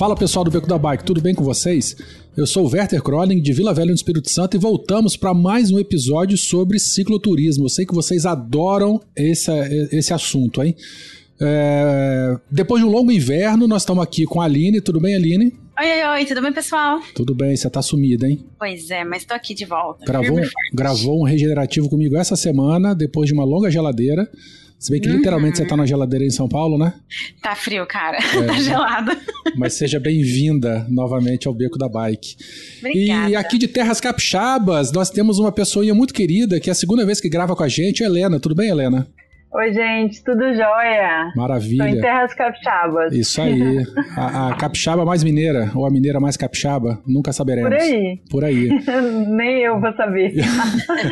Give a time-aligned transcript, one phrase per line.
[0.00, 1.94] Fala pessoal do Beco da Bike, tudo bem com vocês?
[2.34, 5.70] Eu sou o Werther Kroling de Vila Velha no Espírito Santo e voltamos para mais
[5.70, 7.66] um episódio sobre cicloturismo.
[7.66, 9.50] Eu sei que vocês adoram esse,
[9.92, 10.74] esse assunto, hein?
[11.38, 12.34] É...
[12.50, 14.80] Depois de um longo inverno, nós estamos aqui com a Aline.
[14.80, 15.52] Tudo bem, Aline?
[15.78, 16.98] Oi, oi, oi, tudo bem, pessoal?
[17.14, 18.42] Tudo bem, você tá sumida, hein?
[18.58, 20.06] Pois é, mas tô aqui de volta.
[20.06, 20.40] Gravou,
[20.72, 24.30] gravou um regenerativo comigo essa semana, depois de uma longa geladeira.
[24.80, 25.16] Se bem que uhum.
[25.18, 26.94] literalmente você tá na geladeira em São Paulo, né?
[27.42, 28.16] Tá frio, cara.
[28.16, 28.46] É.
[28.46, 29.12] tá gelado.
[29.54, 32.34] Mas seja bem-vinda novamente ao Beco da Bike.
[32.78, 33.28] Obrigada.
[33.28, 37.04] E aqui de Terras Capixabas, nós temos uma pessoa muito querida, que é a segunda
[37.04, 38.40] vez que grava com a gente, Helena.
[38.40, 39.06] Tudo bem, Helena?
[39.52, 41.32] Oi, gente, tudo jóia?
[41.34, 41.82] Maravilha.
[41.82, 43.12] Estou em Terras Capixabas.
[43.12, 43.84] Isso aí.
[44.16, 47.68] A, a, capixaba mais mineira, ou a mineira mais capixaba, nunca saberemos.
[47.68, 48.20] Por aí.
[48.30, 48.68] Por aí.
[49.26, 50.34] Nem eu vou saber.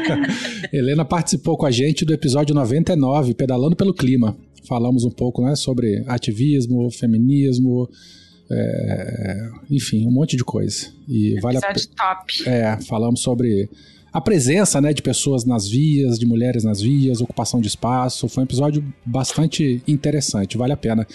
[0.73, 4.37] Helena participou com a gente do episódio 99, Pedalando pelo Clima.
[4.69, 7.89] Falamos um pouco né, sobre ativismo, feminismo,
[8.53, 10.87] é, enfim, um monte de coisa.
[11.09, 11.75] E episódio vale a...
[11.97, 12.49] top.
[12.49, 13.69] É, falamos sobre
[14.19, 18.29] a presença né, de pessoas nas vias, de mulheres nas vias, ocupação de espaço.
[18.29, 21.07] Foi um episódio bastante interessante, vale a pena.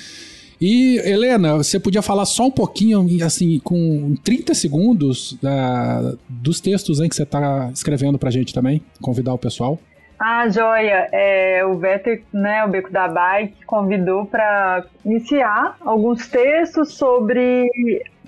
[0.59, 7.01] E, Helena, você podia falar só um pouquinho, assim, com 30 segundos uh, dos textos
[7.01, 8.81] hein, que você está escrevendo para a gente também?
[9.01, 9.77] Convidar o pessoal.
[10.17, 11.09] Ah, joia!
[11.11, 17.67] É, o Vetter, né, o Beco da Bike, convidou para iniciar alguns textos sobre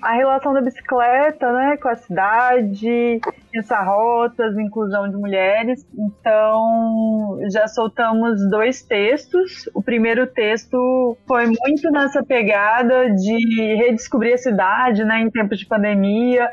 [0.02, 3.20] a relação da bicicleta, né, com a cidade,
[3.50, 5.86] pensar rotas, inclusão de mulheres.
[5.98, 9.68] Então, já soltamos dois textos.
[9.74, 15.66] O primeiro texto foi muito nessa pegada de redescobrir a cidade, né, em tempos de
[15.66, 16.50] pandemia,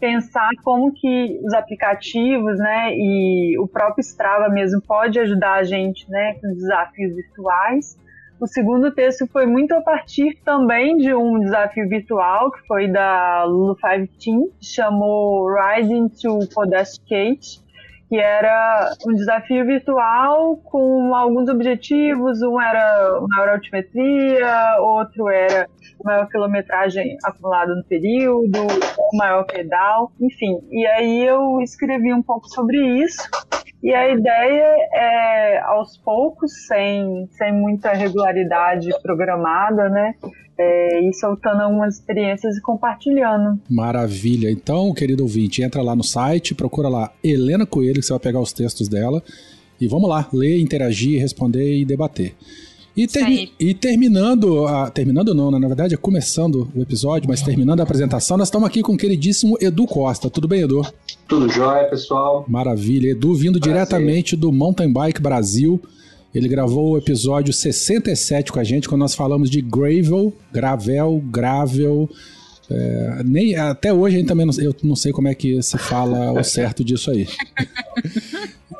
[0.00, 6.10] pensar como que os aplicativos, né, e o próprio Strava mesmo pode ajudar a gente,
[6.10, 8.05] né, com os desafios virtuais.
[8.38, 13.44] O segundo texto foi muito a partir também de um desafio virtual, que foi da
[13.44, 17.62] Lulu 5 Team, chamou Rising to Podesticate,
[18.08, 22.40] que era um desafio virtual com alguns objetivos.
[22.42, 25.68] Um era maior altimetria, outro era
[26.04, 28.66] maior quilometragem acumulada no período,
[29.14, 30.60] maior pedal, enfim.
[30.70, 33.28] E aí eu escrevi um pouco sobre isso.
[33.82, 40.14] E a ideia é, aos poucos, sem, sem muita regularidade programada, né?
[40.58, 43.60] É, e soltando algumas experiências e compartilhando.
[43.68, 44.50] Maravilha.
[44.50, 48.40] Então, querido ouvinte, entra lá no site, procura lá Helena Coelho, que você vai pegar
[48.40, 49.22] os textos dela.
[49.78, 52.34] E vamos lá, ler, interagir, responder e debater.
[52.96, 55.58] E, ter, e terminando, a, terminando não, né?
[55.58, 58.96] na verdade é começando o episódio, mas terminando a apresentação, nós estamos aqui com o
[58.96, 60.30] queridíssimo Edu Costa.
[60.30, 60.80] Tudo bem, Edu?
[61.28, 62.46] Tudo jóia, pessoal.
[62.48, 63.10] Maravilha.
[63.10, 63.74] Edu vindo Prazer.
[63.74, 65.78] diretamente do Mountain Bike Brasil.
[66.36, 72.10] Ele gravou o episódio 67 com a gente, quando nós falamos de gravel, gravel, gravel.
[72.68, 76.42] É, nem, até hoje também não, eu não sei como é que se fala o
[76.44, 77.26] certo disso aí.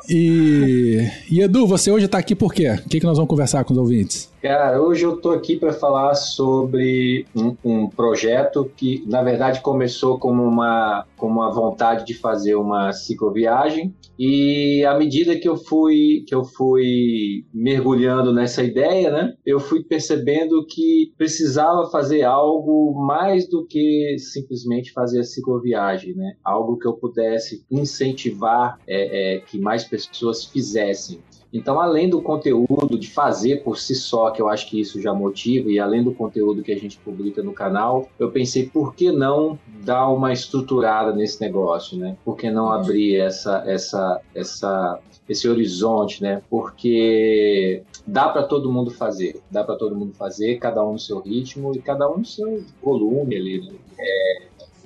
[0.09, 2.69] E, e Edu, você hoje está aqui por quê?
[2.69, 4.29] O que, que nós vamos conversar com os ouvintes?
[4.47, 10.17] Cara, hoje eu tô aqui para falar sobre um, um, projeto que, na verdade, começou
[10.17, 16.23] como uma, como uma vontade de fazer uma cicloviagem e à medida que eu fui
[16.25, 23.49] que eu fui mergulhando nessa ideia, né, eu fui percebendo que precisava fazer algo mais
[23.49, 29.59] do que simplesmente fazer a cicloviagem, né, algo que eu pudesse incentivar é, é, que
[29.59, 31.19] mais pessoas fizessem.
[31.51, 35.13] Então, além do conteúdo de fazer por si só, que eu acho que isso já
[35.13, 39.11] motiva, e além do conteúdo que a gente publica no canal, eu pensei por que
[39.11, 42.17] não dar uma estruturada nesse negócio, né?
[42.25, 46.41] Por que não abrir essa, essa, essa, esse horizonte, né?
[46.49, 51.19] Porque dá para todo mundo fazer, dá para todo mundo fazer, cada um no seu
[51.19, 53.61] ritmo e cada um no seu volume ali.
[53.61, 53.73] Né?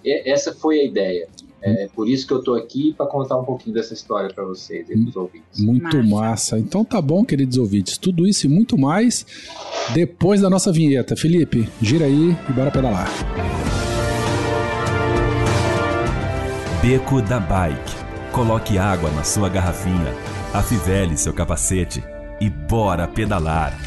[0.06, 1.28] É, essa foi a ideia.
[1.63, 4.90] É por isso que eu tô aqui para contar um pouquinho dessa história para vocês
[4.90, 5.60] e pros ouvintes.
[5.60, 6.10] Muito massa.
[6.10, 6.60] massa.
[6.60, 7.98] Então tá bom, queridos ouvintes.
[7.98, 9.25] Tudo isso e muito mais
[9.94, 11.16] depois da nossa vinheta.
[11.16, 13.08] Felipe, gira aí e bora pedalar.
[16.81, 17.96] Beco da Bike.
[18.31, 20.16] Coloque água na sua garrafinha,
[20.54, 22.04] afivele seu capacete
[22.40, 23.78] e bora pedalar.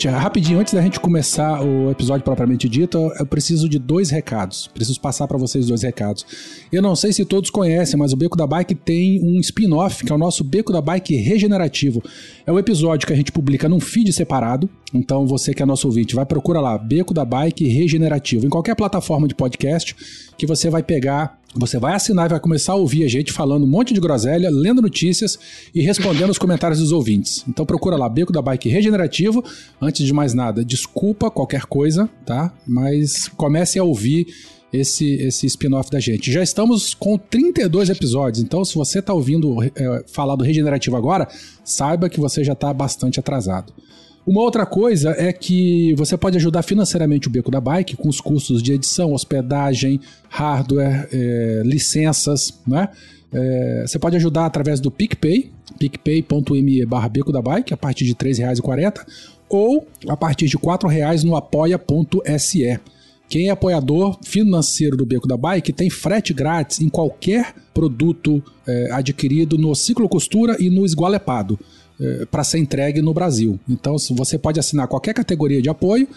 [0.00, 4.66] Gente, rapidinho, antes da gente começar o episódio propriamente dito, eu preciso de dois recados.
[4.66, 6.24] Preciso passar para vocês dois recados.
[6.72, 10.10] Eu não sei se todos conhecem, mas o Beco da Bike tem um spin-off, que
[10.10, 12.02] é o nosso Beco da Bike Regenerativo.
[12.46, 14.70] É um episódio que a gente publica num feed separado.
[14.94, 18.74] Então, você que é nosso ouvinte, vai procurar lá, Beco da Bike Regenerativo, em qualquer
[18.74, 19.94] plataforma de podcast,
[20.38, 23.64] que você vai pegar você vai assinar e vai começar a ouvir a gente falando
[23.64, 25.38] um monte de groselha, lendo notícias
[25.74, 27.44] e respondendo os comentários dos ouvintes.
[27.48, 29.44] Então procura lá, Beco da Bike Regenerativo.
[29.80, 32.54] Antes de mais nada, desculpa qualquer coisa, tá?
[32.66, 34.28] Mas comece a ouvir
[34.72, 36.30] esse, esse spin-off da gente.
[36.30, 41.28] Já estamos com 32 episódios, então se você está ouvindo é, falar do Regenerativo agora,
[41.64, 43.72] saiba que você já está bastante atrasado.
[44.26, 48.20] Uma outra coisa é que você pode ajudar financeiramente o Beco da Bike com os
[48.20, 52.90] custos de edição, hospedagem, hardware, é, licenças, né?
[53.32, 58.10] É, você pode ajudar através do PicPay, picpay.me barra Beco da Bike, a partir de
[58.10, 59.06] R$ 3,40,
[59.48, 62.80] ou a partir de R$ 4,00 no apoia.se.
[63.28, 68.90] Quem é apoiador financeiro do Beco da Bike tem frete grátis em qualquer produto é,
[68.90, 71.58] adquirido no Ciclo Costura e no Esgualepado
[72.00, 73.58] é, para ser entregue no Brasil.
[73.68, 76.08] Então, você pode assinar qualquer categoria de apoio,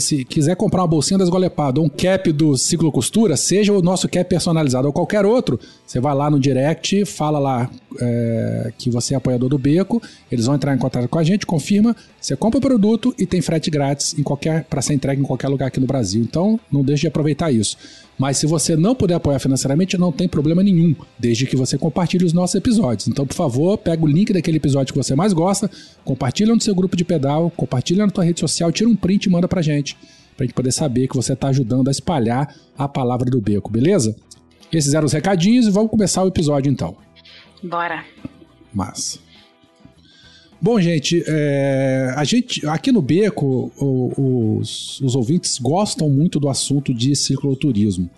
[0.00, 3.80] se quiser comprar uma bolsinha das Golepado ou um cap do Ciclo Costura, seja o
[3.80, 7.70] nosso cap personalizado ou qualquer outro, você vai lá no direct, fala lá
[8.00, 11.46] é, que você é apoiador do Beco, eles vão entrar em contato com a gente,
[11.46, 15.24] confirma, você compra o produto e tem frete grátis em qualquer para ser entregue em
[15.24, 16.20] qualquer lugar aqui no Brasil.
[16.20, 17.76] Então, não deixe de aproveitar isso.
[18.18, 22.24] Mas se você não puder apoiar financeiramente, não tem problema nenhum, desde que você compartilhe
[22.24, 23.08] os nossos episódios.
[23.08, 25.70] Então, por favor, pega o link daquele episódio que você mais gosta,
[26.04, 29.30] compartilha no seu grupo de pedal, compartilha na tua rede social, tira um print e
[29.30, 29.96] manda pra gente,
[30.36, 34.14] pra gente poder saber que você está ajudando a espalhar a palavra do beco, beleza?
[34.72, 36.96] Esses eram os recadinhos e vamos começar o episódio então.
[37.62, 38.04] Bora.
[38.72, 39.23] Massa.
[40.64, 46.48] Bom, gente, é, a gente aqui no Beco, o, os, os ouvintes gostam muito do
[46.48, 48.08] assunto de cicloturismo.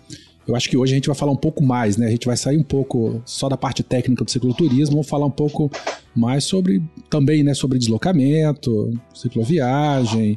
[0.47, 2.07] Eu acho que hoje a gente vai falar um pouco mais, né?
[2.07, 5.29] A gente vai sair um pouco só da parte técnica do cicloturismo, vamos falar um
[5.29, 5.69] pouco
[6.15, 10.33] mais sobre também, né, sobre deslocamento, cicloviagem,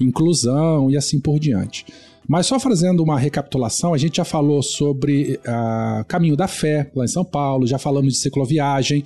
[0.00, 1.84] inclusão e assim por diante.
[2.26, 7.04] Mas só fazendo uma recapitulação, a gente já falou sobre uh, Caminho da Fé lá
[7.04, 9.04] em São Paulo, já falamos de cicloviagem,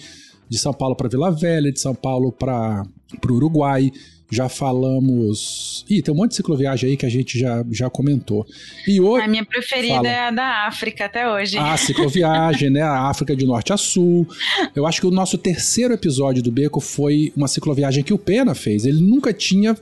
[0.54, 2.84] de São Paulo para Vila Velha, de São Paulo para
[3.28, 3.90] o Uruguai.
[4.30, 5.84] Já falamos.
[5.88, 8.46] Ih, tem um monte de cicloviagem aí que a gente já, já comentou.
[8.88, 9.24] E hoje.
[9.24, 10.08] A minha preferida fala...
[10.08, 11.58] é a da África até hoje.
[11.58, 12.82] A cicloviagem, né?
[12.82, 14.26] A África de norte a sul.
[14.74, 18.54] Eu acho que o nosso terceiro episódio do Beco foi uma cicloviagem que o Pena
[18.54, 18.86] fez.
[18.86, 19.76] Ele nunca tinha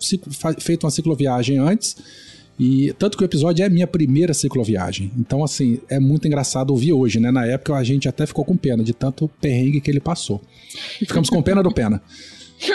[0.59, 1.97] feito uma cicloviagem antes.
[2.59, 5.11] E tanto que o episódio é a minha primeira cicloviagem.
[5.19, 7.31] Então, assim, é muito engraçado ouvir hoje, né?
[7.31, 10.41] Na época a gente até ficou com pena de tanto perrengue que ele passou.
[10.99, 12.01] Ficamos com pena do pena.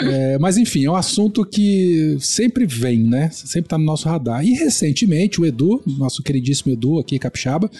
[0.02, 3.30] É, mas enfim, é um assunto que sempre vem, né?
[3.32, 4.44] Sempre tá no nosso radar.
[4.44, 7.70] E recentemente o Edu, nosso queridíssimo Edu aqui, Capixaba,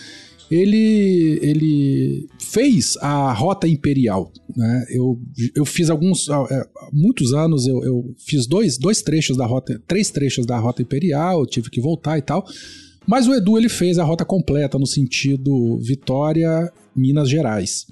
[0.51, 4.33] ele, ele fez a Rota Imperial.
[4.57, 4.87] Né?
[4.91, 5.21] Eu,
[5.55, 6.29] eu fiz alguns.
[6.31, 10.59] Há é, muitos anos eu, eu fiz dois, dois trechos da rota, três trechos da
[10.59, 12.47] Rota Imperial, tive que voltar e tal.
[13.07, 17.87] Mas o Edu ele fez a rota completa no sentido Vitória, Minas Gerais.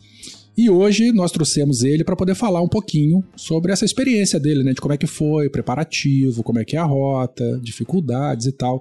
[0.56, 4.72] E hoje nós trouxemos ele para poder falar um pouquinho sobre essa experiência dele, né?
[4.72, 8.80] De como é que foi, preparativo, como é que é a rota, dificuldades e tal.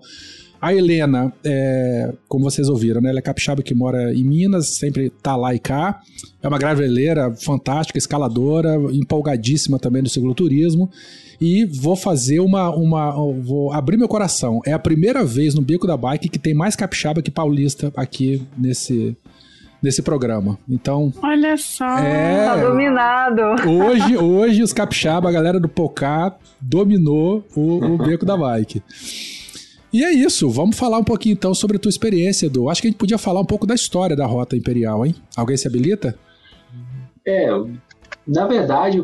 [0.66, 3.12] A Helena, é, como vocês ouviram, né?
[3.12, 6.02] Ela é capixaba que mora em Minas, sempre tá lá e cá.
[6.42, 10.90] É uma graveleira fantástica, escaladora, empolgadíssima também no cicloturismo.
[11.40, 13.12] E vou fazer uma, uma.
[13.12, 14.60] Vou abrir meu coração.
[14.66, 18.42] É a primeira vez no Bico da Bike que tem mais capixaba que paulista aqui
[18.58, 19.16] nesse,
[19.84, 20.58] nesse programa.
[20.68, 21.14] Então.
[21.22, 22.00] Olha só.
[22.00, 23.42] É, tá dominado.
[23.70, 28.82] Hoje, hoje os capixaba, a galera do Pocá, dominou o, o Beco da Bike.
[29.96, 32.70] E é isso, vamos falar um pouquinho então sobre a tua experiência, Edu.
[32.70, 35.16] Acho que a gente podia falar um pouco da história da Rota Imperial, hein?
[35.38, 36.20] Alguém se habilita?
[37.26, 37.48] É,
[38.28, 39.04] na verdade,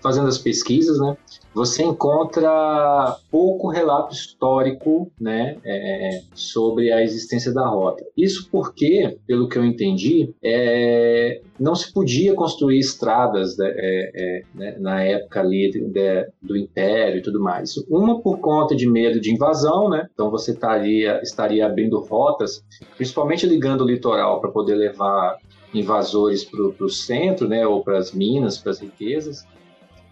[0.00, 1.16] fazendo as pesquisas, né,
[1.54, 8.04] você encontra pouco relato histórico né, é, sobre a existência da rota.
[8.16, 14.42] Isso porque, pelo que eu entendi, é, não se podia construir estradas né, é, é
[14.54, 17.76] né, na época ali de, do Império e tudo mais.
[17.88, 20.06] Uma por conta de medo de invasão, né?
[20.12, 22.62] então você estaria abrindo rotas,
[22.96, 25.38] principalmente ligando o litoral para poder levar
[25.74, 29.46] invasores para o centro, né, ou para as minas, para as riquezas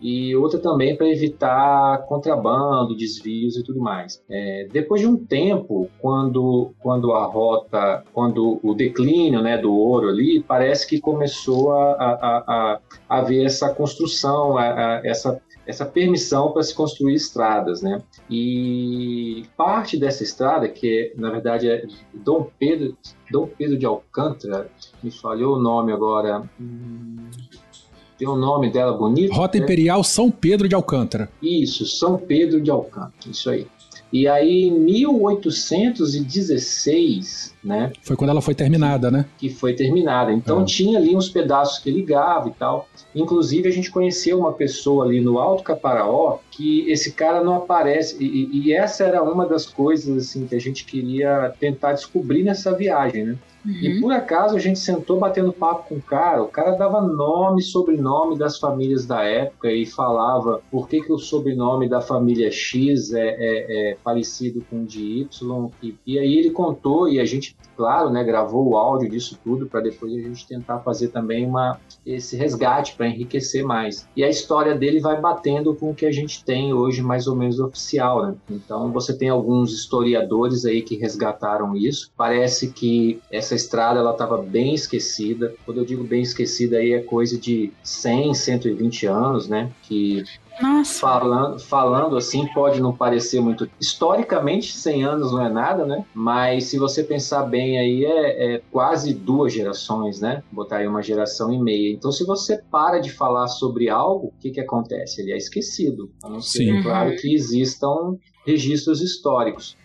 [0.01, 4.23] e outra também para evitar contrabando, desvios e tudo mais.
[4.29, 10.09] É, depois de um tempo, quando, quando a rota, quando o declínio né, do ouro
[10.09, 14.65] ali, parece que começou a, a, a, a haver essa construção, a,
[14.99, 18.01] a, essa essa permissão para se construir estradas, né?
[18.31, 22.97] E parte dessa estrada, que na verdade é Dom Pedro,
[23.31, 24.71] Dom Pedro de Alcântara,
[25.03, 26.49] me falhou o nome agora.
[28.17, 29.35] Tem o um nome dela bonito.
[29.35, 29.65] Rota né?
[29.65, 31.29] Imperial São Pedro de Alcântara.
[31.43, 33.67] Isso, São Pedro de Alcântara, isso aí.
[34.13, 34.79] E aí, em
[36.31, 37.93] 1816, né?
[38.03, 39.27] Foi quando ela foi terminada, né?
[39.39, 40.33] Que foi terminada.
[40.33, 40.65] Então, Ah.
[40.65, 42.89] tinha ali uns pedaços que ligava e tal.
[43.15, 48.17] Inclusive, a gente conheceu uma pessoa ali no Alto Caparaó que esse cara não aparece.
[48.23, 52.43] E, e- e essa era uma das coisas, assim, que a gente queria tentar descobrir
[52.43, 53.37] nessa viagem, né?
[53.67, 57.61] E por acaso a gente sentou batendo papo com o cara, o cara dava nome
[57.61, 62.51] e sobrenome das famílias da época e falava por que, que o sobrenome da família
[62.51, 65.71] X é, é- é parecido com o de Y.
[65.83, 69.67] E, e aí ele contou e a gente, claro, né, gravou o áudio disso tudo
[69.67, 74.07] para depois a gente tentar fazer também uma, esse resgate para enriquecer mais.
[74.17, 77.35] E a história dele vai batendo com o que a gente tem hoje mais ou
[77.35, 78.35] menos oficial, né?
[78.51, 82.11] Então você tem alguns historiadores aí que resgataram isso.
[82.17, 85.55] Parece que essa estrada ela estava bem esquecida.
[85.65, 89.71] Quando eu digo bem esquecida aí é coisa de 100, 120 anos, né?
[89.83, 90.23] Que
[90.61, 91.01] Nossa.
[91.01, 93.69] falando, falando assim pode não parecer muito.
[93.81, 96.05] Historicamente, 100 anos não é nada, né?
[96.15, 100.43] Mas se você pensar bem aí, é, é quase duas gerações, né?
[100.53, 101.93] Botar aí uma geração e meia.
[101.93, 105.21] Então, se você para de falar sobre algo, o que, que acontece?
[105.21, 106.11] Ele é esquecido.
[106.23, 106.83] A não ser, Sim.
[106.83, 109.77] claro, que existam registros históricos.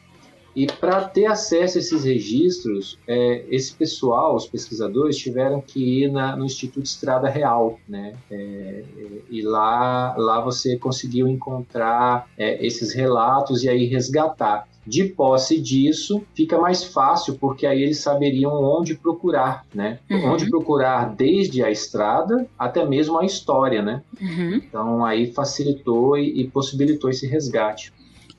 [0.56, 6.12] E para ter acesso a esses registros, é, esse pessoal, os pesquisadores, tiveram que ir
[6.12, 8.14] na- no Instituto Estrada Real, né?
[8.30, 8.84] É, é,
[9.30, 14.68] e lá, lá você conseguiu encontrar é, esses relatos e aí resgatar.
[14.86, 20.00] De posse disso, fica mais fácil, porque aí eles saberiam onde procurar, né?
[20.10, 20.32] Uhum.
[20.34, 24.02] Onde procurar desde a estrada até mesmo a história, né?
[24.20, 24.56] Uhum.
[24.56, 27.94] Então aí facilitou e, e possibilitou esse resgate.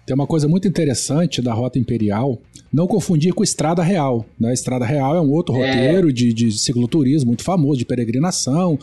[0.05, 2.41] Tem uma coisa muito interessante da Rota Imperial,
[2.73, 4.27] não confundir com Estrada Real.
[4.39, 4.53] Né?
[4.53, 5.71] Estrada Real é um outro É.
[5.71, 8.79] roteiro de, de cicloturismo muito famoso, de peregrinação.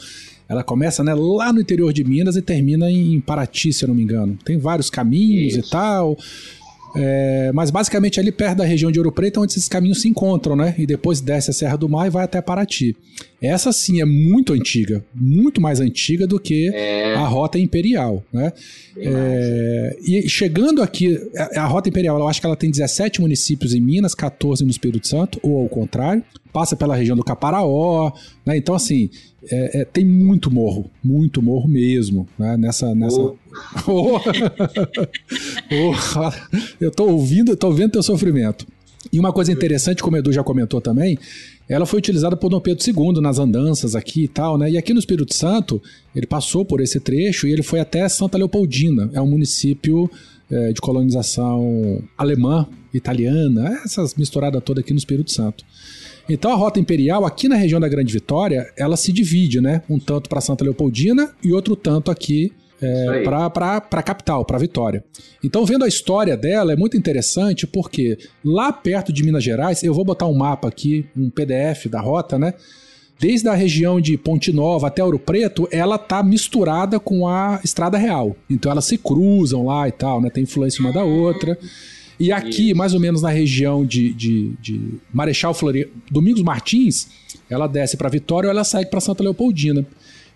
[0.47, 3.95] Ela começa né, lá no interior de Minas e termina em Paraty, se eu não
[3.95, 4.37] me engano.
[4.43, 5.67] Tem vários caminhos Isso.
[5.67, 6.17] e tal.
[6.95, 10.07] É, mas basicamente ali perto da região de Ouro Preto é onde esses caminhos se
[10.07, 10.75] encontram, né?
[10.77, 12.95] E depois desce a Serra do Mar e vai até Paraty.
[13.41, 16.69] Essa sim é muito antiga, muito mais antiga do que
[17.15, 18.51] a Rota Imperial, né?
[18.97, 23.73] É, e chegando aqui, a, a Rota Imperial, eu acho que ela tem 17 municípios
[23.73, 28.11] em Minas, 14 no Espírito Santo, ou ao contrário, passa pela região do Caparaó,
[28.45, 28.57] né?
[28.57, 29.09] Então, assim,
[29.43, 32.57] é, é, tem muito morro, muito morro mesmo, né?
[32.57, 32.93] Nessa.
[32.93, 33.19] nessa...
[33.19, 33.35] Oh.
[33.87, 34.19] Oh.
[35.71, 38.65] Oh, eu tô ouvindo, eu tô vendo teu sofrimento.
[39.11, 41.17] E uma coisa interessante, como o Edu já comentou também,
[41.67, 44.69] ela foi utilizada por Dom Pedro II nas andanças aqui e tal, né?
[44.71, 45.81] E aqui no Espírito Santo,
[46.15, 50.09] ele passou por esse trecho e ele foi até Santa Leopoldina, é um município
[50.51, 55.63] eh, de colonização alemã, italiana, essas misturadas todas aqui no Espírito Santo.
[56.29, 59.81] Então a rota imperial aqui na região da Grande Vitória, ela se divide, né?
[59.89, 63.23] Um tanto para Santa Leopoldina e outro tanto aqui aí.
[63.23, 65.03] para a capital, para Vitória.
[65.43, 69.93] Então, vendo a história dela, é muito interessante porque lá perto de Minas Gerais, eu
[69.93, 72.53] vou botar um mapa aqui, um PDF da rota, né?
[73.19, 77.97] Desde a região de Ponte Nova até Ouro Preto, ela tá misturada com a Estrada
[77.97, 78.33] Real.
[78.49, 80.29] Então elas se cruzam lá e tal, né?
[80.29, 81.57] Tem influência uma da outra.
[82.19, 84.81] E aqui, mais ou menos na região de, de, de
[85.13, 87.07] Marechal Floriano, Domingos Martins,
[87.49, 89.85] ela desce para Vitória ou ela segue para Santa Leopoldina.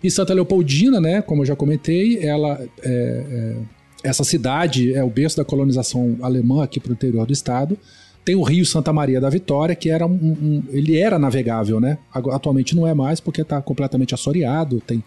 [0.02, 3.56] E Santa Leopoldina, né, como eu já comentei, ela é, é,
[4.02, 7.76] essa cidade é o berço da colonização alemã aqui para o interior do estado.
[8.24, 11.98] Tem o Rio Santa Maria da Vitória, que era um, um- ele era navegável, né?
[12.12, 15.04] Atualmente não é mais porque está completamente assoreado, tem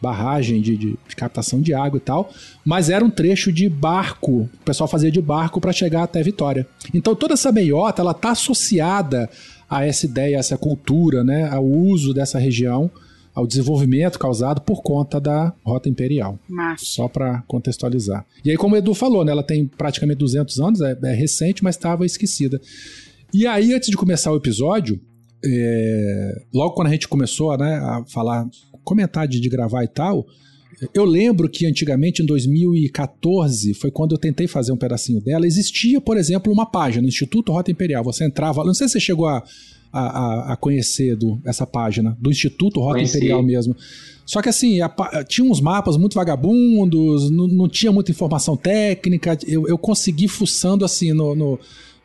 [0.00, 2.30] barragem de, de- de captação de água e tal,
[2.64, 6.66] mas era um trecho de barco, o pessoal fazia de barco para chegar até Vitória.
[6.94, 9.28] Então toda essa meiota, ela tá associada
[9.68, 12.90] a essa ideia, a essa cultura, né, ao uso dessa região,
[13.32, 16.36] ao desenvolvimento causado por conta da Rota Imperial.
[16.48, 16.84] Massa.
[16.84, 18.26] Só para contextualizar.
[18.44, 21.62] E aí, como o Edu falou, né, ela tem praticamente 200 anos, é, é recente,
[21.62, 22.60] mas estava esquecida.
[23.32, 25.00] E aí, antes de começar o episódio,
[25.44, 28.46] é, logo quando a gente começou né, a falar,
[28.90, 30.26] comentar de, de gravar e tal,
[30.92, 35.46] eu lembro que antigamente, em 2014, foi quando eu tentei fazer um pedacinho dela.
[35.46, 38.02] Existia, por exemplo, uma página no Instituto Rota Imperial.
[38.04, 39.42] Você entrava, não sei se você chegou a,
[39.92, 43.16] a, a- conhecer do, essa página, do Instituto Rota Conheci.
[43.18, 43.76] Imperial mesmo.
[44.26, 49.36] Só que assim, a tinha uns mapas muito vagabundos, não, não tinha muita informação técnica.
[49.46, 51.58] Eu, eu consegui fuçando assim no, no,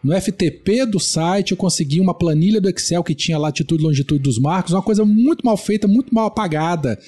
[0.05, 4.21] no FTP do site, eu consegui uma planilha do Excel que tinha latitude e longitude
[4.21, 6.99] dos marcos, uma coisa muito mal feita, muito mal apagada.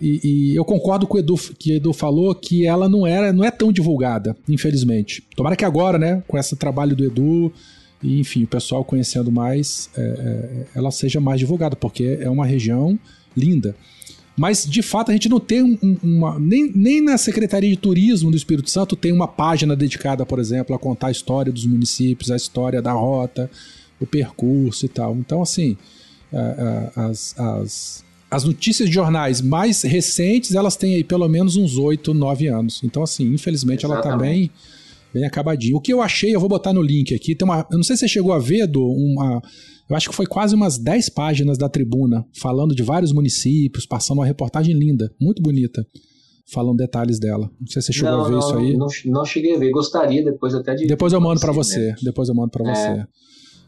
[0.00, 3.32] E, e, eu concordo com o Edu, que o Edu falou que ela não era,
[3.32, 5.20] não é tão divulgada, infelizmente.
[5.34, 7.52] Tomara que agora, né, com esse trabalho do Edu,
[8.00, 12.46] e enfim, o pessoal conhecendo mais, é, é, ela seja mais divulgada, porque é uma
[12.46, 12.96] região
[13.36, 13.74] linda.
[14.38, 16.38] Mas, de fato, a gente não tem um, uma.
[16.38, 20.76] Nem, nem na Secretaria de Turismo do Espírito Santo tem uma página dedicada, por exemplo,
[20.76, 23.50] a contar a história dos municípios, a história da rota,
[23.98, 25.16] o percurso e tal.
[25.16, 25.76] Então, assim,
[26.94, 32.14] as, as, as notícias de jornais mais recentes, elas têm aí pelo menos uns 8,
[32.14, 32.80] 9 anos.
[32.84, 34.06] Então, assim, infelizmente, Exatamente.
[34.06, 34.50] ela tá bem,
[35.12, 35.76] bem acabadinha.
[35.76, 37.34] O que eu achei, eu vou botar no link aqui.
[37.34, 39.42] Tem uma, eu não sei se você chegou a ver, do uma
[39.88, 44.18] eu acho que foi quase umas 10 páginas da tribuna, falando de vários municípios, passando
[44.18, 45.86] uma reportagem linda, muito bonita,
[46.52, 47.50] falando detalhes dela.
[47.60, 48.76] Não sei se você chegou não, a ver não, isso aí.
[48.76, 50.86] Não, não, cheguei a ver, gostaria depois até de.
[50.86, 52.74] Depois eu mando para você, depois eu mando para é.
[52.74, 53.08] você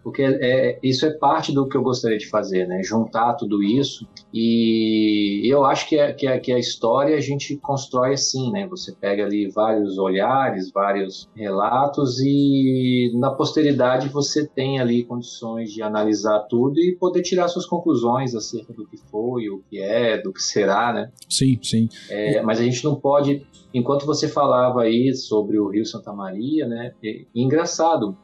[0.03, 2.83] porque é, isso é parte do que eu gostaria de fazer, né?
[2.83, 7.57] Juntar tudo isso e eu acho que, é, que, é, que a história a gente
[7.57, 8.67] constrói assim, né?
[8.69, 15.83] Você pega ali vários olhares, vários relatos e na posteridade você tem ali condições de
[15.83, 20.33] analisar tudo e poder tirar suas conclusões acerca do que foi, o que é, do
[20.33, 21.11] que será, né?
[21.29, 21.89] Sim, sim.
[22.09, 26.67] É, mas a gente não pode, enquanto você falava aí sobre o Rio Santa Maria,
[26.67, 26.93] né?
[27.05, 28.17] É, engraçado,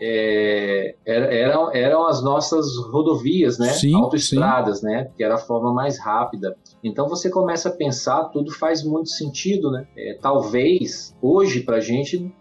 [0.00, 3.68] é, eram, eram as nossas rodovias, né?
[3.68, 4.86] Sim, Autoestradas, sim.
[4.86, 5.10] né?
[5.16, 6.56] Que era a forma mais rápida.
[6.82, 9.86] Então você começa a pensar, tudo faz muito sentido, né?
[9.96, 12.32] É, talvez hoje para a gente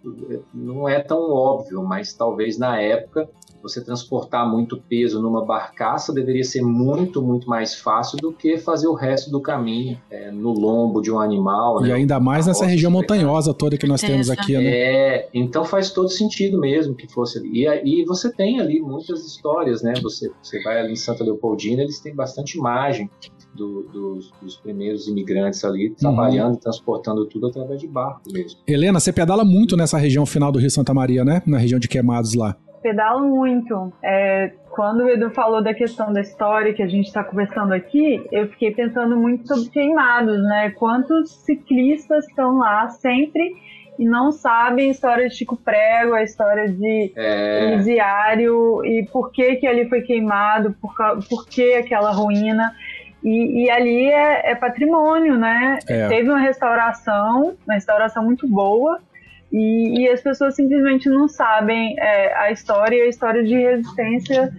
[0.54, 3.30] não é tão óbvio, mas talvez na época
[3.68, 8.88] você transportar muito peso numa barcaça deveria ser muito, muito mais fácil do que fazer
[8.88, 11.84] o resto do caminho é, no lombo de um animal.
[11.84, 11.96] E né?
[11.96, 14.64] ainda mais nessa região montanhosa toda que nós temos aqui, né?
[14.66, 17.66] É, então faz todo sentido mesmo que fosse ali.
[17.66, 19.94] E, e você tem ali muitas histórias, né?
[20.04, 23.10] Você, você vai ali em Santa Leopoldina, eles têm bastante imagem
[23.56, 25.96] do, dos, dos, primeiros imigrantes ali, uhum.
[25.96, 28.60] trabalhando e transportando tudo através de barco mesmo.
[28.68, 31.42] Helena, você pedala muito nessa região final do Rio Santa Maria, né?
[31.48, 33.92] Na região de Queimados lá pedalo muito.
[34.04, 38.24] É, quando o Edu falou da questão da história que a gente está conversando aqui,
[38.32, 40.70] eu fiquei pensando muito sobre queimados, né?
[40.70, 43.56] Quantos ciclistas estão lá sempre
[43.98, 47.74] e não sabem a história de Chico Prego, a história de é...
[47.74, 50.94] Elisiário e por que que ali foi queimado, por,
[51.28, 52.72] por que aquela ruína.
[53.24, 55.80] E, e ali é, é, patrimônio, né?
[55.90, 56.08] É.
[56.08, 59.00] Teve uma restauração, uma restauração muito boa,
[59.56, 64.54] e, e as pessoas simplesmente não sabem é, a história e a história de resistência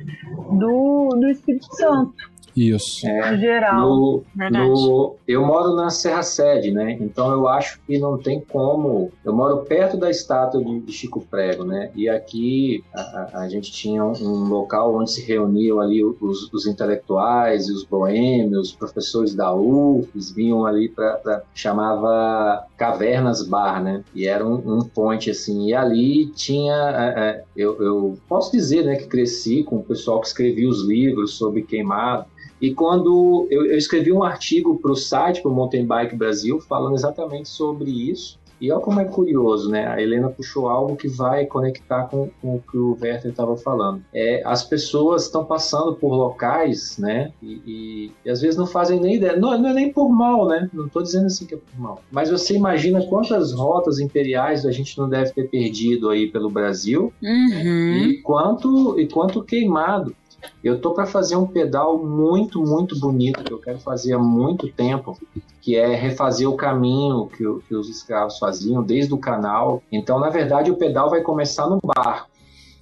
[0.51, 2.15] do, do Espírito Santo.
[2.57, 3.07] Isso.
[3.07, 3.81] É, no geral.
[3.87, 6.97] No, no, eu moro na Serra Sede, né?
[6.99, 9.13] Então eu acho que não tem como.
[9.23, 11.91] Eu moro perto da estátua de, de Chico Prego, né?
[11.95, 17.69] E aqui a, a, gente tinha um, local onde se reuniam ali os, os intelectuais
[17.69, 21.43] e os boêmios, os professores da UFES vinham ali para.
[21.55, 24.03] chamava Cavernas Bar, né?
[24.15, 25.67] E era um, um ponte assim.
[25.69, 26.75] E ali tinha.
[26.75, 30.83] É, é, eu, eu posso dizer, né, que cresci com o pessoal que escrevia os
[30.83, 32.25] livros sobre queimado.
[32.61, 36.61] E quando eu, eu escrevi um artigo para o site, para o Mountain Bike Brasil,
[36.61, 38.39] falando exatamente sobre isso.
[38.61, 39.87] E olha como é curioso, né?
[39.87, 44.03] A Helena puxou algo que vai conectar com, com o que o Werther estava falando.
[44.15, 47.33] É, as pessoas estão passando por locais, né?
[47.43, 49.37] E, e, e, às vezes não fazem nem ideia.
[49.37, 50.71] Não, não é nem por mal, né?
[50.73, 52.03] Não estou dizendo assim que é por mal.
[52.11, 57.13] Mas você imagina quantas rotas imperiais a gente não deve ter perdido aí pelo Brasil
[57.23, 58.07] uhum.
[58.07, 60.15] e quanto e quanto queimado.
[60.63, 64.69] Eu tô para fazer um pedal muito, muito bonito que eu quero fazer há muito
[64.69, 65.19] tempo,
[65.61, 69.83] que é refazer o caminho que, que os escravos faziam desde o canal.
[69.91, 72.29] Então, na verdade, o pedal vai começar no barco.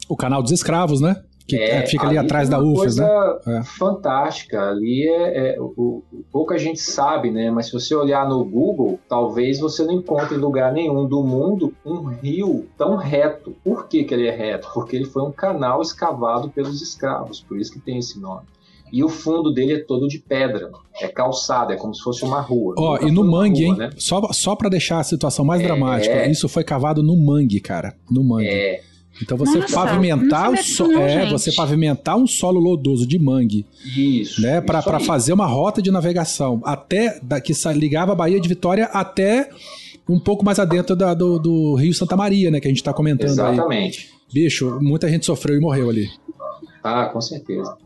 [0.08, 1.22] O canal dos escravos, né?
[1.46, 3.06] Que é, fica ali, ali atrás da UFES, né?
[3.46, 3.62] É.
[3.62, 4.70] Fantástica.
[4.70, 7.50] Ali é, é o, o, pouca gente sabe, né?
[7.50, 11.74] Mas se você olhar no Google, talvez você não encontre em lugar nenhum do mundo
[11.84, 13.54] um rio tão reto.
[13.62, 14.68] Por que, que ele é reto?
[14.72, 18.46] Porque ele foi um canal escavado pelos escravos, por isso que tem esse nome.
[18.90, 22.40] E o fundo dele é todo de pedra, é calçada, é como se fosse uma
[22.40, 22.74] rua.
[22.78, 23.78] Ó, oh, e no mangue, rua, hein?
[23.78, 23.90] Né?
[23.96, 27.96] Só, só para deixar a situação mais é, dramática, isso foi cavado no mangue, cara.
[28.08, 28.46] No mangue.
[28.46, 28.93] É.
[29.22, 33.64] Então você Nossa, pavimentar o so não, é, você pavimentar um solo lodoso de mangue.
[33.96, 34.40] Isso.
[34.40, 38.86] Né, para fazer uma rota de navegação até da, que ligava a Baía de Vitória
[38.86, 39.48] até
[40.08, 42.92] um pouco mais adentro da, do, do, Rio Santa Maria, né, que a gente está
[42.92, 44.10] comentando Exatamente.
[44.10, 44.14] Aí.
[44.32, 46.10] Bicho, muita gente sofreu e morreu ali.
[46.82, 47.76] Ah, com certeza.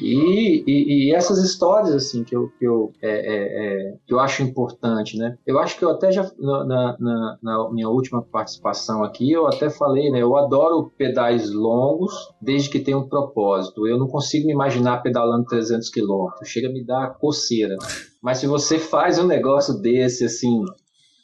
[0.00, 4.18] E, e, e, essas histórias assim que eu, que, eu, é, é, é, que eu
[4.18, 5.36] acho importante, né?
[5.46, 6.64] Eu acho que eu até já na,
[6.98, 10.20] na, na, minha última participação aqui eu até falei, né?
[10.20, 13.86] Eu adoro pedais longos desde que tenha um propósito.
[13.86, 16.48] Eu não consigo me imaginar pedalando 300 quilômetros.
[16.48, 17.76] Chega a me dar coceira.
[18.22, 20.64] Mas se você faz um negócio desse assim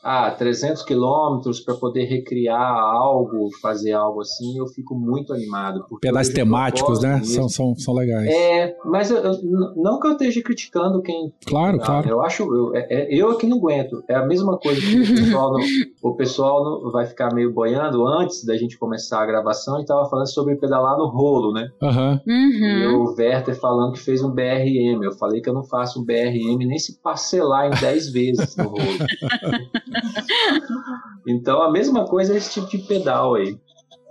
[0.02, 5.84] ah, 300 quilômetros para poder recriar algo, fazer algo assim, eu fico muito animado.
[6.00, 7.22] Pedais temáticos, né?
[7.22, 8.28] São, são, são legais.
[8.28, 9.40] É, mas eu, eu,
[9.76, 11.32] não que eu esteja criticando quem.
[11.46, 12.08] Claro, não, claro.
[12.08, 12.42] Eu acho.
[12.42, 14.02] Eu, é, é, eu aqui não aguento.
[14.08, 15.60] É a mesma coisa que o pessoal, não,
[16.02, 20.08] o pessoal não, vai ficar meio boiando antes da gente começar a gravação e estava
[20.08, 21.68] falando sobre pedalar no rolo, né?
[21.82, 22.12] Uhum.
[22.26, 22.78] Uhum.
[22.78, 25.02] E o Werther falando que fez um BRM.
[25.02, 28.68] Eu falei que eu não faço um BRM nem se parcelar em 10 vezes no
[28.68, 28.80] rolo.
[31.26, 33.58] então a mesma coisa é esse tipo de pedal aí.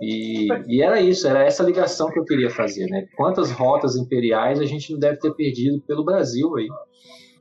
[0.00, 3.06] E, e, era isso, era essa ligação que eu queria fazer, né?
[3.16, 6.68] Quantas rotas imperiais a gente não deve ter perdido pelo Brasil aí.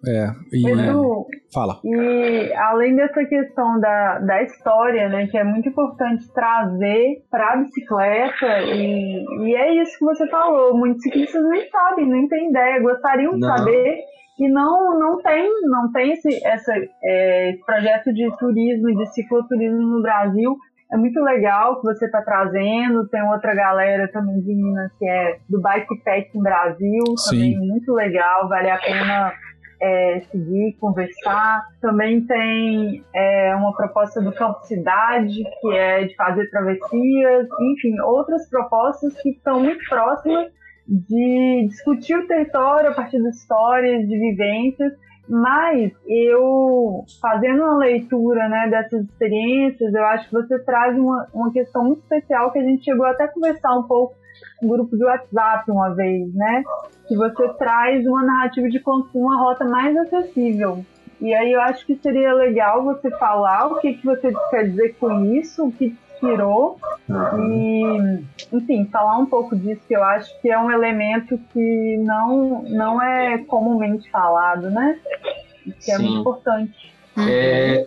[0.08, 1.80] É, e, Edu, fala.
[1.84, 7.58] E além dessa questão da, da história, né, que é muito importante trazer para a
[7.58, 12.82] bicicleta, e, e é isso que você falou, muitos ciclistas nem sabem, nem têm ideia,
[12.82, 14.00] gostariam de saber
[14.40, 16.74] e não, não tem, não tem esse, essa,
[17.04, 20.56] é, esse projeto de turismo, de cicloturismo no Brasil.
[20.92, 23.08] É muito legal que você está trazendo.
[23.10, 27.30] Tem outra galera também de Minas que é do Bike Packing Brasil, Sim.
[27.30, 29.34] também muito legal, vale a pena
[29.82, 31.64] é, seguir, conversar.
[31.82, 38.50] Também tem é, uma proposta do Campo Cidade, que é de fazer travessias, enfim, outras
[38.50, 40.52] propostas que estão muito próximas
[40.90, 44.94] de discutir o território a partir das histórias, de vivências,
[45.30, 51.54] mas eu, fazendo uma leitura né, dessas experiências, eu acho que você traz uma, uma
[51.54, 54.16] questão muito especial que a gente chegou até a conversar um pouco
[54.60, 56.64] no grupo de WhatsApp uma vez, né?
[57.08, 58.82] Que você traz uma narrativa de
[59.14, 60.84] uma rota mais acessível.
[61.22, 64.96] E aí eu acho que seria legal você falar o que, que você quer dizer
[65.00, 66.78] com isso, o que inspirou
[67.40, 68.22] e,
[68.54, 73.02] enfim, falar um pouco disso que eu acho que é um elemento que não, não
[73.02, 75.00] é comumente falado, né?
[75.84, 76.04] Que é Sim.
[76.04, 76.94] muito importante.
[77.18, 77.86] É,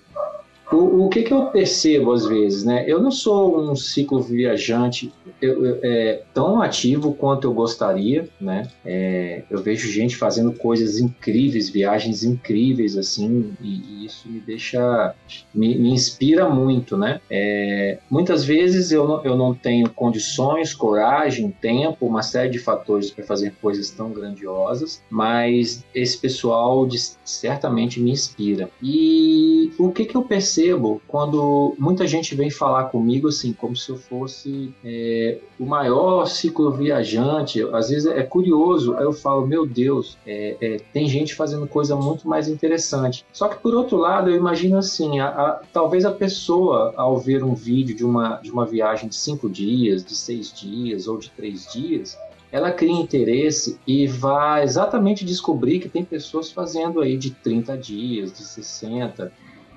[0.70, 2.84] o, o que, que eu percebo às vezes, né?
[2.86, 8.68] Eu não sou um ciclo viajante eu, é, tão ativo quanto eu gostaria, né?
[8.84, 15.14] É, eu vejo gente fazendo coisas incríveis, viagens incríveis, assim, e, e isso me deixa,
[15.52, 17.20] me, me inspira muito, né?
[17.28, 23.10] É, muitas vezes eu não, eu não tenho condições, coragem, tempo, uma série de fatores
[23.10, 28.70] para fazer coisas tão grandiosas, mas esse pessoal de, certamente me inspira.
[28.82, 33.90] E o que que eu percebo quando muita gente vem falar comigo assim, como se
[33.90, 40.18] eu fosse é, o maior cicloviajante, às vezes é curioso, aí eu falo, meu Deus,
[40.26, 43.24] é, é, tem gente fazendo coisa muito mais interessante.
[43.32, 47.44] Só que por outro lado, eu imagino assim, a, a, talvez a pessoa, ao ver
[47.44, 51.30] um vídeo de uma, de uma viagem de cinco dias, de seis dias ou de
[51.30, 52.18] três dias,
[52.52, 58.30] ela cria interesse e vai exatamente descobrir que tem pessoas fazendo aí de 30 dias,
[58.30, 59.32] de 60,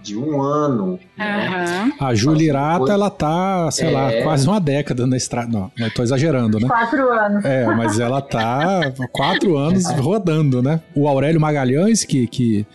[0.05, 0.99] de um ano.
[1.17, 1.91] Né?
[1.99, 3.91] A Júlia Irata, ela tá, sei é...
[3.91, 5.51] lá, quase uma década na estrada.
[5.51, 6.67] Não, eu tô exagerando, né?
[6.67, 7.43] Quatro anos.
[7.43, 10.79] É, mas ela tá quatro anos rodando, né?
[10.93, 12.67] O Aurélio Magalhães, que, que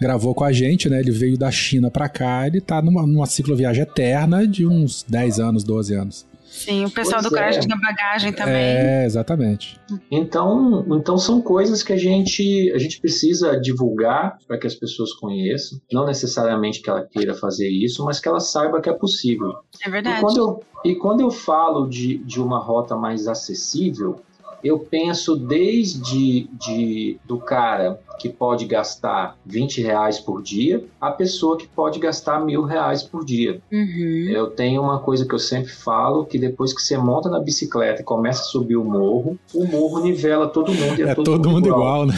[0.00, 1.00] gravou com a gente, né?
[1.00, 5.40] Ele veio da China pra cá, ele tá numa, numa cicloviagem eterna de uns 10
[5.40, 6.31] anos, 12 anos.
[6.52, 7.60] Sim, o pessoal pois do Crash é.
[7.60, 8.54] tinha bagagem também.
[8.54, 9.80] É, exatamente.
[10.10, 15.14] Então, então são coisas que a gente, a gente precisa divulgar para que as pessoas
[15.14, 15.80] conheçam.
[15.90, 19.50] Não necessariamente que ela queira fazer isso, mas que ela saiba que é possível.
[19.82, 20.18] É verdade.
[20.18, 24.20] E quando eu, e quando eu falo de, de uma rota mais acessível,
[24.62, 31.56] eu penso desde de, do cara que pode gastar 20 reais por dia a pessoa
[31.56, 33.60] que pode gastar mil reais por dia.
[33.70, 34.28] Uhum.
[34.28, 38.02] Eu tenho uma coisa que eu sempre falo, que depois que você monta na bicicleta
[38.02, 41.02] e começa a subir o morro, o morro nivela todo mundo.
[41.02, 42.14] É, é todo, todo, mundo igual, igual né?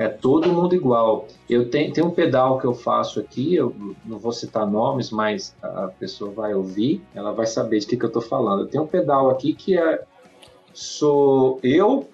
[0.00, 1.28] É todo mundo igual.
[1.48, 5.54] Eu tenho, tenho um pedal que eu faço aqui, eu não vou citar nomes, mas
[5.62, 8.62] a pessoa vai ouvir, ela vai saber de que, que eu estou falando.
[8.62, 10.02] Eu tenho um pedal aqui que é
[10.80, 12.08] sou eu,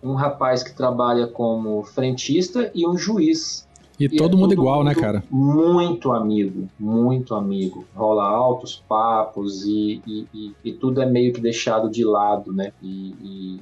[0.00, 3.66] um rapaz que trabalha como frentista e um juiz.
[3.98, 5.24] E, e todo é mundo todo igual, né, mundo né, cara?
[5.30, 7.84] Muito amigo, muito amigo.
[7.94, 12.72] Rola altos papos e, e, e, e tudo é meio que deixado de lado, né?
[12.82, 13.60] E,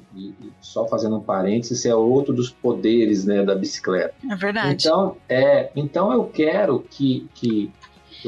[0.60, 4.14] só fazendo um parênteses, é outro dos poderes né, da bicicleta.
[4.30, 4.74] É verdade.
[4.74, 7.70] Então, é, então eu quero que, que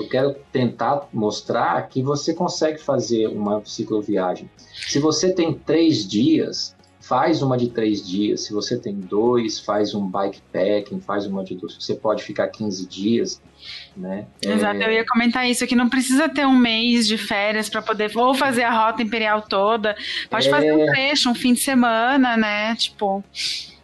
[0.01, 4.51] eu quero tentar mostrar que você consegue fazer uma cicloviagem.
[4.89, 8.43] Se você tem três dias, faz uma de três dias.
[8.43, 11.77] Se você tem dois, faz um bikepacking, faz uma de dois.
[11.79, 13.43] Você pode ficar 15 dias.
[13.97, 14.27] Né?
[14.43, 14.87] Exato, é...
[14.87, 18.35] eu ia comentar isso, que não precisa ter um mês de férias para poder ou
[18.35, 19.97] fazer a rota imperial toda,
[20.29, 20.51] pode é...
[20.51, 22.75] fazer um trecho, um fim de semana, né?
[22.77, 23.23] Tipo.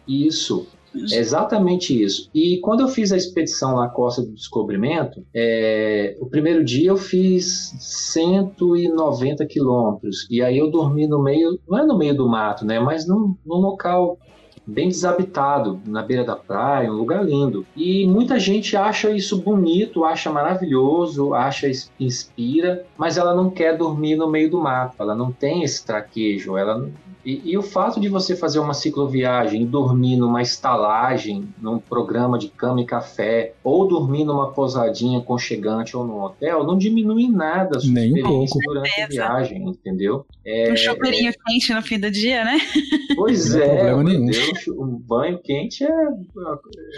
[0.07, 0.67] Isso.
[0.93, 2.29] É exatamente isso.
[2.33, 6.97] E quando eu fiz a expedição na Costa do Descobrimento, é, o primeiro dia eu
[6.97, 10.27] fiz 190 quilômetros.
[10.29, 12.79] E aí eu dormi no meio, não é no meio do mato, né?
[12.79, 14.17] Mas num, num local
[14.65, 17.65] bem desabitado, na beira da praia, um lugar lindo.
[17.75, 24.15] E muita gente acha isso bonito, acha maravilhoso, acha inspira, mas ela não quer dormir
[24.15, 26.89] no meio do mato, ela não tem esse traquejo, ela
[27.23, 32.49] e, e, o fato de você fazer uma cicloviagem, dormir numa estalagem, num programa de
[32.49, 37.79] cama e café, ou dormir numa pousadinha conchegante ou num hotel, não diminui nada a
[37.79, 40.25] sua Nem experiência um durante a viagem, entendeu?
[40.43, 41.33] É, um chuveirinho é...
[41.33, 42.59] quente no fim do dia, né?
[43.13, 46.07] Pois é, Deus, um banho quente é.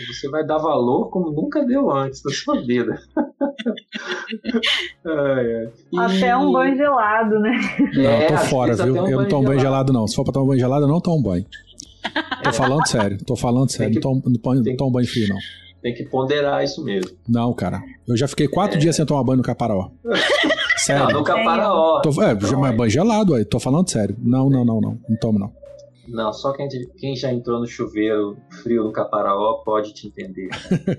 [0.07, 3.01] Você vai dar valor como nunca deu antes na sua vida.
[5.91, 5.99] e...
[5.99, 7.59] Até um banho gelado, né?
[7.93, 8.93] Não, eu tô fora, viu?
[8.93, 10.07] Um eu não tomo banho gelado, não.
[10.13, 11.43] Se for pra tomar banho gelado, eu não tomo banho.
[12.43, 13.93] Tô falando sério, tô falando sério.
[13.93, 15.37] Que, não, tomo, não, tomo banho frio, não.
[15.81, 17.09] Tem que ponderar isso mesmo.
[17.27, 17.81] Não, cara.
[18.07, 18.79] Eu já fiquei quatro é.
[18.79, 19.89] dias sem tomar banho no Caparaó.
[20.77, 21.07] Sério.
[21.07, 22.01] Não, no Caparaó.
[22.01, 23.43] Tô, é, já, banho gelado, aí.
[23.43, 24.15] Tô falando sério.
[24.19, 24.99] Não, não, não, não.
[25.07, 25.51] Não tomo, não.
[26.07, 30.49] Não, só quem, quem já entrou no chuveiro frio no Caparaó pode te entender.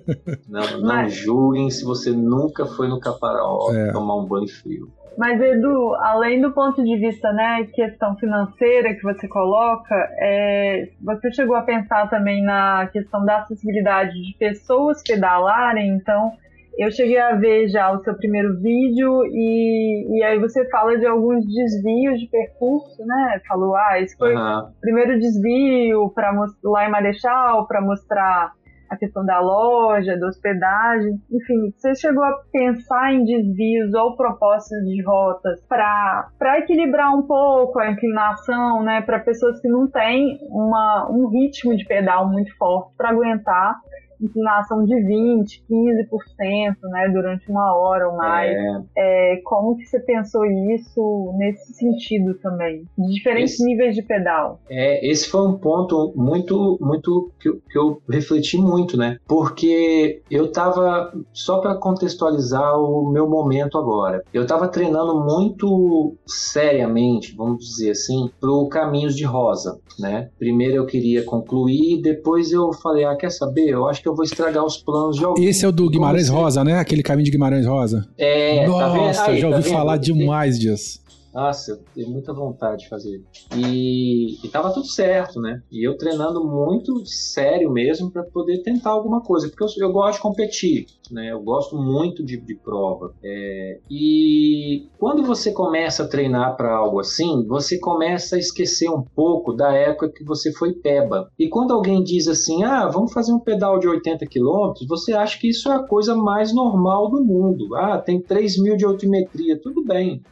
[0.49, 3.93] não, não julguem se você nunca foi no Caparaó é.
[3.93, 4.93] tomar um banho frio.
[5.17, 11.33] Mas, Edu, além do ponto de vista, né, questão financeira que você coloca, é, você
[11.33, 16.33] chegou a pensar também na questão da acessibilidade de pessoas pedalarem, então
[16.79, 21.07] eu cheguei a ver já o seu primeiro vídeo e, e aí você fala de
[21.07, 23.41] alguns desvios de percurso, né?
[23.47, 24.59] Falou, ah, esse foi uhum.
[24.59, 26.33] o primeiro desvio para
[26.65, 28.53] lá em Marechal para mostrar
[28.91, 34.85] a questão da loja, da hospedagem, enfim, você chegou a pensar em desvios ou propostas
[34.85, 41.09] de rotas para equilibrar um pouco a inclinação, né, para pessoas que não têm uma,
[41.11, 43.77] um ritmo de pedal muito forte para aguentar
[44.25, 48.51] inclinação de 20, 15%, né, durante uma hora ou mais.
[48.97, 49.35] É.
[49.35, 52.85] É, como que você pensou isso nesse sentido também?
[52.97, 54.61] De diferentes esse, níveis de pedal.
[54.69, 59.19] É, esse foi um ponto muito, muito que eu, que eu refleti muito, né?
[59.27, 67.35] Porque eu tava, só para contextualizar o meu momento agora, eu tava treinando muito seriamente,
[67.37, 70.31] vamos dizer assim, pro Caminhos de Rosa, né?
[70.39, 73.69] Primeiro eu queria concluir, depois eu falei, ah, quer saber?
[73.69, 75.45] Eu acho que eu vou estragar os planos de alguém.
[75.45, 76.79] Esse é o do Guimarães Rosa, né?
[76.79, 78.07] Aquele caminho de Guimarães Rosa.
[78.19, 81.04] É, Nossa, tá Aí, já ouvi tá falar demais disso.
[81.35, 83.21] Nossa, eu tenho muita vontade de fazer.
[83.57, 85.61] E, e tava tudo certo, né?
[85.71, 90.15] E eu treinando muito sério mesmo para poder tentar alguma coisa, porque eu, eu gosto
[90.15, 91.33] de competir, né?
[91.33, 93.13] Eu gosto muito de, de prova.
[93.23, 99.03] É, e quando você começa a treinar para algo assim, você começa a esquecer um
[99.03, 101.29] pouco da época que você foi peba.
[101.37, 105.37] E quando alguém diz assim, ah, vamos fazer um pedal de 80 quilômetros, você acha
[105.41, 107.75] que isso é a coisa mais normal do mundo.
[107.75, 110.23] Ah, tem 3 mil de altimetria, tudo bem.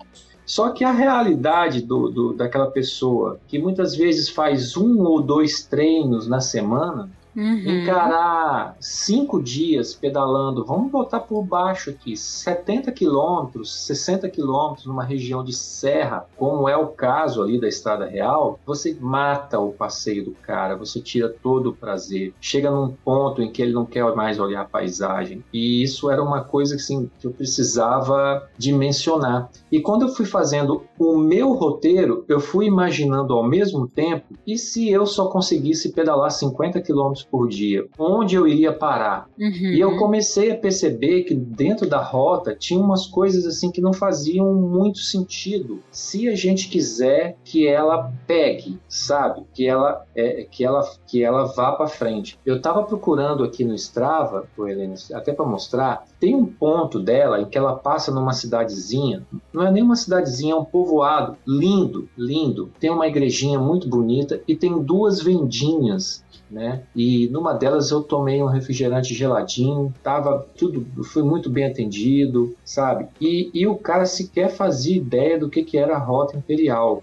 [0.45, 5.65] Só que a realidade do, do, daquela pessoa que muitas vezes faz um ou dois
[5.65, 7.83] treinos na semana Uhum.
[7.83, 15.43] Encarar cinco dias pedalando, vamos botar por baixo aqui, 70 quilômetros, 60 quilômetros numa região
[15.43, 20.33] de serra, como é o caso ali da Estrada Real, você mata o passeio do
[20.33, 22.35] cara, você tira todo o prazer.
[22.41, 25.43] Chega num ponto em que ele não quer mais olhar a paisagem.
[25.53, 29.51] E isso era uma coisa assim, que eu precisava dimensionar.
[29.71, 34.59] E quando eu fui fazendo o meu roteiro, eu fui imaginando ao mesmo tempo, e
[34.59, 39.29] se eu só conseguisse pedalar 50 quilômetros por dia, onde eu iria parar?
[39.39, 39.73] Uhum.
[39.73, 43.93] E eu comecei a perceber que dentro da rota tinha umas coisas assim que não
[43.93, 45.81] faziam muito sentido.
[45.91, 49.43] Se a gente quiser que ela pegue, sabe?
[49.53, 52.39] Que ela é, que ela que ela vá para frente.
[52.45, 57.47] Eu estava procurando aqui no Strava, Helena, até para mostrar, tem um ponto dela em
[57.47, 62.71] que ela passa numa cidadezinha, não é nem uma cidadezinha, é um povoado lindo, lindo.
[62.79, 66.83] Tem uma igrejinha muito bonita e tem duas vendinhas né?
[66.95, 73.09] E numa delas eu tomei um refrigerante geladinho, tava tudo, fui muito bem atendido, sabe?
[73.19, 77.03] E, e o cara sequer fazia ideia do que, que era a rota imperial.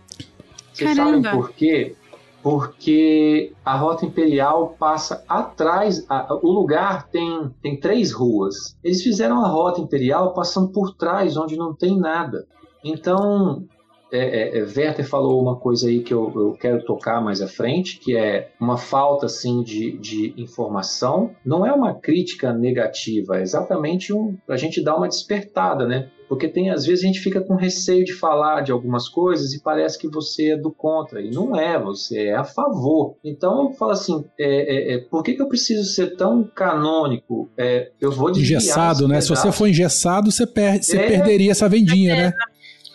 [0.72, 1.96] Vocês sabem por quê?
[2.44, 8.78] Porque a rota imperial passa atrás, a, o lugar tem, tem três ruas.
[8.84, 12.46] Eles fizeram a rota imperial passando por trás, onde não tem nada.
[12.84, 13.66] Então,
[14.12, 18.00] é, é, Werther falou uma coisa aí que eu, eu, quero tocar mais à frente,
[18.00, 21.32] que é uma falta assim de, de informação.
[21.46, 26.10] Não é uma crítica negativa, é exatamente um, a gente dar uma despertada, né?
[26.30, 29.64] Porque tem, às vezes, a gente fica com receio de falar de algumas coisas e
[29.64, 31.20] parece que você é do contra.
[31.20, 33.16] E não é, você é a favor.
[33.24, 37.50] Então eu falo assim: é, é, é por que, que eu preciso ser tão canônico?
[37.58, 39.20] É, eu vou Engessado, né?
[39.22, 41.08] Se você for engessado, você, per você é.
[41.08, 42.34] perderia essa vendinha, né?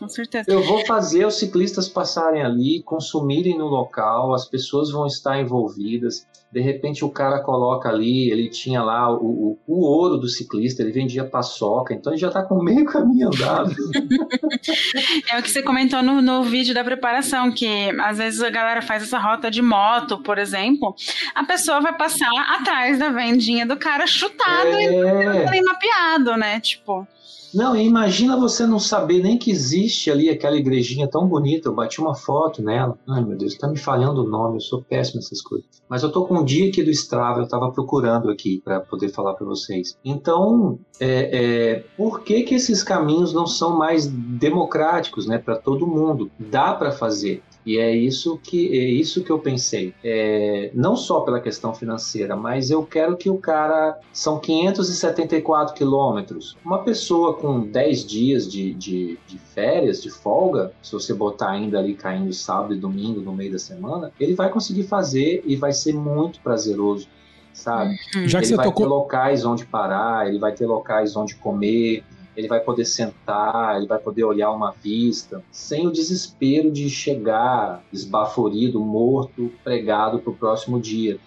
[0.04, 0.50] Com certeza.
[0.50, 6.26] Eu vou fazer os ciclistas passarem ali, consumirem no local, as pessoas vão estar envolvidas.
[6.52, 10.82] De repente o cara coloca ali, ele tinha lá o, o, o ouro do ciclista,
[10.82, 13.74] ele vendia paçoca, então ele já está com meio caminho andado.
[15.32, 18.82] é o que você comentou no, no vídeo da preparação, que às vezes a galera
[18.82, 20.94] faz essa rota de moto, por exemplo,
[21.34, 25.56] a pessoa vai passar atrás da vendinha do cara chutado é...
[25.56, 26.60] e mapeado, né?
[26.60, 27.08] Tipo.
[27.54, 31.68] Não, imagina você não saber nem que existe ali aquela igrejinha tão bonita.
[31.68, 32.98] Eu bati uma foto nela.
[33.08, 35.66] Ai, meu Deus, tá me falhando o nome, eu sou péssimo nessas coisas.
[35.88, 39.08] Mas eu tô com um dia aqui do Strava, eu tava procurando aqui para poder
[39.10, 39.96] falar para vocês.
[40.04, 45.86] Então, é, é, por que que esses caminhos não são mais democráticos, né, para todo
[45.86, 46.30] mundo?
[46.38, 47.42] Dá para fazer.
[47.66, 49.94] E é isso que é isso que eu pensei.
[50.05, 53.98] É, não só pela questão financeira, mas eu quero que o cara.
[54.12, 56.57] São 574 quilômetros.
[56.64, 61.79] Uma pessoa com 10 dias de, de, de, férias, de folga, se você botar ainda
[61.79, 65.72] ali caindo sábado e domingo no meio da semana, ele vai conseguir fazer e vai
[65.72, 67.09] ser muito prazeroso
[67.55, 67.96] sabe?
[68.27, 68.85] Já que ele vai tocou...
[68.85, 72.03] ter locais onde parar, ele vai ter locais onde comer,
[72.36, 77.82] ele vai poder sentar, ele vai poder olhar uma vista, sem o desespero de chegar
[77.92, 81.18] esbaforido, morto, pregado para o próximo dia.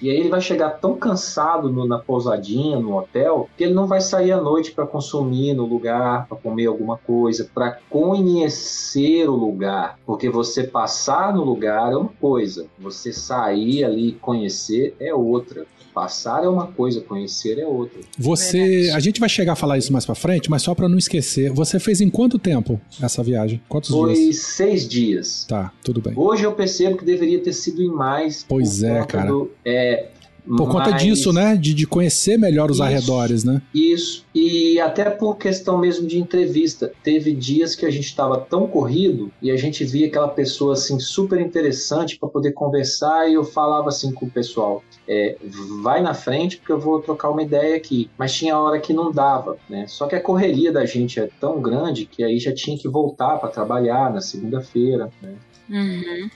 [0.00, 3.86] E aí ele vai chegar tão cansado no, na pousadinha, no hotel, que ele não
[3.86, 9.34] vai sair à noite para consumir no lugar, para comer alguma coisa, para conhecer o
[9.34, 9.98] lugar.
[10.04, 15.66] Porque você passar no lugar é uma coisa, você sair ali e conhecer é outra.
[15.96, 17.98] Passar é uma coisa, conhecer é outra.
[18.18, 20.98] Você, a gente vai chegar a falar isso mais para frente, mas só para não
[20.98, 23.62] esquecer, você fez em quanto tempo essa viagem?
[23.66, 24.24] Quantos Foi dias?
[24.24, 25.46] Foi seis dias.
[25.48, 26.12] Tá, tudo bem.
[26.14, 28.44] Hoje eu percebo que deveria ter sido em mais.
[28.46, 29.30] Pois é, cara.
[29.30, 30.10] Do, é,
[30.46, 31.56] por conta Mas, disso, né?
[31.56, 33.60] De, de conhecer melhor os isso, arredores, né?
[33.74, 34.24] Isso.
[34.34, 36.92] E até por questão mesmo de entrevista.
[37.02, 40.98] Teve dias que a gente estava tão corrido e a gente via aquela pessoa assim
[41.00, 44.82] super interessante para poder conversar e eu falava assim com o pessoal.
[45.08, 45.36] É,
[45.82, 48.10] vai na frente porque eu vou trocar uma ideia aqui.
[48.18, 49.86] Mas tinha hora que não dava, né?
[49.88, 53.38] Só que a correria da gente é tão grande que aí já tinha que voltar
[53.38, 55.34] para trabalhar na segunda-feira, né?
[55.68, 56.30] Uhum.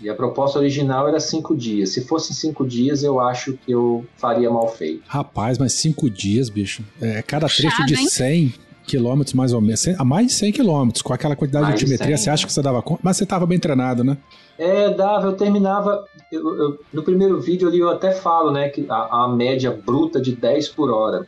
[0.00, 1.90] E a proposta original era cinco dias.
[1.90, 5.02] Se fosse cinco dias, eu acho que eu faria mal feito.
[5.06, 6.84] Rapaz, mas cinco dias, bicho.
[7.00, 8.54] É cada trecho de 100
[8.86, 9.86] quilômetros, mais ou menos.
[9.98, 11.02] A mais de 100 quilômetros.
[11.02, 12.46] Com aquela quantidade mais de altimetria, 100, você acha né?
[12.46, 13.00] que você dava conta?
[13.02, 14.16] Mas você estava bem treinado, né?
[14.58, 15.26] É, dava.
[15.26, 16.04] Eu terminava.
[16.30, 20.20] Eu, eu, no primeiro vídeo ali eu até falo, né, que a, a média bruta
[20.20, 21.26] de 10 por hora.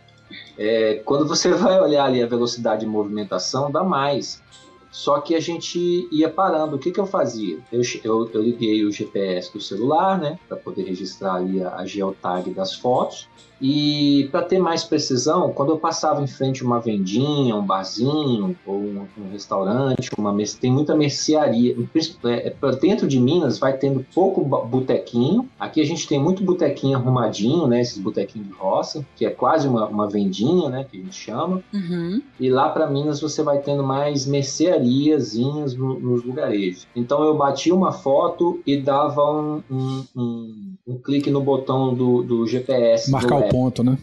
[0.58, 4.42] É, quando você vai olhar ali a velocidade de movimentação, dá mais.
[4.90, 6.76] Só que a gente ia parando.
[6.76, 7.58] O que, que eu fazia?
[7.70, 11.86] Eu, eu, eu liguei o GPS do celular, né, para poder registrar ali a, a
[11.86, 13.28] geotag das fotos.
[13.60, 18.56] E para ter mais precisão, quando eu passava em frente a uma vendinha, um barzinho
[18.64, 21.76] ou um, um restaurante, uma tem muita mercearia.
[22.24, 25.48] É, é dentro de Minas vai tendo pouco botequinho.
[25.58, 27.80] Aqui a gente tem muito botequinho arrumadinho, né?
[27.80, 30.86] Esses botequinhos de roça, que é quase uma, uma vendinha, né?
[30.88, 31.62] Que a gente chama.
[31.72, 32.22] Uhum.
[32.38, 36.86] E lá para Minas você vai tendo mais merceariazinhas no, nos lugarejos.
[36.94, 42.22] Então eu bati uma foto e dava um, um, um, um clique no botão do,
[42.22, 43.10] do GPS.
[43.10, 43.98] Marcar o ponto, né?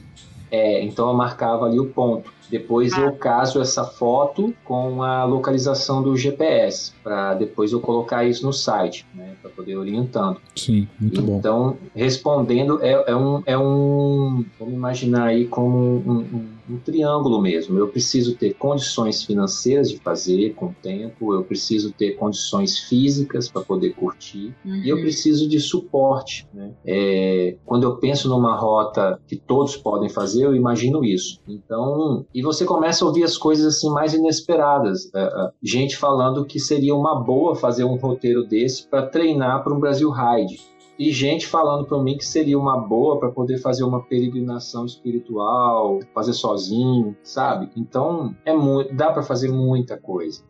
[0.52, 2.32] É, então eu marcava ali o ponto.
[2.50, 3.02] Depois ah.
[3.02, 8.54] eu caso essa foto com a localização do GPS, para depois eu colocar isso no
[8.54, 10.40] site, né, para poder orientando.
[10.56, 11.38] Sim, muito então, bom.
[11.38, 14.46] Então, respondendo, é, é, um, é um.
[14.60, 17.78] Vamos imaginar aí como um, um um triângulo mesmo.
[17.78, 23.50] Eu preciso ter condições financeiras de fazer com o tempo, eu preciso ter condições físicas
[23.50, 24.76] para poder curtir uhum.
[24.76, 25.02] e eu uhum.
[25.02, 26.48] preciso de suporte.
[26.54, 26.72] Né?
[26.86, 31.40] É, quando eu penso numa rota que todos podem fazer, eu imagino isso.
[31.48, 35.10] Então, e você começa a ouvir as coisas assim mais inesperadas.
[35.16, 39.74] É, é, gente falando que seria uma boa fazer um roteiro desse para treinar para
[39.74, 40.60] um Brasil Ride
[41.00, 46.00] e gente falando para mim que seria uma boa para poder fazer uma peregrinação espiritual,
[46.14, 47.70] fazer sozinho, sabe?
[47.76, 50.44] Então é muito, dá para fazer muita coisa.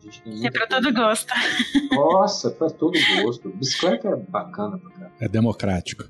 [0.44, 1.32] é para todo gosto.
[1.92, 3.50] Nossa, para todo gosto.
[3.50, 5.10] Bicicleta é bacana pra cá.
[5.20, 6.04] É democrático.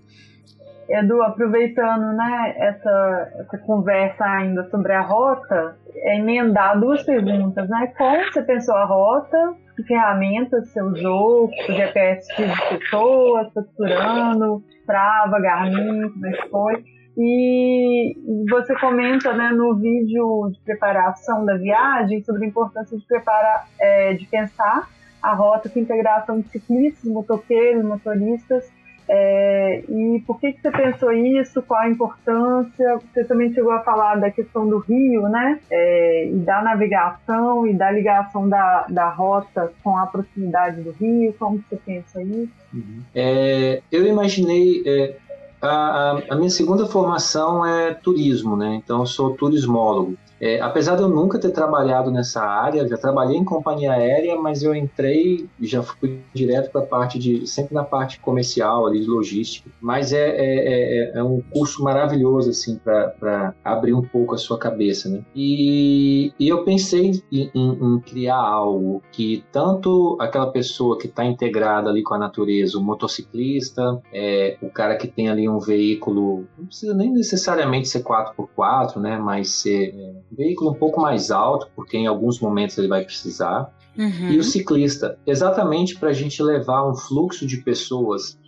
[0.89, 7.93] Edu, aproveitando né, essa, essa conversa ainda sobre a rota, é emendar duas perguntas, né?
[7.99, 11.47] Como você pensou a rota que ferramentas você usou?
[11.47, 16.85] O GPS de pessoas, capturando, Strava, Garmin, como é que foi?
[17.19, 18.15] E
[18.51, 24.13] você comenta né, no vídeo de preparação da viagem sobre a importância de preparar, é,
[24.15, 24.89] de pensar
[25.23, 28.71] a rota com integração de ciclistas, motoqueiros, motoristas.
[29.09, 31.63] É, e por que, que você pensou isso?
[31.63, 32.99] Qual a importância?
[33.13, 35.61] Você também chegou a falar da questão do rio, né?
[35.71, 41.35] É, e da navegação e da ligação da, da rota com a proximidade do rio.
[41.39, 42.53] Como você pensa isso?
[42.75, 43.03] Uhum.
[43.15, 45.17] É, eu imaginei é,
[45.63, 48.75] a, a, minha segunda formação é turismo, né?
[48.83, 50.17] Então eu sou turismólogo.
[50.41, 54.63] É, apesar de eu nunca ter trabalhado nessa área, já trabalhei em companhia aérea, mas
[54.63, 59.07] eu entrei já fui direto para a parte de, sempre na parte comercial ali, de
[59.07, 59.71] logística.
[59.81, 64.59] Mas é, é, é, é um curso maravilhoso, assim, para abrir um pouco a sua
[64.59, 65.23] cabeça, né?
[65.35, 71.25] E, e eu pensei em, em, em, criar algo que tanto aquela pessoa que está
[71.25, 76.47] integrada ali com a natureza, o motociclista, é, o cara que tem ali um veículo,
[76.59, 79.17] não precisa nem necessariamente ser 4x4, né?
[79.19, 83.73] Mas ser é, veículo um pouco mais alto, porque em alguns momentos ele vai precisar.
[83.97, 84.31] Uhum.
[84.31, 88.39] E o ciclista, exatamente para a gente levar um fluxo de pessoas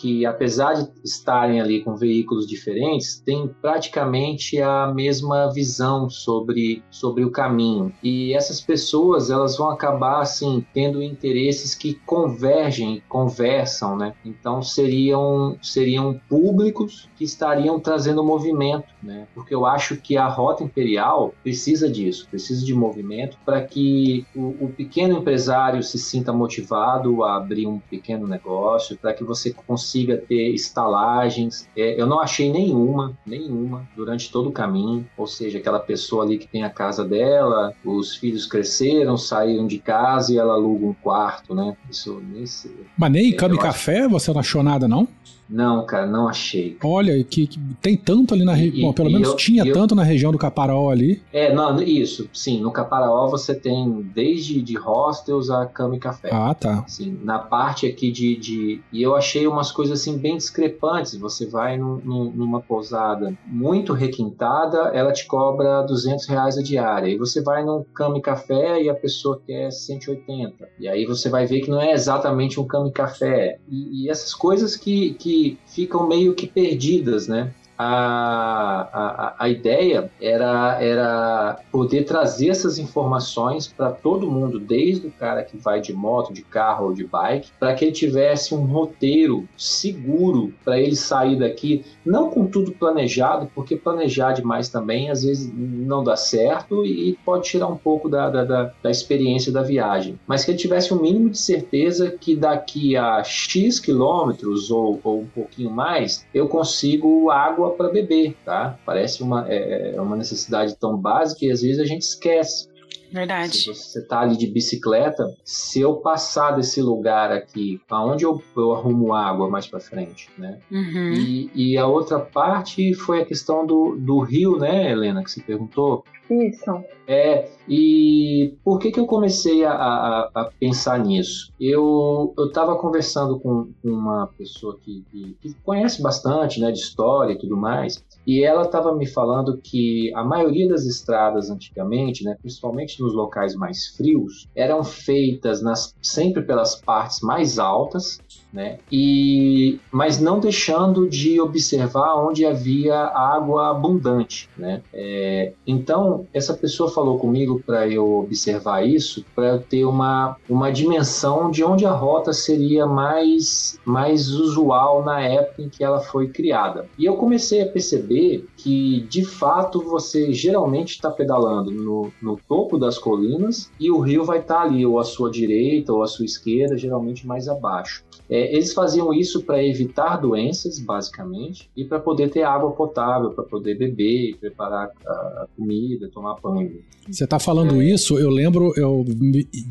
[0.00, 7.22] que, apesar de estarem ali com veículos diferentes, têm praticamente a mesma visão sobre, sobre
[7.22, 7.92] o caminho.
[8.02, 14.14] E essas pessoas, elas vão acabar, assim, tendo interesses que convergem, conversam, né?
[14.24, 19.28] Então, seriam, seriam públicos que estariam trazendo movimento, né?
[19.34, 24.64] Porque eu acho que a Rota Imperial precisa disso, precisa de movimento para que o,
[24.64, 29.89] o pequeno empresário se sinta motivado a abrir um pequeno negócio, para que você consiga
[29.90, 31.68] consiga ter estalagens.
[31.76, 35.06] É, eu não achei nenhuma, nenhuma durante todo o caminho.
[35.16, 39.78] Ou seja, aquela pessoa ali que tem a casa dela, os filhos cresceram, saíram de
[39.78, 41.76] casa e ela aluga um quarto, né?
[41.90, 42.86] Isso nem sei.
[42.96, 45.08] Mas nem é, cama e café você não achou nada, não?
[45.50, 46.76] Não, cara, não achei.
[46.82, 48.88] Olha, que, que tem tanto ali na região.
[48.88, 51.20] Bom, pelo menos eu, tinha eu, tanto na região do Caparaó ali.
[51.32, 52.28] É, não, isso.
[52.32, 56.30] Sim, no Caparaó você tem desde de hostels a cama e café.
[56.32, 56.84] Ah, tá.
[56.86, 58.80] Sim, na parte aqui de, de.
[58.92, 61.16] E eu achei umas coisas assim bem discrepantes.
[61.16, 67.08] Você vai num, num, numa pousada muito requintada, ela te cobra 200 reais a diária.
[67.08, 70.68] E você vai num cama e café e a pessoa quer 180.
[70.78, 73.58] E aí você vai ver que não é exatamente um cama e café.
[73.68, 77.52] E, e essas coisas que, que ficam meio que perdidas, né?
[77.82, 85.10] A, a, a ideia era, era poder trazer essas informações para todo mundo, desde o
[85.10, 88.66] cara que vai de moto, de carro ou de bike, para que ele tivesse um
[88.66, 95.24] roteiro seguro para ele sair daqui, não com tudo planejado, porque planejar demais também às
[95.24, 99.62] vezes não dá certo e pode tirar um pouco da, da, da, da experiência da
[99.62, 105.00] viagem, mas que ele tivesse um mínimo de certeza que daqui a X quilômetros ou,
[105.02, 108.78] ou um pouquinho mais eu consigo água para beber, tá?
[108.84, 112.68] Parece uma, é, é, uma necessidade tão básica e às vezes a gente esquece.
[113.12, 113.56] Verdade.
[113.56, 118.72] Se você tá ali de bicicleta, se eu passar desse lugar aqui, aonde eu, eu
[118.72, 120.60] arrumo água mais para frente, né?
[120.70, 121.12] Uhum.
[121.14, 125.40] E, e, a outra parte foi a questão do, do rio, né, Helena, que você
[125.40, 126.04] perguntou.
[126.30, 126.84] Isso.
[127.08, 131.52] É, e por que, que eu comecei a, a, a pensar nisso?
[131.60, 137.38] Eu estava conversando com uma pessoa que, que, que, conhece bastante né, de história e
[137.38, 143.00] tudo mais, e ela estava me falando que a maioria das estradas antigamente, né, principalmente
[143.00, 148.18] nos locais mais frios, eram feitas nas, sempre pelas partes mais altas,
[148.52, 154.48] né, e, mas não deixando de observar onde havia água abundante.
[154.56, 154.82] Né?
[154.92, 160.70] É, então, essa pessoa falou comigo para eu observar isso, para eu ter uma, uma
[160.70, 166.28] dimensão de onde a rota seria mais, mais usual na época em que ela foi
[166.28, 166.86] criada.
[166.98, 168.09] E eu comecei a perceber
[168.56, 174.24] que, de fato, você geralmente está pedalando no, no topo das colinas e o rio
[174.24, 178.04] vai estar tá ali, ou à sua direita ou à sua esquerda, geralmente mais abaixo.
[178.28, 183.44] É, eles faziam isso para evitar doenças, basicamente, e para poder ter água potável, para
[183.44, 186.80] poder beber, preparar a, comida, tomar banho.
[187.08, 187.84] Você está falando é.
[187.84, 189.04] isso, eu lembro, eu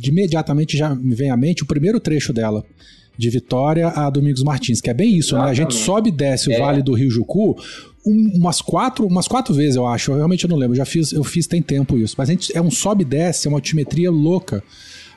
[0.04, 2.64] imediatamente já me vem à mente o primeiro trecho dela.
[3.20, 5.46] De Vitória a Domingos Martins, que é bem isso, Exatamente.
[5.46, 5.52] né?
[5.52, 6.58] A gente sobe e desce o é.
[6.58, 7.58] Vale do Rio Jucu
[8.06, 10.12] um, umas quatro, umas quatro vezes, eu acho.
[10.12, 10.76] Eu realmente não lembro.
[10.76, 12.16] Já fiz, eu fiz tem tempo isso.
[12.18, 14.64] Mas a gente, é um sobe e desce, é uma altimetria louca.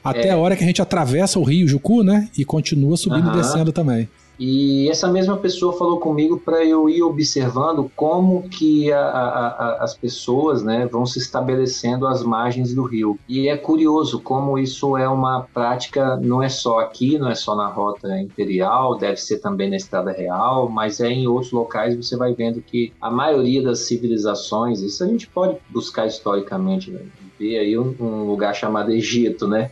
[0.02, 0.30] Até é.
[0.30, 2.28] a hora que a gente atravessa o rio Jucu, né?
[2.36, 3.34] E continua subindo uhum.
[3.34, 4.08] e descendo também.
[4.38, 9.84] E essa mesma pessoa falou comigo para eu ir observando como que a, a, a,
[9.84, 13.18] as pessoas né, vão se estabelecendo às margens do rio.
[13.28, 17.54] E é curioso como isso é uma prática, não é só aqui, não é só
[17.54, 22.16] na rota imperial, deve ser também na estrada real, mas é em outros locais você
[22.16, 27.00] vai vendo que a maioria das civilizações, isso a gente pode buscar historicamente, né?
[27.42, 29.70] Ver aí um, um, lugar chamado Egito, né?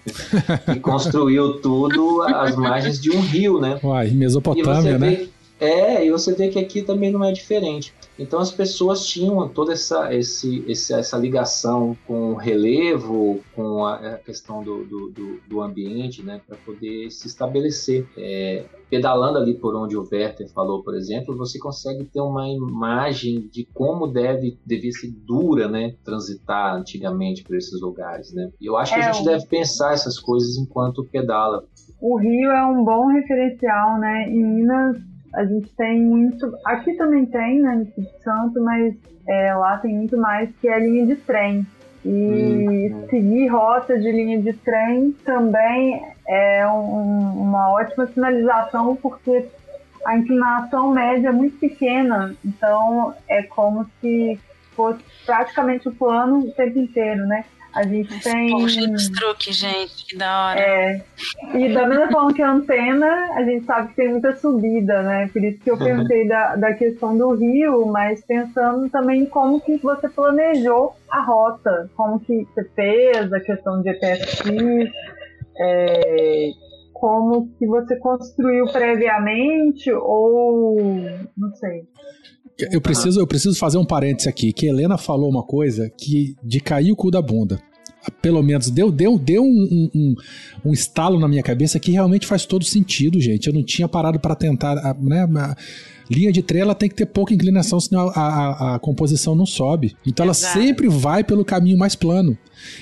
[0.66, 3.78] que construiu tudo às margens de um rio, né?
[3.82, 5.28] Uai, Mesopotâmia, né?
[5.60, 7.94] é, e você vê que aqui também não é diferente.
[8.18, 14.64] Então as pessoas tinham toda essa, esse, essa ligação com o relevo, com a, questão
[14.64, 18.04] do, do, do ambiente, né, para poder se estabelecer.
[18.16, 23.48] É, pedalando ali por onde o Werther falou, por exemplo, você consegue ter uma imagem
[23.52, 28.50] de como deve devia ser dura, né, transitar antigamente por esses lugares, né.
[28.60, 29.30] E eu acho que é, a gente o...
[29.30, 31.64] deve pensar essas coisas enquanto pedala.
[32.00, 34.28] O Rio é um bom referencial, né?
[34.28, 34.96] Em Minas
[35.34, 36.52] a gente tem muito.
[36.66, 38.94] Aqui também tem, né, no Espírito Santo, mas
[39.28, 41.66] é, lá tem muito mais que é a linha de trem.
[42.04, 43.06] E hum.
[43.10, 49.48] seguir rota de linha de trem também é um, uma ótima sinalização, porque
[50.06, 54.38] a inclinação média é muito pequena, então é como se
[54.76, 57.44] fosse praticamente o plano o tempo inteiro, né?
[57.72, 58.50] A gente Esse tem.
[58.50, 60.60] Poxa dos truques, gente, que da hora.
[60.60, 61.02] É.
[61.54, 65.28] E da mesma forma que a antena, a gente sabe que tem muita subida, né?
[65.32, 69.60] Por isso que eu perguntei da, da questão do rio, mas pensando também em como
[69.60, 74.90] que você planejou a rota, como que você fez, a questão de EPSX,
[75.60, 76.50] é,
[76.92, 80.76] como que você construiu previamente, ou
[81.36, 81.82] não sei.
[82.70, 86.60] Eu preciso, eu preciso fazer um parêntese aqui, que Helena falou uma coisa que de
[86.60, 87.58] cair o cu da bunda.
[88.22, 90.14] Pelo menos deu, deu, deu um, um,
[90.66, 93.46] um estalo na minha cabeça que realmente faz todo sentido, gente.
[93.46, 95.26] Eu não tinha parado para tentar, né?
[96.10, 99.46] Linha de trem ela tem que ter pouca inclinação, senão a, a, a composição não
[99.46, 99.94] sobe.
[100.06, 102.36] Então ela sempre vai pelo caminho mais plano.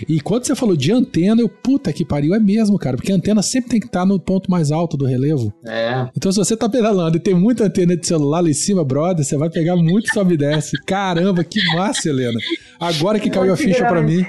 [0.09, 3.15] E quando você falou de antena, eu, puta que pariu, é mesmo, cara, porque a
[3.15, 5.53] antena sempre tem que estar no ponto mais alto do relevo.
[5.65, 6.09] É.
[6.17, 9.25] Então, se você tá pedalando e tem muita antena de celular lá em cima, brother,
[9.25, 10.77] você vai pegar muito sobe e desce.
[10.85, 12.39] Caramba, que massa, Helena.
[12.81, 14.25] Agora que caiu a ficha para mim.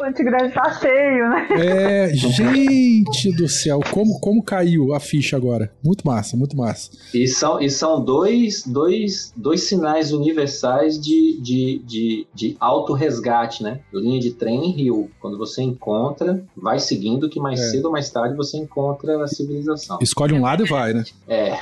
[0.00, 1.48] O antigrande tá cheio, né?
[1.58, 5.72] É, gente do céu, como, como caiu a ficha agora?
[5.84, 6.90] Muito massa, muito massa.
[7.14, 13.80] E são, e são dois, dois, dois sinais universais de, de, de, de auto-resgate, né?
[13.92, 15.10] Linha de trem em rio.
[15.20, 17.70] Quando você encontra, vai seguindo que mais é.
[17.70, 19.98] cedo ou mais tarde você encontra a civilização.
[20.00, 21.04] Escolhe um lado e vai, né?
[21.28, 21.58] É.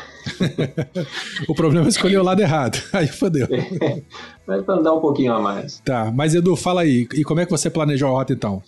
[1.48, 2.78] o problema é escolher o lado errado.
[2.92, 3.46] Aí fodeu.
[4.46, 5.80] Vai para andar um pouquinho a mais.
[5.84, 8.62] Tá, mas Edu, fala aí, e como é que você planejou a rota então?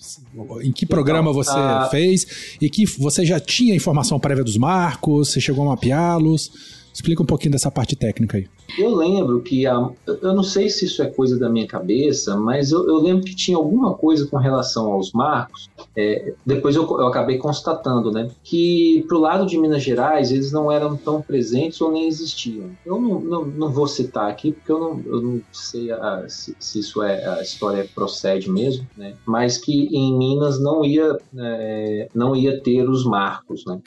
[0.62, 1.88] Em que programa então, você a...
[1.90, 2.56] fez?
[2.60, 5.30] E que você já tinha informação prévia dos marcos?
[5.30, 6.75] Você chegou a mapeá-los?
[6.96, 8.48] Explica um pouquinho dessa parte técnica aí.
[8.78, 12.72] Eu lembro que, a, eu não sei se isso é coisa da minha cabeça, mas
[12.72, 15.68] eu, eu lembro que tinha alguma coisa com relação aos marcos.
[15.94, 20.72] É, depois eu, eu, acabei constatando, né, que pro lado de Minas Gerais eles não
[20.72, 22.70] eram tão presentes ou nem existiam.
[22.84, 26.56] Eu não, não, não vou citar aqui porque eu não, eu não sei a, se,
[26.58, 32.08] se, isso é a história procede mesmo, né, mas que em Minas não ia, é,
[32.14, 33.82] não ia ter os marcos, né.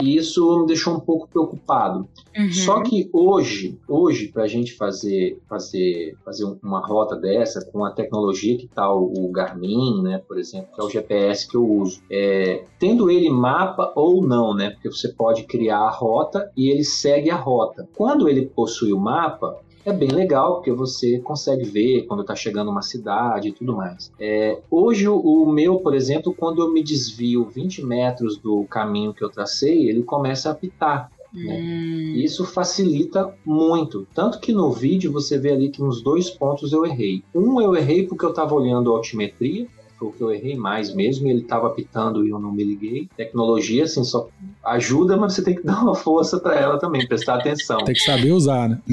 [0.00, 2.08] E isso me deixou um pouco preocupado.
[2.36, 2.52] Uhum.
[2.52, 7.90] Só que hoje, hoje para a gente fazer, fazer, fazer uma rota dessa com a
[7.90, 11.66] tecnologia que está o, o, Garmin, né, por exemplo, que é o GPS que eu
[11.66, 16.68] uso, é, tendo ele mapa ou não, né, porque você pode criar a rota e
[16.68, 17.88] ele segue a rota.
[17.96, 22.70] Quando ele possui o mapa, é bem legal, porque você consegue ver quando está chegando
[22.70, 24.12] uma cidade e tudo mais.
[24.18, 29.24] É, hoje, o, meu, por exemplo, quando eu me desvio 20 metros do caminho que
[29.24, 31.10] eu tracei, ele começa a apitar.
[31.32, 31.60] Né?
[31.60, 32.14] Hum.
[32.16, 34.06] Isso facilita muito.
[34.14, 37.22] Tanto que no vídeo você vê ali que nos dois pontos eu errei.
[37.34, 39.66] Um eu errei porque eu estava olhando a altimetria,
[40.00, 43.06] foi o que eu errei mais mesmo, ele estava apitando e eu não me liguei.
[43.14, 44.28] Tecnologia, assim, só
[44.64, 47.84] ajuda, mas você tem que dar uma força para ela também, prestar atenção.
[47.84, 48.80] Tem que saber usar, né?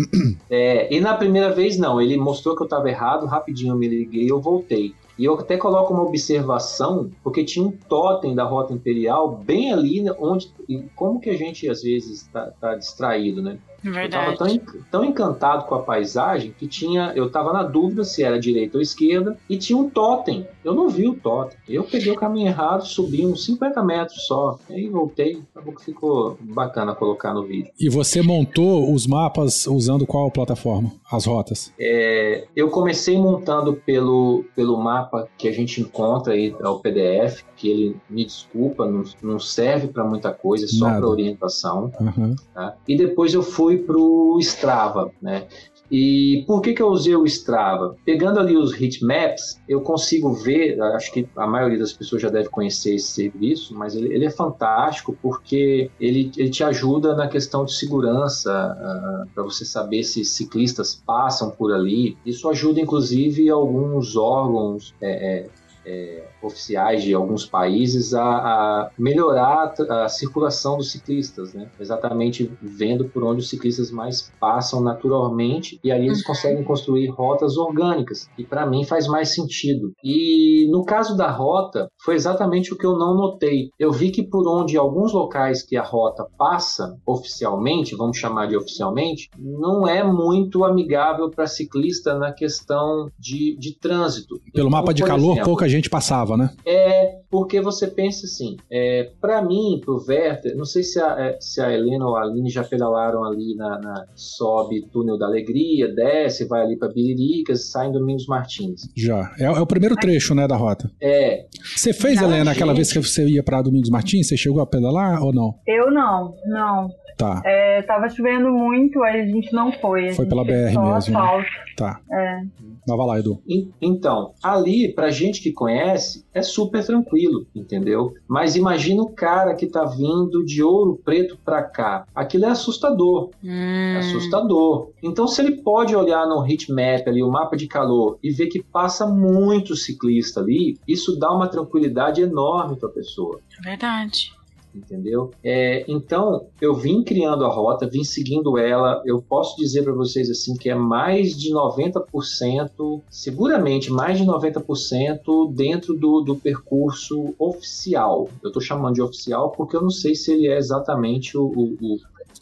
[0.49, 3.87] É, e na primeira vez, não, ele mostrou que eu estava errado, rapidinho eu me
[3.87, 4.93] liguei e eu voltei.
[5.17, 10.05] E eu até coloco uma observação, porque tinha um totem da Rota Imperial bem ali
[10.19, 10.51] onde.
[10.95, 13.57] Como que a gente às vezes está tá distraído, né?
[13.83, 14.31] Verdade.
[14.31, 17.13] Eu tava tão, tão encantado com a paisagem que tinha.
[17.15, 20.47] Eu tava na dúvida se era direita ou esquerda e tinha um totem.
[20.63, 21.57] Eu não vi o totem.
[21.67, 24.59] Eu peguei o caminho errado, subi uns 50 metros só.
[24.69, 25.41] Aí voltei.
[25.53, 27.71] Acabou que ficou bacana colocar no vídeo.
[27.79, 30.91] E você montou os mapas usando qual plataforma?
[31.11, 31.71] As rotas?
[31.79, 37.43] É, eu comecei montando pelo, pelo mapa que a gente encontra aí, é o PDF,
[37.55, 41.91] que ele, me desculpa, não, não serve para muita coisa, é só para orientação.
[41.99, 42.35] Aham.
[42.53, 42.75] tá?
[42.87, 45.47] E depois eu fui pro Strava, né?
[45.89, 47.95] E por que, que eu usei o Strava?
[48.03, 52.49] Pegando ali os heatmaps, eu consigo ver, acho que a maioria das pessoas já deve
[52.49, 57.63] conhecer esse serviço, mas ele, ele é fantástico porque ele, ele te ajuda na questão
[57.63, 62.17] de segurança, para você saber se ciclistas passam por ali.
[62.25, 65.47] Isso ajuda, inclusive, alguns órgãos é, é,
[65.85, 71.69] é, oficiais de alguns países a, a melhorar a, a circulação dos ciclistas, né?
[71.79, 76.23] Exatamente vendo por onde os ciclistas mais passam naturalmente e ali eles Uhum.
[76.25, 78.27] conseguem construir rotas orgânicas.
[78.37, 79.91] E para mim faz mais sentido.
[80.03, 83.69] E no caso da rota, foi exatamente o que eu não notei.
[83.77, 88.55] Eu vi que por onde alguns locais que a rota passa oficialmente, vamos chamar de
[88.57, 94.35] oficialmente, não é muito amigável para ciclista na questão de, de trânsito.
[94.53, 96.49] Pelo Então, mapa de calor, exemplo, pouca gente passava, né?
[96.65, 101.37] é porque você pensa assim, é, para mim, pro Werther, não sei se a, é,
[101.41, 105.93] se a Helena ou a Aline já pedalaram ali na, na sobe Túnel da Alegria,
[105.93, 108.81] desce, vai ali para Biriricas, sai em Domingos Martins.
[108.95, 109.33] Já.
[109.39, 110.89] É, é o primeiro trecho, né, da rota.
[111.01, 112.77] É, Você fez, Não, Helena, aquela gente.
[112.77, 114.27] vez que você ia pra Domingos Martins?
[114.27, 115.53] Você chegou a pedalar ou não?
[115.67, 116.89] Eu não, não.
[117.17, 120.09] Tá, É, tava chovendo muito, aí a gente não foi.
[120.09, 120.97] A Foi gente pela BR mesmo, né?
[120.97, 121.47] asfalto.
[121.75, 121.99] tá.
[122.11, 122.41] É.
[122.87, 123.41] Mas vai lá, Edu.
[123.47, 128.13] En- Então, ali, pra gente que conhece, é super tranquilo, entendeu?
[128.27, 132.05] Mas imagina o cara que tá vindo de Ouro Preto pra cá.
[132.15, 134.89] Aquilo é assustador, Hum, é assustador.
[135.03, 138.63] Então, se ele pode olhar no heatmap ali, o mapa de calor, e ver que
[138.63, 144.31] passa muito ciclista ali, isso dá uma tranquilidade enorme pra pessoa verdade.
[144.77, 145.31] Entendeu?
[145.43, 149.01] É, então, eu vim criando a rota, vim seguindo ela.
[149.05, 155.53] Eu posso dizer para vocês assim que é mais de 90%, seguramente mais de 90%
[155.53, 158.29] dentro do, do percurso oficial.
[158.43, 161.77] Eu estou chamando de oficial porque eu não sei se ele é exatamente o, o-
[161.81, 161.97] o-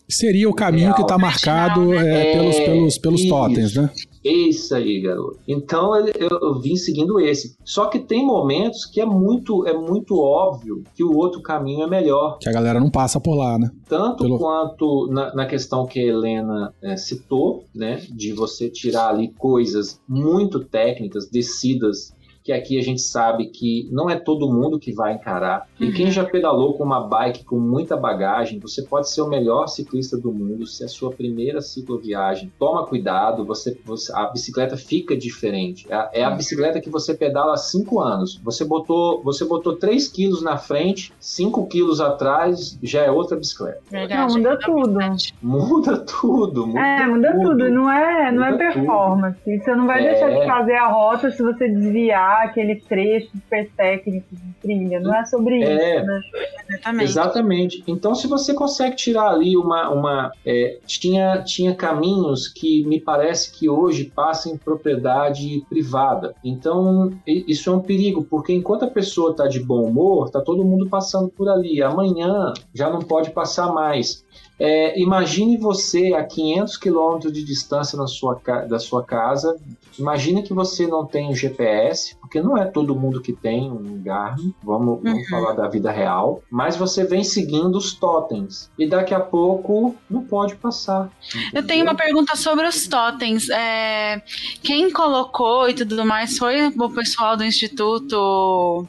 [0.08, 1.20] Seria o caminho que tá Real.
[1.20, 3.30] marcado é, É, pelos, pelos, pelos isso.
[3.30, 3.90] totens, né?
[4.26, 5.38] Isso aí, garoto.
[5.48, 7.56] Então eu, eu vim seguindo esse.
[7.64, 11.88] Só que tem momentos que é muito, é muito óbvio que o outro caminho é
[11.88, 12.40] melhor.
[12.40, 13.70] Que a galera não passa por lá, né?
[13.88, 19.10] tanto Pelo- quanto na, na questão que a Helena eh, citou, né, de você tirar
[19.10, 22.12] ali coisas muito técnicas, descidas,
[22.46, 25.68] que aqui a gente sabe que não é todo mundo que vai encarar.
[25.80, 29.66] E quem já pedalou com uma bike com muita bagagem, você pode ser o melhor
[29.68, 32.54] ciclista do mundo, se é a sua primeira cicloviagem.
[32.60, 35.88] Toma cuidado, você, você- a bicicleta fica diferente.
[35.90, 38.40] É, a- é a bicicleta que você pedala há 5 anos.
[38.44, 43.82] Você botou, você botou 3 quilos na frente, 5 quilos atrás, já é outra bicicleta.
[43.90, 44.22] Verdade.
[44.34, 45.00] Não, muda tudo.
[45.42, 47.70] Muda tudo, muda É, muda tudo.
[47.72, 49.40] Não é, não é performance.
[49.46, 50.12] Você não vai É.
[50.12, 55.00] deixar de fazer a rota se você desviar aquele trecho super técnico de trilha.
[55.00, 55.98] Não é sobre É.
[55.98, 56.22] isso, né?
[56.70, 57.04] Exatamente.
[57.04, 57.84] Exatamente.
[57.88, 59.90] Então, se você consegue tirar ali uma.
[59.90, 66.36] uma é, tinha, tinha caminhos que me parece que hoje passam em propriedade privada.
[66.44, 70.64] Então, isso é um perigo, porque enquanto a pessoa está de bom humor, está todo
[70.64, 71.82] mundo passando por ali.
[71.82, 74.26] Amanhã já não pode passar mais.
[74.58, 78.40] É, imagine você a 500 quilômetros de distância na sua,
[78.70, 79.58] da sua casa.
[80.00, 84.02] Imagine que você não tem o GPS, porque não é todo mundo que tem um
[84.02, 84.54] Garmin.
[84.64, 85.30] Vamos, vamos Uhum.
[85.30, 86.42] falar da vida real.
[86.50, 88.70] Mas você vem seguindo os totens.
[88.78, 91.10] E daqui a pouco não pode passar.
[91.54, 91.96] Eu tenho uma entendeu?
[92.14, 93.50] pergunta sobre os totens.
[93.50, 94.22] É,
[94.64, 98.86] quem colocou e tudo mais foi o pessoal do Instituto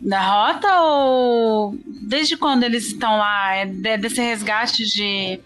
[0.00, 3.54] da Rota ou desde quando eles estão lá?
[3.54, 5.40] É de- desse resgate de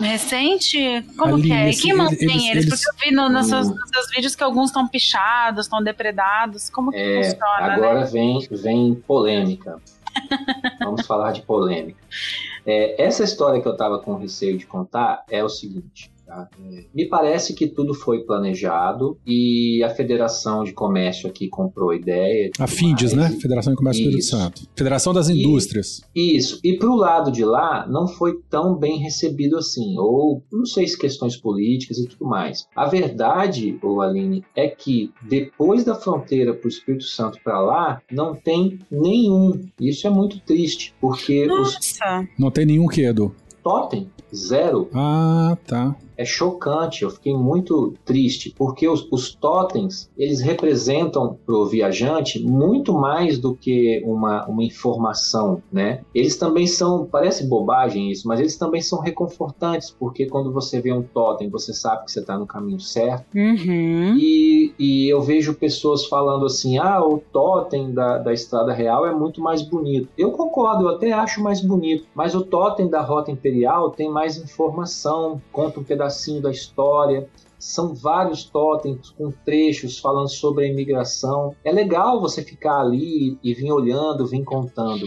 [0.00, 1.04] recente?
[1.16, 1.68] Como Ali, que é?
[1.70, 2.66] esse- e quem mantém eles- eles?
[2.66, 5.82] eles- Porque eu vi no, nos, seus, nos seus vídeos que alguns estão pichados, estão
[5.82, 6.68] depredados.
[6.70, 8.06] Como que É, funciona, agora né?
[8.06, 9.80] vem, vem polêmica.
[10.80, 11.98] Vamos falar de polêmica.
[12.64, 16.10] É, essa história que eu estava com receio de contar é o seguinte.
[16.44, 16.48] Tá?
[16.94, 22.50] Me parece que tudo foi planejado e a Federação de Comércio aqui comprou a ideia.
[22.58, 23.22] A FINDES, né?
[23.28, 23.40] mais.
[23.42, 24.30] Federação de Comércio do Espírito.
[24.30, 24.62] Santo.
[24.76, 26.00] Federação das E- Indústrias.
[26.14, 26.60] Isso.
[26.64, 30.98] E pro lado de lá não foi tão bem recebido assim, ou não sei se
[30.98, 32.66] questões políticas e tudo mais.
[32.74, 38.34] A verdade, ô Aline, é que depois da fronteira pro Espírito Santo para lá, não
[38.34, 39.60] tem nenhum.
[39.80, 43.34] Isso é muito triste, porque os Nossa, Não tem nenhum que, Edu?
[43.62, 44.08] totem.
[44.34, 44.88] Zero.
[44.94, 45.96] Ah, tá.
[46.16, 52.42] É chocante, eu fiquei muito triste, porque os, os totens, eles representam para o viajante
[52.42, 56.00] muito mais do que uma, uma informação, né?
[56.14, 60.92] Eles também são, parece bobagem isso, mas eles também são reconfortantes, porque quando você vê
[60.92, 63.26] um totem, você sabe que você está no caminho certo.
[63.34, 64.16] Uhum.
[64.18, 69.14] E, e eu vejo pessoas falando assim, ah, o totem da, da Estrada Real é
[69.14, 70.08] muito mais bonito.
[70.16, 74.36] Eu concordo, eu até acho mais bonito, mas o totem da Rota Imperial tem mais
[74.36, 77.28] informação, conta um pedacinho da história.
[77.58, 81.54] São vários totens com trechos falando sobre a imigração.
[81.64, 85.06] É legal você ficar ali e vir olhando, vir contando.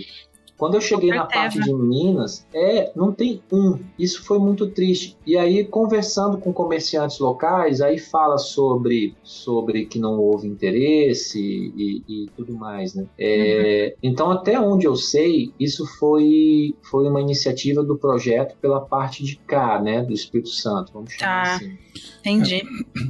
[0.59, 3.79] Quando eu cheguei na parte de Minas, é, não tem um.
[3.97, 5.15] Isso foi muito triste.
[5.25, 12.03] E aí, conversando com comerciantes locais, aí fala sobre, sobre que não houve interesse e,
[12.09, 13.05] e tudo mais, né?
[13.17, 14.09] É, uhum.
[14.11, 19.37] Então, até onde eu sei, isso foi, foi uma iniciativa do projeto pela parte de
[19.37, 20.03] cá, né?
[20.03, 21.55] Do Espírito Santo, vamos chamar tá.
[21.55, 21.77] assim.
[22.19, 22.63] Entendi.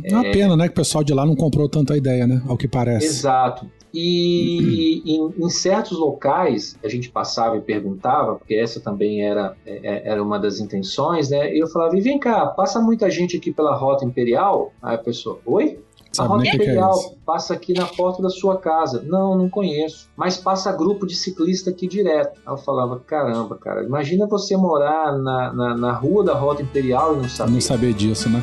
[0.03, 0.67] É uma pena, né?
[0.67, 2.43] Que o pessoal de lá não comprou tanta ideia, né?
[2.47, 3.07] Ao que parece.
[3.07, 3.65] Exato.
[3.93, 9.79] E em, em, certos locais a gente passava e perguntava, porque essa também era, é,
[9.83, 11.53] é, era uma das intenções, né?
[11.53, 14.71] E eu falava, e vem cá, passa muita gente aqui pela Rota Imperial?
[14.81, 15.79] Aí a pessoa, oi?
[16.17, 19.03] A Rota é Imperial é passa aqui na porta da sua casa.
[19.05, 20.09] Não, não conheço.
[20.15, 22.39] Mas passa grupo de ciclista aqui direto.
[22.45, 27.13] Aí eu falava, caramba, cara, imagina você morar na, na, na rua da Rota Imperial
[27.13, 27.51] e não saber.
[27.51, 28.41] Não saber disso, né?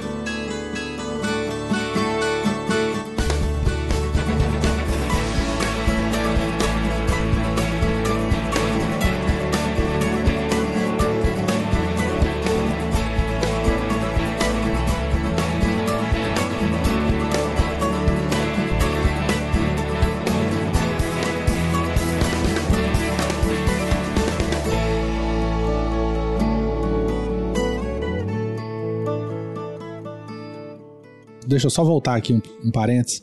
[31.57, 33.22] Deixa eu só voltar aqui um, um parênteses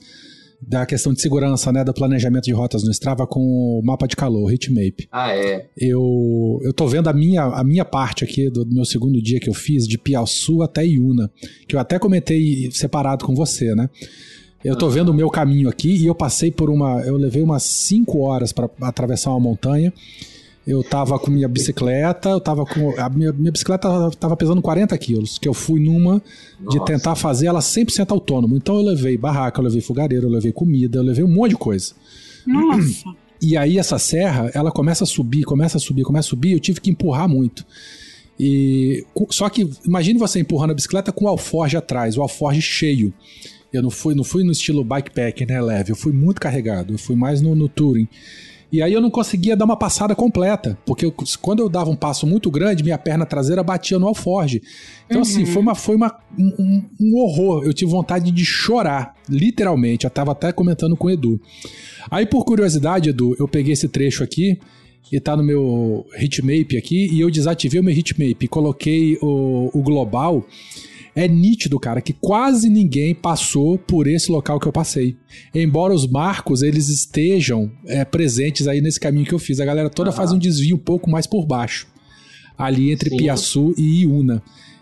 [0.60, 4.16] da questão de segurança, né, do planejamento de rotas no Strava com o mapa de
[4.16, 5.08] calor, Hitmap.
[5.12, 5.68] Ah, é.
[5.78, 9.40] Eu, eu tô vendo a minha, a minha parte aqui do, do meu segundo dia
[9.40, 11.30] que eu fiz, de Piauçu até Iuna,
[11.68, 13.90] que eu até comentei separado com você, né?
[14.64, 17.02] Eu tô vendo o meu caminho aqui e eu passei por uma.
[17.02, 19.94] Eu levei umas 5 horas para atravessar uma montanha
[20.66, 22.98] eu tava com minha bicicleta, eu tava com.
[22.98, 26.22] A minha, minha bicicleta tava pesando 40 quilos, que eu fui numa
[26.60, 26.80] Nossa.
[26.80, 28.56] de tentar fazer ela 100% autônoma.
[28.56, 31.58] Então eu levei barraca, eu levei fogareiro, eu levei comida, eu levei um monte de
[31.58, 31.94] coisa.
[32.48, 33.14] Nossa!
[33.42, 36.60] E aí essa serra, ela começa a subir, começa a subir, começa a subir, eu
[36.62, 37.66] tive que empurrar muito.
[38.40, 43.14] E só que imagine você empurrando a bicicleta com o alforge atrás, o alforge cheio.
[43.72, 46.98] Eu não fui, não fui no estilo bikepack, né, leve, eu fui muito carregado, eu
[46.98, 48.08] fui mais no, no touring.
[48.74, 51.96] E aí eu não conseguia dar uma passada completa, porque eu, quando eu dava um
[51.96, 54.64] passo muito grande, minha perna traseira batia no alforge.
[55.06, 55.44] Então, assim, uhum.
[55.44, 57.64] assim, foi, uma, foi uma, um, um, horror.
[57.64, 60.08] Eu tive vontade de chorar, literalmente.
[60.08, 61.40] Eu tava até comentando com o Edu.
[62.10, 64.58] Aí, por curiosidade, Edu, eu peguei esse trecho aqui
[65.12, 69.84] e tá no meu hitmap aqui, e eu desativei o meu hitmap coloquei o, o
[69.84, 70.44] global
[71.16, 75.16] é nítido, cara, que quase ninguém passou por esse local que eu passei.
[75.54, 79.90] Embora os marcos eles estejam é, presentes aí nesse caminho que eu fiz, a galera
[79.90, 81.88] toda faz um desvio um pouco mais por baixo,
[82.58, 83.18] ali entre Sim.
[83.18, 84.42] Piaçu e Iuna.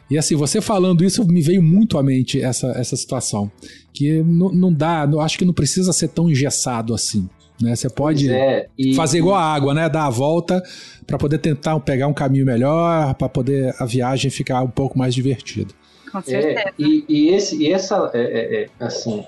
[0.10, 3.50] E assim, você falando isso, me veio muito à mente essa, essa situação.
[3.94, 7.30] Que não, não dá, eu acho que não precisa ser tão engessado assim.
[7.62, 7.76] Né?
[7.76, 9.88] Você pode é, e, fazer igual a água, né?
[9.88, 10.62] Dar a volta
[11.06, 15.14] para poder tentar pegar um caminho melhor, para poder a viagem ficar um pouco mais
[15.14, 15.74] divertida.
[16.12, 16.60] Com é, certeza.
[16.60, 19.24] É, e, e, esse, e essa, é, é, é, assim,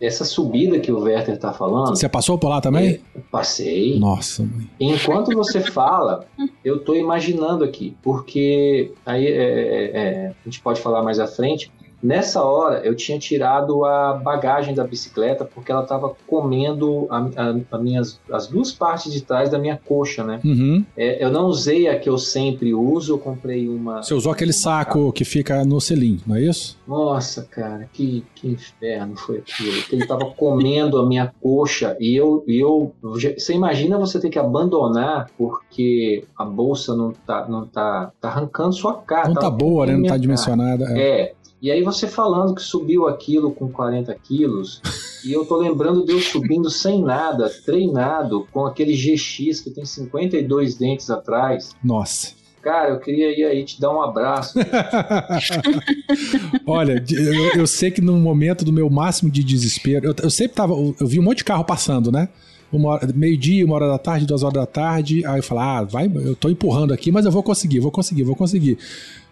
[0.00, 1.96] essa subida que o Werther está falando.
[1.96, 3.00] Você passou por lá também?
[3.16, 3.98] É, passei.
[3.98, 4.42] Nossa.
[4.42, 4.70] Mãe.
[4.78, 6.26] Enquanto você fala,
[6.64, 11.70] eu estou imaginando aqui, porque aí é, a gente pode falar mais à frente.
[12.02, 17.76] Nessa hora, eu tinha tirado a bagagem da bicicleta porque ela estava comendo a, a,
[17.76, 20.40] a, minhas, as duas partes de trás da minha coxa, né?
[20.44, 20.84] Uhum.
[20.96, 24.02] É, eu não usei a que eu sempre uso, eu comprei uma.
[24.02, 26.78] Você usou aquele saco que fica no selim, não é isso?
[26.86, 29.84] Nossa, cara, que, que inferno foi aquilo.
[29.90, 32.92] Ele estava comendo a minha coxa e eu, eu.
[33.02, 38.72] Você imagina você ter que abandonar porque a bolsa não tá, não tá, tá arrancando
[38.72, 39.28] sua cara.
[39.28, 39.96] Não tá, tá boa, né?
[39.96, 40.84] Não tá dimensionada.
[40.96, 41.20] É.
[41.20, 41.34] é.
[41.60, 44.80] E aí você falando que subiu aquilo com 40 quilos,
[45.24, 49.84] e eu tô lembrando de eu subindo sem nada, treinado, com aquele GX que tem
[49.84, 51.70] 52 dentes atrás.
[51.82, 52.38] Nossa.
[52.62, 54.58] Cara, eu queria ir aí te dar um abraço.
[56.66, 60.54] Olha, eu, eu, sei que no momento do meu máximo de desespero, eu, eu sempre
[60.54, 60.74] tava.
[60.74, 62.28] Eu vi um monte de carro passando, né?
[62.72, 65.24] uma hora, meio-dia, uma hora da tarde, duas horas da tarde.
[65.26, 68.22] Aí eu falo, ah, vai, eu tô empurrando aqui, mas eu vou conseguir, vou conseguir,
[68.22, 68.78] vou conseguir.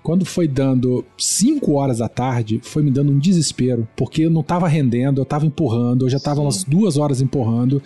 [0.07, 4.41] Quando foi dando 5 horas da tarde, foi me dando um desespero, porque eu não
[4.41, 6.43] tava rendendo, eu tava empurrando, eu já tava Sim.
[6.43, 7.83] umas duas horas empurrando.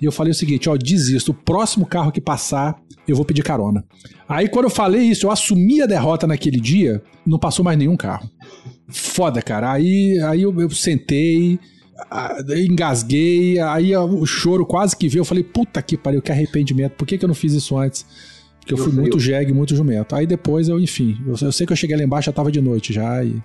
[0.00, 3.42] E eu falei o seguinte, ó, desisto, o próximo carro que passar, eu vou pedir
[3.42, 3.84] carona.
[4.26, 7.94] Aí quando eu falei isso, eu assumi a derrota naquele dia, não passou mais nenhum
[7.94, 8.30] carro.
[8.88, 9.70] Foda, cara.
[9.70, 11.58] Aí, aí eu, eu sentei,
[12.56, 15.20] engasguei, aí o choro quase que veio.
[15.20, 16.92] Eu falei, puta que pariu, que arrependimento.
[16.92, 18.06] Por que, que eu não fiz isso antes?
[18.76, 20.14] Porque eu fui muito jegue, muito jumento.
[20.14, 22.60] Aí depois eu, enfim, eu, eu sei que eu cheguei lá embaixo, já tava de
[22.60, 23.42] noite já, e-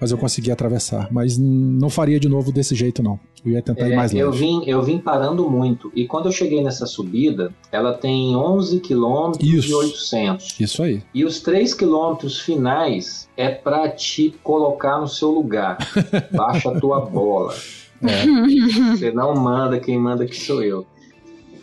[0.00, 1.08] mas eu consegui atravessar.
[1.12, 3.20] Mas não faria de novo desse jeito, não.
[3.44, 4.38] Eu ia tentar ir É, mais eu, leve.
[4.38, 5.92] vim, eu vim parando muito.
[5.94, 10.58] E quando eu cheguei nessa subida, ela tem 11 quilômetros e 800.
[10.58, 11.02] Isso aí.
[11.14, 15.76] E os 3 quilômetros finais é pra te colocar no seu lugar.
[16.32, 17.54] Baixa a tua bola.
[18.02, 18.24] É.
[18.96, 20.86] Você não manda, quem manda que sou eu.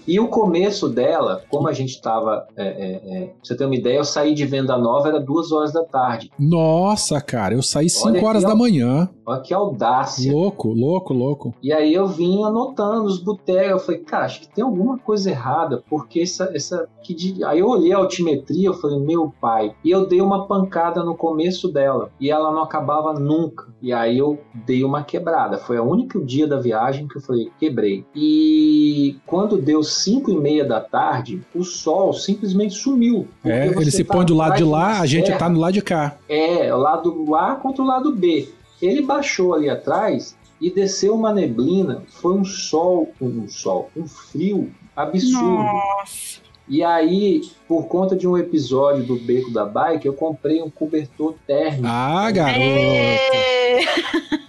[0.07, 2.47] E o começo dela, como a gente tava.
[2.55, 5.51] É, é, é, pra você ter uma ideia, eu saí de Venda Nova, era duas
[5.51, 6.31] horas da tarde.
[6.39, 9.09] Nossa, cara, eu saí 5 Olha horas da manhã.
[9.25, 10.31] Olha que audácia.
[10.31, 11.53] Louco, louco, louco.
[11.61, 13.71] E aí eu vim anotando os botecos.
[13.71, 16.49] Eu falei, cara, acho que tem alguma coisa errada, porque essa.
[16.53, 17.43] essa que de...
[17.43, 19.75] Aí eu olhei a altimetria, eu falei, meu pai.
[19.83, 22.11] E eu dei uma pancada no começo dela.
[22.19, 23.67] E ela não acabava nunca.
[23.81, 25.57] E aí eu dei uma quebrada.
[25.57, 28.05] Foi o único dia da viagem que eu falei, quebrei.
[28.15, 33.27] E quando deu 5 e meia da tarde, o sol simplesmente sumiu.
[33.43, 35.39] É, ele se tá põe do lado de lá, a gente serra.
[35.39, 36.17] tá no lado de cá.
[36.27, 38.49] É, o lado A contra o lado B.
[38.81, 42.03] Ele baixou ali atrás e desceu uma neblina.
[42.07, 45.63] Foi um sol, um sol, um frio absurdo.
[45.63, 46.39] Nossa.
[46.67, 51.35] E aí, por conta de um episódio do Beco da Bike, eu comprei um cobertor
[51.45, 51.83] térmico.
[51.85, 52.61] Ah, garoto.
[52.61, 53.79] É.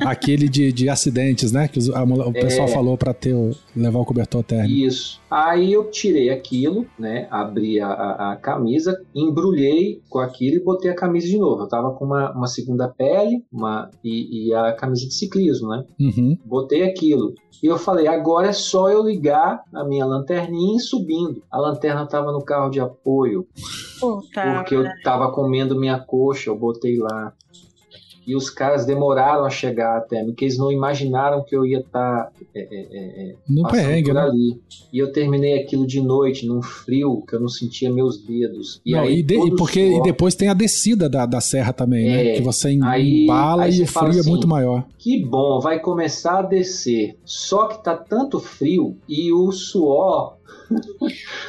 [0.01, 1.69] Aquele de, de acidentes, né?
[1.69, 2.73] Que a o pessoal É.
[2.73, 4.73] falou pra ter o- levar o cobertor térmico.
[4.87, 5.21] Isso.
[5.31, 7.27] Aí eu tirei aquilo, né?
[7.31, 11.62] Abri a, a- a camisa, embrulhei com aquilo e botei a camisa de novo.
[11.62, 15.85] Eu tava com uma, uma segunda pele uma, e, e a camisa de ciclismo, né?
[16.01, 16.39] Uhum.
[16.45, 17.35] Botei aquilo.
[17.62, 21.43] E eu falei, agora é só eu ligar a minha lanterninha e ir subindo.
[21.51, 22.99] A lanterna tava no carro de apoio,
[24.01, 24.55] Puta.
[24.55, 27.33] porque eu tava comendo minha coxa, eu botei lá.
[28.27, 31.79] E os caras demoraram a chegar até mim, porque eles não imaginaram que eu ia
[31.79, 32.31] estar
[33.49, 34.21] No passando perrengue, por né?
[34.21, 34.61] ali.
[34.93, 38.83] E eu terminei aquilo de noite, num frio, que eu não sentia meus dedos.
[38.85, 41.41] E Não, aí, e, de- e o porque e depois tem a descida da, da
[41.41, 42.27] serra também, né?
[42.29, 44.85] É, Que você aí- embala aí e você o fala frio é assim, muito maior.
[44.99, 47.17] Que bom, vai começar a descer.
[47.25, 50.37] Só que tá tanto frio e o suor.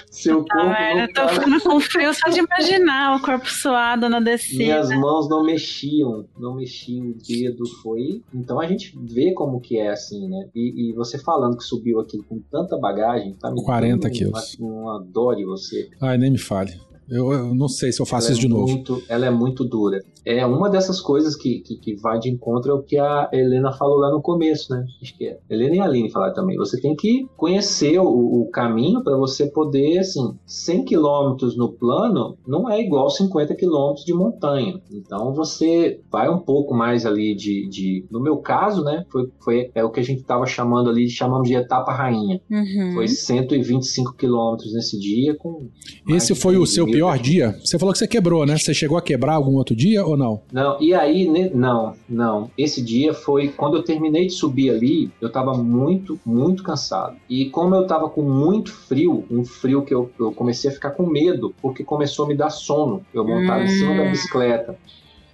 [0.09, 3.49] Seu corpo Ah, velho, eu tô tava- ficando com frio só de imaginar o corpo
[3.49, 4.63] suado na descida.
[4.63, 8.21] Minhas mãos não mexiam, não mexiam o dedo, foi.
[8.33, 10.49] Então a gente vê como que é assim, né?
[10.55, 14.55] E, e você falando que subiu aquilo com tanta bagagem, tá me 40 dando quilos.
[14.59, 15.89] Uma, uma dó de você.
[16.01, 16.79] Ai, nem me fale.
[17.09, 18.71] Eu, eu não sei se eu faço ela isso é de novo.
[18.71, 20.03] Muito, ela é muito dura.
[20.25, 23.97] É uma dessas coisas que, que, que vai de encontro ao que a Helena falou
[23.97, 24.85] lá no começo, né?
[25.01, 25.39] Acho que é.
[25.49, 26.57] Helena e a Aline falaram também.
[26.57, 32.37] Você tem que conhecer o, o caminho para você poder, assim, 100 quilômetros no plano
[32.45, 34.79] não é igual 50 quilômetros de montanha.
[34.91, 37.67] Então você vai um pouco mais ali de.
[37.69, 39.05] de no meu caso, né?
[39.09, 42.41] Foi, foi é o que a gente estava chamando ali, chamamos de etapa rainha.
[42.49, 42.93] Uhum.
[42.93, 45.69] Foi 125 quilômetros nesse dia com.
[46.07, 47.55] Esse foi o 15 seu pior dia?
[47.63, 48.57] Você falou que você quebrou, né?
[48.57, 50.41] Você chegou a quebrar algum outro dia ou não?
[50.51, 52.51] Não, e aí, ne- não, não.
[52.57, 57.15] Esse dia foi quando eu terminei de subir ali, eu tava muito, muito cansado.
[57.29, 60.91] E como eu tava com muito frio, um frio que eu, eu comecei a ficar
[60.91, 63.01] com medo, porque começou a me dar sono.
[63.13, 64.11] Eu montava em cima da Hum.
[64.11, 64.75] bicicleta.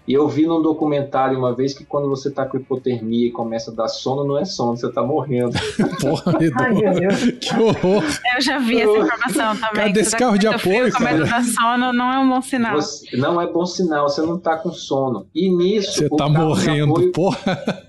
[0.08, 3.72] E eu vi num documentário uma vez que quando você tá com hipotermia e começa
[3.72, 5.54] a dar sono, não é sono, você tá morrendo.
[6.00, 7.24] Porra, Ai, meu Deus.
[7.42, 8.04] que horror.
[8.36, 9.86] Eu já vi essa informação também.
[9.88, 11.42] Cadê esse carro de muito frio, apoio, Com medo cara?
[11.42, 12.76] da sono não é um bom sinal.
[12.76, 15.26] Você- não é bom sinal, você não tá com sono.
[15.34, 17.84] E nisso, Você tá morrendo, apoio- porra.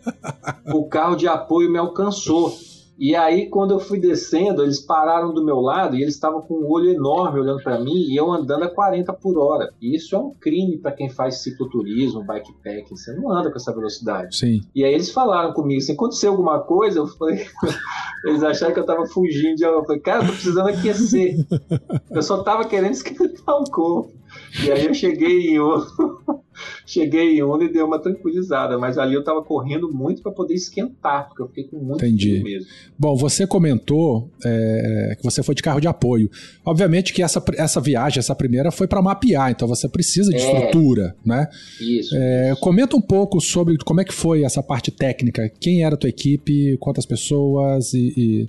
[0.72, 2.56] o carro de apoio me alcançou.
[2.98, 6.54] E aí, quando eu fui descendo, eles pararam do meu lado e eles estavam com
[6.54, 9.72] um olho enorme olhando para mim e eu andando a 40 por hora.
[9.80, 12.96] E isso é um crime para quem faz cicloturismo, bikepacking.
[12.96, 14.36] Você não anda com essa velocidade.
[14.36, 14.60] Sim.
[14.74, 17.46] E aí eles falaram comigo, se aconteceu alguma coisa, eu falei,
[18.24, 19.80] eles acharam que eu tava fugindo de algo.
[19.80, 21.36] Eu falei, cara, eu tô precisando aquecer.
[22.10, 24.16] Eu só tava querendo esquentar o corpo.
[24.64, 25.74] E aí eu cheguei em um,
[26.86, 30.54] cheguei em um e dei uma tranquilizada, mas ali eu tava correndo muito para poder
[30.54, 32.42] esquentar, porque eu fiquei com muito Entendi.
[32.42, 32.68] mesmo.
[32.98, 36.30] Bom, você comentou é, que você foi de carro de apoio.
[36.64, 40.38] Obviamente que essa, essa viagem, essa primeira, foi para mapear, então você precisa de É.
[40.38, 41.48] estrutura, né?
[41.80, 42.14] Isso.
[42.16, 45.50] É, comenta um pouco sobre como é que foi essa parte técnica.
[45.60, 48.48] Quem era a tua equipe, quantas pessoas e, e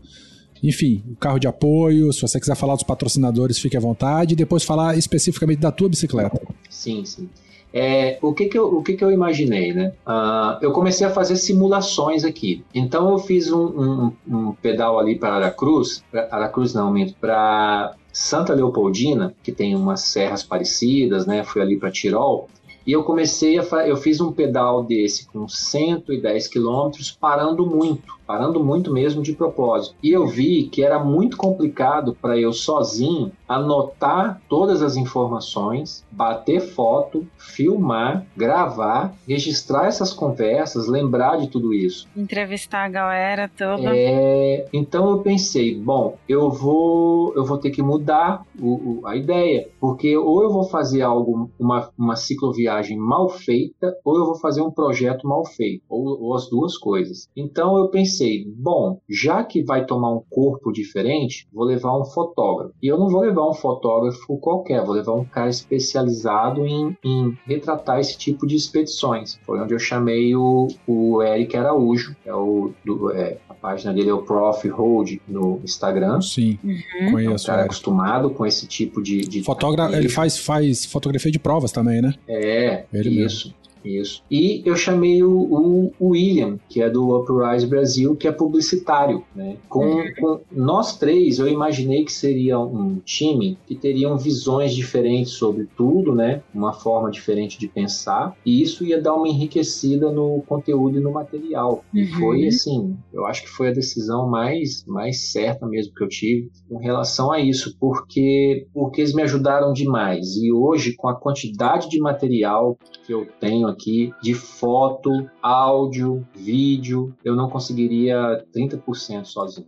[0.64, 2.12] enfim, o carro de apoio.
[2.14, 4.34] Se você quiser falar dos patrocinadores, fique à vontade.
[4.34, 6.42] E depois falar especificamente da tua bicicleta.
[6.70, 7.30] Sim, sim.
[7.74, 9.92] É, o que que eu, o que que eu imaginei, né?
[10.08, 12.64] Uh, eu comecei a fazer simulações aqui.
[12.74, 19.36] Então eu fiz um, um, um pedal ali para Aracruz, Aracruz não, para Santa Leopoldina,
[19.44, 21.44] que tem umas serras parecidas, né?
[21.44, 22.50] Fui ali para Tirol.
[22.88, 28.62] E eu comecei a eu fiz um pedal desse com 110 quilômetros parando muito parando
[28.64, 29.96] muito mesmo de propósito.
[30.04, 36.60] E eu vi que era muito complicado para eu sozinho anotar todas as informações, bater
[36.60, 42.06] foto, filmar, gravar, registrar essas conversas, lembrar de tudo isso.
[42.16, 43.96] Entrevistar a galera toda.
[43.96, 49.16] É, então eu pensei, bom, eu vou eu vou ter que mudar o, o, a
[49.16, 54.36] ideia, porque ou eu vou fazer algo uma, uma cicloviagem mal feita, ou eu vou
[54.36, 57.30] fazer um projeto mal feito, ou, ou as duas coisas.
[57.36, 62.74] Então eu pensei bom, já que vai tomar um corpo diferente, vou levar um fotógrafo.
[62.82, 67.38] E eu não vou levar um fotógrafo qualquer, vou levar um cara especializado em, em
[67.46, 69.40] retratar esse tipo de expedições.
[69.46, 73.94] Foi onde eu chamei o, o Eric Araújo, que é o do, é, a página
[73.94, 74.68] dele é o Prof.
[74.68, 76.22] Hold no Instagram.
[76.22, 77.12] Sim, uhum.
[77.12, 77.50] conheço.
[77.50, 79.22] É um cara acostumado com esse tipo de.
[79.22, 82.14] de Fotógrafo, ele faz, faz fotografia de provas também, né?
[82.28, 83.54] É, ele isso.
[83.88, 84.24] Isso.
[84.30, 89.24] E eu chamei o, o, o, William, que é do Uprise Brasil, que é publicitário.
[89.36, 89.58] Né?
[89.70, 90.14] Com, uhum.
[90.20, 96.14] com, nós três, eu imaginei que seria um time que teriam visões diferentes sobre tudo,
[96.14, 96.42] né?
[96.54, 101.12] uma forma diferente de pensar, e isso ia dar uma enriquecida no conteúdo e no
[101.12, 101.84] material.
[101.94, 102.02] Uhum.
[102.02, 106.08] E foi assim, eu acho que foi a decisão mais, mais certa mesmo que eu
[106.08, 110.36] tive com relação a isso, porque, porque eles me ajudaram demais.
[110.38, 117.16] E hoje, com a quantidade de material que eu tenho aqui de foto, áudio, vídeo,
[117.24, 119.68] eu não conseguiria 30% sozinho.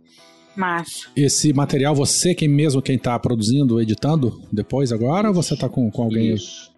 [0.56, 1.08] Massa.
[1.16, 5.88] Esse material, você quem mesmo quem está produzindo, editando depois agora, ou você está com,
[5.90, 6.34] com alguém?
[6.34, 6.72] Isso,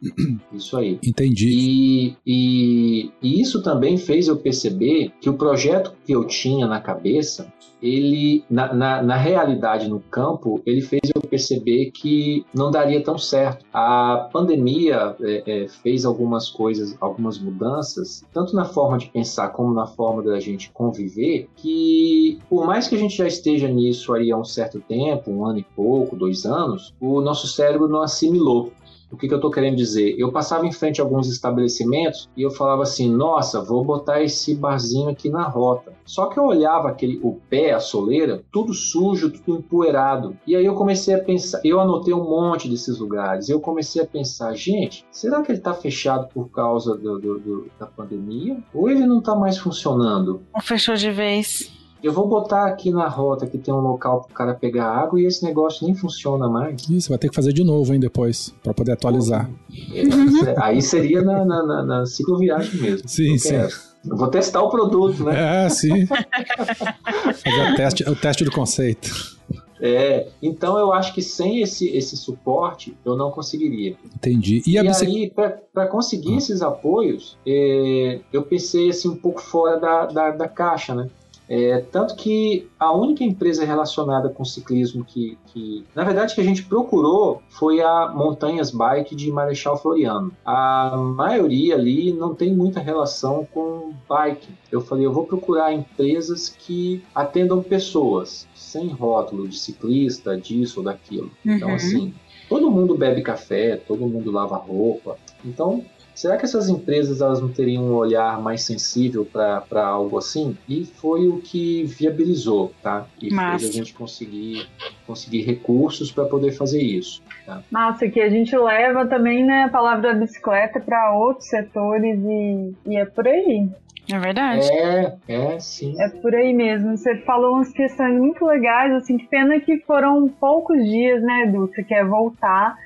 [0.53, 0.99] isso aí.
[1.03, 1.49] Entendi.
[1.49, 6.81] E, e, e isso também fez eu perceber que o projeto que eu tinha na
[6.81, 7.51] cabeça
[7.83, 13.17] ele, na, na, na, realidade, no campo, ele fez eu perceber que não daria tão
[13.17, 13.65] certo.
[13.73, 19.73] A pandemia é, é, fez algumas coisas, algumas mudanças, tanto na forma de pensar como
[19.73, 24.31] na forma da gente conviver, que por mais que a gente já esteja nisso aí
[24.31, 28.71] há um certo tempo, um ano e pouco, dois anos, o nosso cérebro não assimilou.
[29.13, 30.19] O que, que eu estou querendo dizer?
[30.19, 34.55] Eu passava em frente a alguns estabelecimentos e eu falava assim: nossa, vou botar esse
[34.55, 35.93] barzinho aqui na rota.
[36.05, 40.37] Só que eu olhava aquele, o pé, a soleira, tudo sujo, tudo empoeirado.
[40.47, 43.51] E aí eu comecei a pensar, eu anotei um monte desses lugares.
[43.51, 47.71] Eu comecei a pensar, gente, será que ele está fechado por causa do, do, do,
[47.79, 48.57] da pandemia?
[48.73, 50.41] Ou ele não está mais funcionando?
[50.63, 51.82] Fechou de vez.
[52.03, 55.21] Eu vou botar aqui na rota que tem um local para o cara pegar água
[55.21, 56.89] e esse negócio nem funciona mais.
[56.89, 59.49] Isso, vai ter que fazer de novo, hein, depois, para poder atualizar.
[59.93, 63.09] É, aí seria na, na, na, na cicloviagem mesmo.
[63.09, 63.55] Sim, sim.
[63.55, 65.67] Eu vou testar o produto, né?
[65.67, 66.07] É, sim.
[66.07, 69.39] Fazer o teste, o teste do conceito.
[69.85, 73.97] É, então eu acho que sem esse, esse suporte eu não conseguiria.
[74.15, 74.63] Entendi.
[74.67, 76.39] E, e aí, para conseguir ah.
[76.39, 81.09] esses apoios, é, eu pensei assim um pouco fora da, da, da caixa, né?
[81.55, 86.45] É, tanto que a única empresa relacionada com ciclismo que, que, na verdade, que a
[86.45, 90.33] gente procurou foi a Montanhas Bike de Marechal Floriano.
[90.47, 94.49] A maioria ali não tem muita relação com bike.
[94.71, 100.85] Eu falei, eu vou procurar empresas que atendam pessoas, sem rótulo de ciclista, disso ou
[100.85, 101.31] daquilo.
[101.45, 101.57] Então, uhum.
[101.57, 102.15] Então, assim,
[102.49, 105.19] todo mundo bebe café, todo mundo lava roupa.
[105.45, 105.85] Então,
[106.15, 110.57] Será que essas empresas elas não teriam um olhar mais sensível para algo assim?
[110.69, 113.07] E foi o que viabilizou, tá?
[113.21, 114.69] E fez a gente conseguir,
[115.07, 117.23] conseguir recursos para poder fazer isso.
[117.47, 117.63] Tá?
[117.71, 122.75] Massa, que a gente leva também né, a palavra da bicicleta para outros setores e,
[122.87, 123.69] e é por aí.
[124.11, 124.69] É verdade.
[124.71, 125.95] É, é, sim.
[126.01, 126.97] É por aí mesmo.
[126.97, 131.69] Você falou umas questões muito legais, assim, que pena que foram poucos dias, né, Edu?
[131.69, 132.77] Você quer voltar,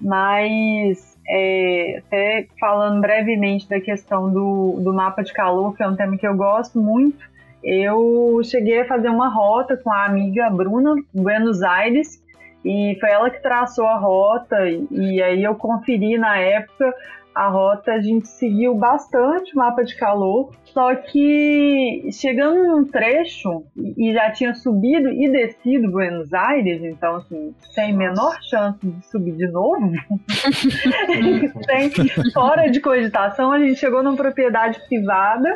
[0.00, 5.96] mas é, até falando brevemente da questão do, do mapa de calor, que é um
[5.96, 7.24] tema que eu gosto muito,
[7.64, 12.22] eu cheguei a fazer uma rota com a amiga Bruna, Buenos Aires,
[12.62, 16.94] e foi ela que traçou a rota, e, e aí eu conferi na época
[17.34, 23.64] a rota, a gente seguiu bastante o mapa de calor, só que chegando num trecho
[23.96, 29.36] e já tinha subido e descido Buenos Aires, então assim, sem menor chance de subir
[29.36, 29.92] de novo,
[31.66, 31.90] sem
[32.32, 35.48] fora de cogitação, a gente chegou numa propriedade privada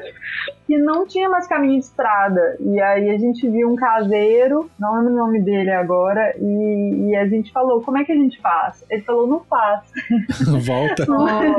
[0.67, 2.57] que não tinha mais caminho de estrada.
[2.61, 7.17] E aí a gente viu um caseiro, não lembro o nome dele agora, e, e
[7.17, 8.85] a gente falou, como é que a gente faz?
[8.91, 9.83] Ele falou, não faz.
[10.67, 11.07] Volta.
[11.07, 11.57] não,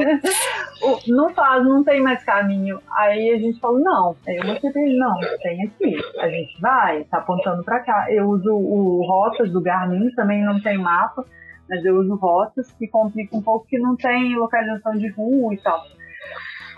[1.07, 2.79] não faz, não tem mais caminho.
[2.91, 4.15] Aí a gente falou, não.
[4.27, 5.97] Aí eu mostrei pra ele, não, tem aqui.
[6.19, 8.11] A gente vai, tá apontando pra cá.
[8.11, 11.25] Eu uso o rotas do Garmin, também não tem mapa,
[11.69, 15.57] mas eu uso rotas que complica um pouco que não tem localização de rua e
[15.57, 15.81] tal.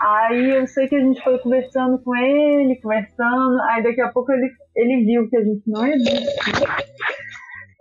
[0.00, 4.32] Aí eu sei que a gente foi conversando com ele, conversando, aí daqui a pouco
[4.32, 6.52] ele, ele viu que a gente não desistir.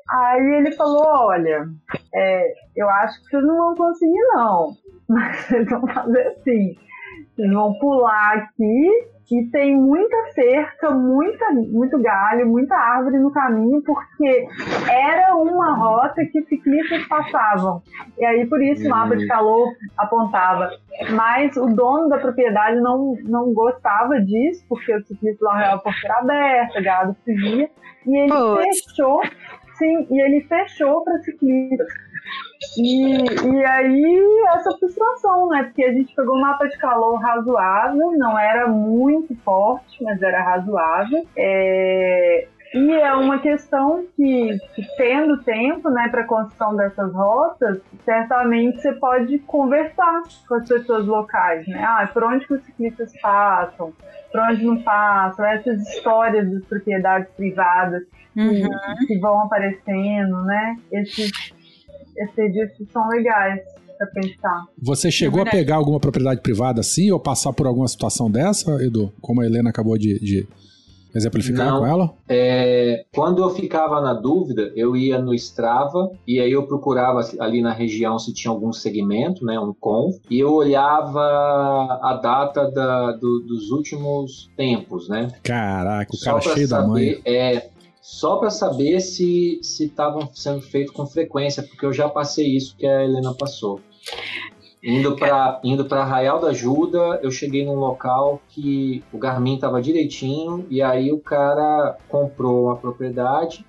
[0.10, 1.68] Aí ele falou, olha,
[2.14, 4.74] é, eu acho que vocês não vão conseguir não,
[5.08, 6.76] mas vocês vão fazer assim,
[7.36, 13.82] vocês vão pular aqui e tem muita cerca, muita, muito galho, muita árvore no caminho,
[13.84, 14.48] porque
[14.90, 17.82] era uma rota que ciclistas passavam.
[18.18, 20.72] E aí por isso o mapa de calor apontava.
[21.12, 26.18] Mas o dono da propriedade não, não gostava disso, porque o ciclista largava a porteira
[26.18, 27.70] aberta, gado fugia,
[28.08, 28.32] e ele
[28.64, 29.22] fechou,
[29.80, 31.88] sim, e ele fechou para ciclistas.
[32.78, 35.64] E, e aí, essa frustração, né?
[35.64, 40.44] Porque a gente pegou um mapa de calor razoável, não era muito forte, mas era
[40.44, 41.26] razoável.
[41.36, 47.80] É, e é uma questão que, que tendo tempo né, para a construção dessas rotas,
[48.06, 51.84] certamente você pode conversar com as pessoas locais, né?
[51.84, 53.92] Ah, por onde que os ciclistas passam,
[54.32, 58.04] por onde não passam, essas histórias das propriedades privadas
[58.34, 59.08] que, uhum.
[59.08, 60.76] que vão aparecendo, né?
[60.92, 61.32] Esses,
[62.18, 63.62] esses dias são legais
[63.98, 64.66] para pensar.
[64.78, 69.12] Você chegou a pegar alguma propriedade privada assim ou passar por alguma situação dessa, Edu?
[69.20, 70.48] Como a Helena acabou de, de
[71.14, 72.14] exemplificar Não, com ela?
[72.28, 77.62] É, quando eu ficava na dúvida, eu ia no Strava e aí eu procurava ali
[77.62, 81.20] na região se tinha algum segmento, né, um conf, e eu olhava
[82.02, 85.30] a data da, do, dos últimos tempos, né?
[85.44, 87.22] Caraca, o cara cheio saber, da mãe.
[87.26, 87.70] É,
[88.02, 92.86] só para saber se estavam sendo feitos com frequência, porque eu já passei isso que
[92.86, 93.80] a Helena passou.
[94.82, 99.82] Indo para indo para Arraial da Ajuda, eu cheguei num local que o Garmin estava
[99.82, 103.66] direitinho e aí o cara comprou uma propriedade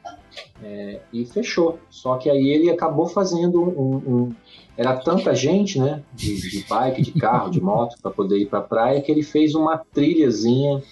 [0.63, 1.81] é, e fechou.
[1.91, 4.35] Só que aí ele acabou fazendo um, um
[4.77, 8.61] era tanta gente, né, de, de bike, de carro, de moto para poder ir para
[8.61, 10.83] a praia que ele fez uma trilhazinha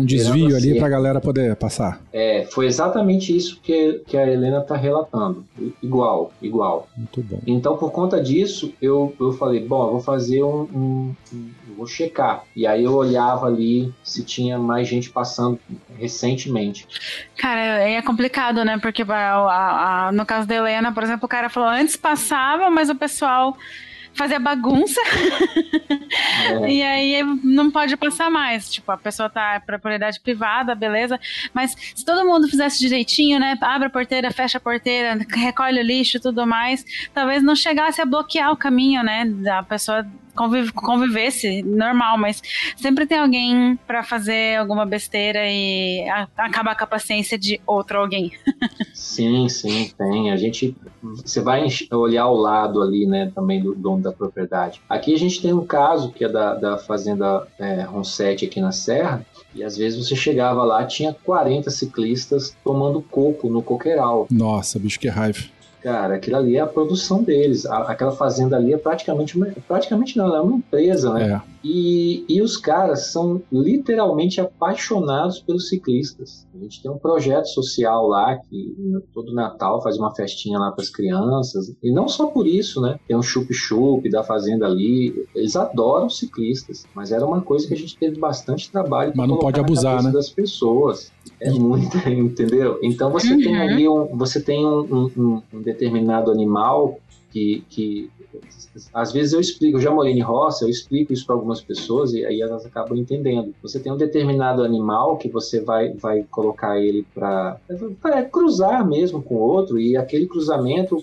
[0.00, 2.00] um desvio ali para a galera poder passar.
[2.12, 5.44] É, foi exatamente isso que, que a Helena está relatando.
[5.82, 6.88] Igual, igual.
[6.96, 7.40] Muito bom.
[7.46, 11.86] Então, por conta disso, eu, eu falei, bom, eu vou fazer um, um, um vou
[11.86, 12.44] checar.
[12.54, 15.58] E aí eu olhava ali se tinha mais gente passando
[15.98, 16.86] recentemente.
[17.36, 18.78] Cara, é complicado, né?
[18.78, 22.90] Porque a, a, no caso da Helena, por exemplo, o cara falou antes passava, mas
[22.90, 23.56] o pessoal
[24.14, 25.00] fazia bagunça.
[26.62, 26.68] É.
[26.70, 28.70] e aí não pode passar mais.
[28.70, 31.18] Tipo, a pessoa tá propriedade privada, beleza.
[31.52, 33.56] Mas se todo mundo fizesse direitinho, né?
[33.60, 36.84] Abre a porteira, fecha a porteira, recolhe o lixo e tudo mais,
[37.14, 39.24] talvez não chegasse a bloquear o caminho, né?
[39.26, 42.42] Da pessoa conviv convivesse normal, mas
[42.76, 46.04] sempre tem alguém para fazer alguma besteira e
[46.36, 48.32] acabar com a paciência de outro alguém.
[48.94, 50.30] sim, sim, tem.
[50.30, 54.80] A gente você vai olhar o lado ali, né, também do dono da propriedade.
[54.88, 58.72] Aqui a gente tem um caso que é da, da fazenda é, Ronsetti aqui na
[58.72, 59.24] Serra,
[59.54, 64.26] e às vezes você chegava lá, tinha 40 ciclistas tomando coco no coqueiral.
[64.30, 65.40] Nossa, bicho, que raiva.
[65.82, 67.64] Cara, aquilo ali é a produção deles.
[67.66, 71.32] aquela fazenda ali é praticamente praticamente não, é uma empresa, né?
[71.32, 71.59] É.
[71.62, 76.46] E, e os caras são literalmente apaixonados pelos ciclistas.
[76.54, 78.74] A gente tem um projeto social lá que
[79.12, 81.74] todo Natal faz uma festinha lá para as crianças.
[81.82, 82.98] E não só por isso, né?
[83.06, 85.26] Tem um chup-chup da fazenda ali.
[85.34, 89.12] Eles adoram ciclistas, mas era uma coisa que a gente teve bastante trabalho.
[89.14, 90.10] Mas não pode abusar, né?
[90.10, 91.12] Das pessoas.
[91.38, 92.78] É muito, entendeu?
[92.82, 93.42] Então você uhum.
[93.42, 96.98] tem ali um, você tem um, um, um determinado animal
[97.30, 98.10] que, que
[98.94, 102.12] às vezes eu explico, eu já morei em roça, eu explico isso para algumas pessoas
[102.12, 103.54] e aí elas acabam entendendo.
[103.62, 107.58] Você tem um determinado animal que você vai, vai colocar ele para
[108.30, 111.02] cruzar mesmo com outro e aquele cruzamento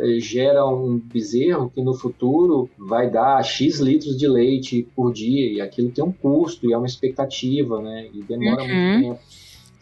[0.00, 5.52] eh, gera um bezerro que no futuro vai dar X litros de leite por dia
[5.52, 8.08] e aquilo tem um custo e é uma expectativa, né?
[8.12, 8.68] E demora uhum.
[8.68, 9.20] muito tempo.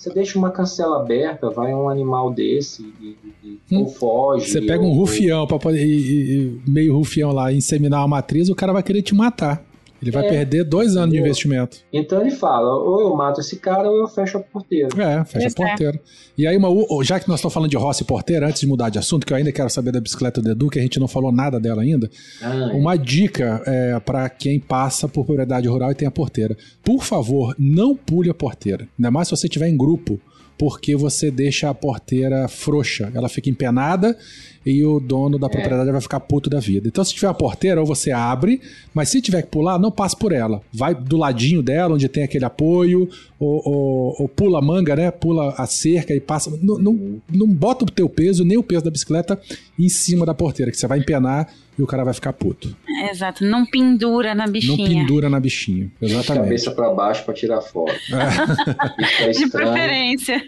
[0.04, 3.80] Você deixa uma cancela aberta, vai um animal desse e, e, hum.
[3.80, 4.50] ou foge.
[4.50, 8.50] Você pega um ou, rufião para poder e, e, meio rufião lá inseminar a matriz,
[8.50, 9.64] o cara vai querer te matar.
[10.02, 11.78] Ele vai é, perder dois anos de investimento.
[11.92, 14.88] Então ele fala: ou eu mato esse cara ou eu fecho a porteira.
[14.96, 15.96] É, fecha Isso a porteira.
[15.96, 16.00] É.
[16.36, 16.68] E aí, uma,
[17.02, 19.32] já que nós estamos falando de Rossi e porteira, antes de mudar de assunto, que
[19.32, 21.82] eu ainda quero saber da bicicleta do Edu, que a gente não falou nada dela
[21.82, 22.10] ainda.
[22.42, 22.76] Ah, é.
[22.76, 27.54] uma dica é, para quem passa por propriedade rural e tem a porteira: por favor,
[27.58, 28.88] não pule a porteira.
[28.98, 30.20] Ainda mais se você estiver em grupo
[30.58, 34.16] porque você deixa a porteira frouxa, ela fica empenada
[34.64, 35.50] e o dono da é.
[35.50, 36.88] propriedade vai ficar puto da vida.
[36.88, 38.60] Então, se tiver a porteira, ou você abre,
[38.94, 40.62] mas se tiver que pular, não passe por ela.
[40.72, 43.08] Vai do ladinho dela, onde tem aquele apoio,
[43.44, 45.10] ou, ou, ou pula a manga, né?
[45.10, 46.50] Pula a cerca e passa.
[46.62, 49.40] Não, não, não bota o teu peso, nem o peso da bicicleta
[49.78, 52.74] em cima da porteira, que você vai empenar e o cara vai ficar puto.
[53.10, 54.76] Exato, não pendura na bichinha.
[54.76, 56.44] Não pendura na bichinha, exatamente.
[56.44, 57.92] Cabeça para baixo para tirar foto.
[58.12, 59.32] É.
[59.32, 60.42] De preferência.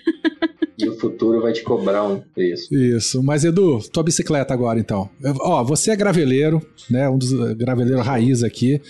[0.78, 2.72] E o futuro vai te cobrar um preço.
[2.74, 3.22] Isso.
[3.22, 5.08] Mas, Edu, tua bicicleta agora, então.
[5.40, 6.60] Ó, você é graveleiro,
[6.90, 7.08] né?
[7.08, 8.80] Um dos eh, graveleiros raiz aqui.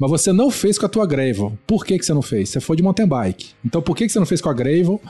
[0.00, 1.52] Mas você não fez com a tua Gravel.
[1.66, 2.48] Por que, que você não fez?
[2.48, 3.50] Você foi de mountain bike.
[3.62, 5.00] Então, por que, que você não fez com a Gravel?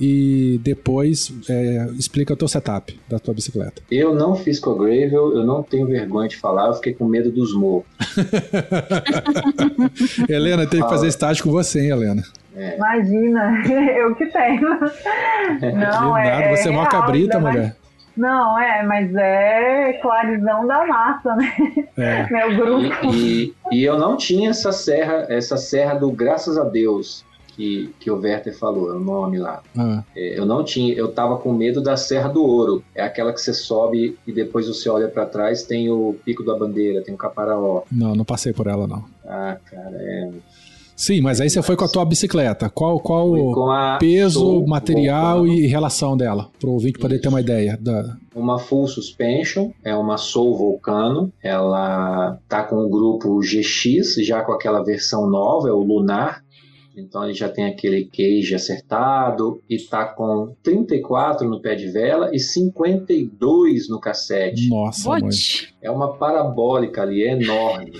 [0.00, 3.82] e depois é, explica o teu setup da tua bicicleta.
[3.90, 7.04] Eu não fiz com a Gravel, eu não tenho vergonha de falar, eu fiquei com
[7.04, 7.84] medo dos morros.
[10.28, 12.22] Helena, tem que fazer estágio com você, hein, Helena?
[12.56, 12.76] É.
[12.76, 13.62] Imagina,
[13.96, 14.62] eu que tenho.
[15.78, 17.54] Não, é, nada, você é uma cabrita, mas...
[17.54, 17.76] mulher.
[18.16, 21.54] Não, é, mas é clarizão da massa, né?
[21.96, 22.26] É.
[22.32, 23.06] Meu grupo.
[23.14, 27.24] E, e, e, eu não tinha essa serra, essa serra do graças a Deus
[27.56, 29.62] que, que o Werther falou, é o nome lá.
[29.76, 30.02] Ah.
[30.16, 32.82] É, eu não tinha, eu tava com medo da Serra do Ouro.
[32.94, 36.56] É aquela que você sobe e depois você olha para trás, tem o Pico da
[36.56, 37.82] Bandeira, tem o Caparaó.
[37.90, 39.04] Não, não passei por ela, não.
[39.24, 40.30] Ah, cara, é.
[40.96, 42.68] Sim, mas aí você foi com a tua bicicleta.
[42.68, 46.50] Qual qual peso, Soul material e relação dela?
[46.58, 47.78] Para o ouvinte poder ter uma ideia.
[47.80, 48.16] Da...
[48.34, 51.32] Uma full suspension, é uma Soul Vulcano.
[51.42, 56.42] Ela tá com o grupo GX, já com aquela versão nova, é o Lunar.
[56.96, 62.30] Então ele já tem aquele cage acertado e tá com 34 no pé de vela
[62.34, 64.68] e 52 no cassete.
[64.68, 65.30] Nossa, mãe.
[65.80, 67.92] É uma parabólica ali, é enorme.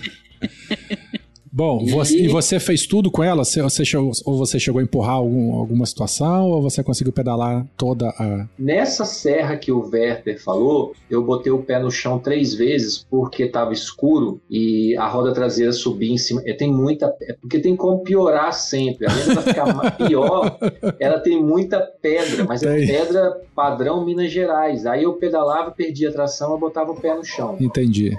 [1.53, 1.91] Bom, e...
[1.91, 3.45] Você, e você fez tudo com ela?
[3.45, 7.67] Você, você chegou, ou você chegou a empurrar algum, alguma situação, ou você conseguiu pedalar
[7.77, 8.49] toda a.
[8.59, 13.43] Nessa serra que o Werther falou, eu botei o pé no chão três vezes porque
[13.43, 16.41] estava escuro e a roda traseira subia em cima.
[16.47, 17.15] É, tem muita.
[17.21, 19.07] É porque tem como piorar sempre.
[19.07, 20.59] Além de ficar pior,
[20.99, 24.87] ela tem muita pedra, mas é pedra padrão Minas Gerais.
[24.87, 27.57] Aí eu pedalava, perdia a tração, eu botava o pé no chão.
[27.61, 28.17] Entendi.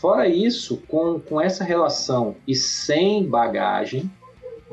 [0.00, 4.10] Fora isso, com, com essa relação e sem bagagem,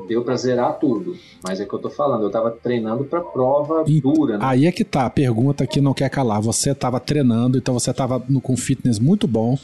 [0.08, 1.18] deu para zerar tudo.
[1.42, 4.38] Mas é que eu tô falando, eu tava treinando para prova e dura.
[4.38, 4.44] Né?
[4.46, 6.40] Aí é que tá, a pergunta que não quer calar.
[6.40, 9.58] Você tava treinando, então você tava no, com fitness muito bom,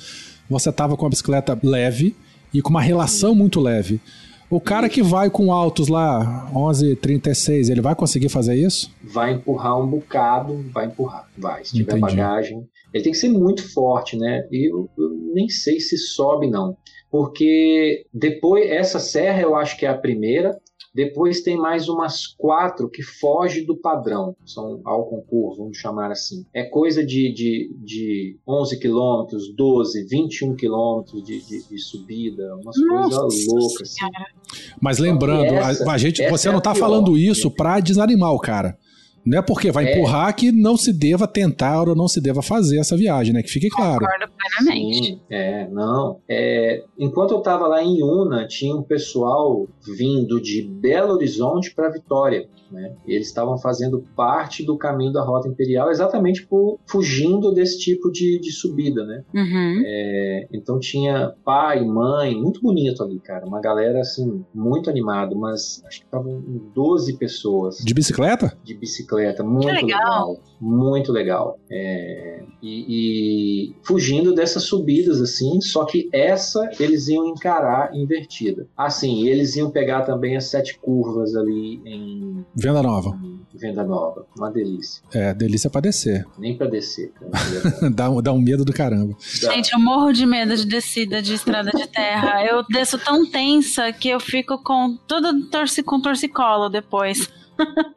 [0.51, 2.15] você tava com a bicicleta leve
[2.53, 4.03] e com uma relação muito leve.
[4.51, 8.91] O cara que vai com altos lá, 11,36, ele vai conseguir fazer isso?
[9.03, 11.65] Vai empurrar um bocado, vai empurrar, vai.
[11.65, 12.17] Se tiver Entendi.
[12.17, 14.47] bagagem, ele tem que ser muito forte, né?
[14.53, 16.77] E eu, eu, nem sei se sobe, não.
[17.11, 20.57] Porque depois, essa serra eu acho que é a primeira.
[20.95, 26.47] Depois tem mais umas quatro que foge do padrão, são ao concurso, vamos chamar assim.
[26.55, 32.77] É coisa de, de, de 11 quilômetros, 12, 21 quilômetros de, de, de, subida, umas
[32.79, 33.91] coisas loucas.
[33.91, 34.75] Assim.
[34.81, 38.39] Mas lembrando, essa, a, a, gente, você é não está falando isso para desanimar o
[38.39, 38.79] cara.
[39.25, 39.93] Não é porque vai é.
[39.93, 43.43] empurrar que não se deva tentar ou não se deva fazer essa viagem, né?
[43.43, 44.01] Que fique claro.
[44.01, 45.07] Concordo plenamente.
[45.07, 46.21] Sim, é, não.
[46.29, 51.91] É, enquanto eu estava lá em Una, tinha um pessoal vindo de Belo Horizonte para
[51.91, 52.49] Vitória.
[52.71, 52.93] Né?
[53.07, 58.41] Eles estavam fazendo parte do caminho da Rota Imperial exatamente por fugindo desse tipo de,
[58.41, 59.23] de subida, né?
[59.33, 59.83] Uhum.
[59.87, 63.47] É, então tinha pai, mãe, muito bonito ali, cara.
[63.47, 66.43] Uma galera, assim, muito animado, mas acho que estavam
[66.75, 67.79] 12 pessoas.
[67.79, 68.57] De bicicleta?
[68.65, 69.83] De bicicleta, muito legal.
[69.83, 70.41] legal.
[70.61, 71.59] Muito legal.
[71.71, 78.67] É, e, e fugindo dessas subidas, assim, só que essa eles iam encarar invertida.
[78.77, 83.19] Assim, eles iam pegar também as sete curvas ali em Venda Nova.
[83.55, 85.03] Venda Nova, uma delícia.
[85.13, 86.27] É, delícia pra descer.
[86.39, 87.13] Nem pra descer.
[87.95, 89.15] dá, dá um medo do caramba.
[89.21, 92.45] Gente, eu morro de medo de descida de estrada de terra.
[92.45, 97.29] Eu desço tão tensa que eu fico com tudo torci, com torcicolo depois.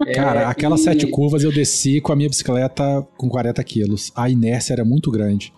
[0.05, 0.83] É, Cara, aquelas e...
[0.83, 4.11] sete curvas eu desci com a minha bicicleta com 40 quilos.
[4.15, 5.51] A inércia era muito grande.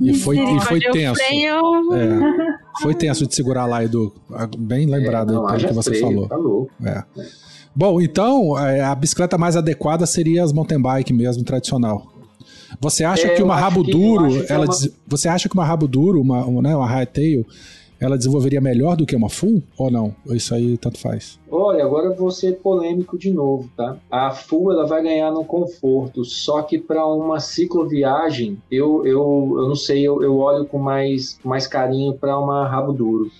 [0.00, 1.20] E foi, e foi tenso.
[1.20, 4.12] É, foi tenso de segurar lá, Edu.
[4.58, 6.28] Bem lembrado é, não, pelo que você freio, falou.
[6.28, 6.70] Tá louco.
[6.84, 7.04] É.
[7.74, 12.06] Bom, então é, a bicicleta mais adequada seria as mountain bike mesmo, tradicional.
[12.80, 15.54] Você acha É, que uma rabo duro, que é ela uma- des- você acha que
[15.54, 17.44] uma rabo duro, uma, uma, né, uma high tail,
[18.00, 20.14] ela desenvolveria melhor do que uma full ou não?
[20.28, 21.38] Isso aí tanto faz?
[21.50, 23.96] Olha, agora eu vou ser polêmico de novo, tá?
[24.10, 29.68] A full ela vai ganhar no conforto, só que para uma cicloviagem, eu, eu, eu
[29.68, 33.30] não sei, eu, eu olho com mais, mais carinho para uma rabo duro.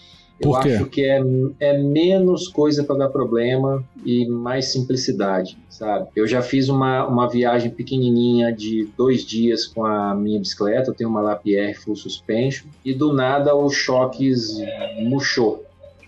[0.41, 0.71] Eu Por quê?
[0.71, 1.21] acho que é,
[1.61, 6.09] é menos coisa para dar problema e mais simplicidade, sabe?
[6.17, 10.95] Eu já fiz uma, uma viagem pequenininha de dois dias com a minha bicicleta, eu
[10.95, 14.57] tenho uma Lapierre Full Suspension, e do nada o choques
[15.03, 15.63] murchou.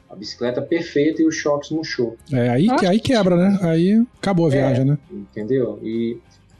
[0.08, 2.16] A bicicleta perfeita e o choques murchou.
[2.32, 3.58] É aí, que, aí quebra, né?
[3.62, 4.52] Aí acabou a É.
[4.52, 4.98] viagem, né?
[5.10, 5.78] entendeu?
[5.82, 6.16] E,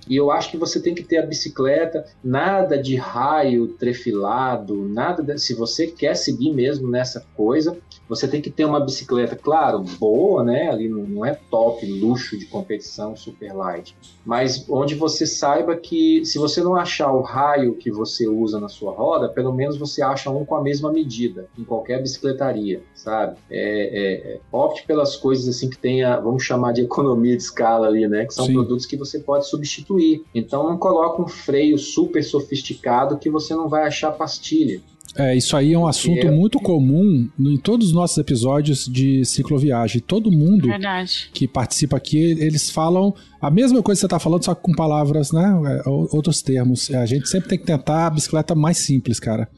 [0.09, 5.23] e eu acho que você tem que ter a bicicleta, nada de raio trefilado, nada.
[5.23, 7.77] de- se você quer seguir mesmo nessa coisa,
[8.09, 10.69] você tem que ter uma bicicleta, claro, boa, né?
[10.69, 16.39] Ali não, é top, luxo de competição, super light, mas onde você saiba que se
[16.39, 20.31] você não achar o raio que você usa na sua roda, pelo menos você acha
[20.31, 23.37] um com a mesma medida em qualquer bicicletaria, sabe?
[23.51, 27.87] É, é, é, opte pelas coisas assim que tenha, vamos chamar de economia de escala
[27.87, 28.27] ali, né?
[28.27, 28.53] Que são Sim.
[28.53, 30.25] produtos que você pode substituir.
[30.35, 34.81] Então não coloca um freio super sofisticado que você não vai achar pastilha.
[35.15, 36.31] É, isso aí é um assunto É.
[36.31, 40.01] muito comum em todos os nossos episódios de cicloviagem.
[40.01, 41.29] Todo mundo Verdade.
[41.35, 44.73] que participa aqui, eles falam a mesma coisa que você está falando, só que com
[44.73, 45.45] palavras, né?
[45.85, 46.91] é, ou- Outros termos.
[46.95, 49.49] A gente sempre tem que tentar a bicicleta mais simples, cara.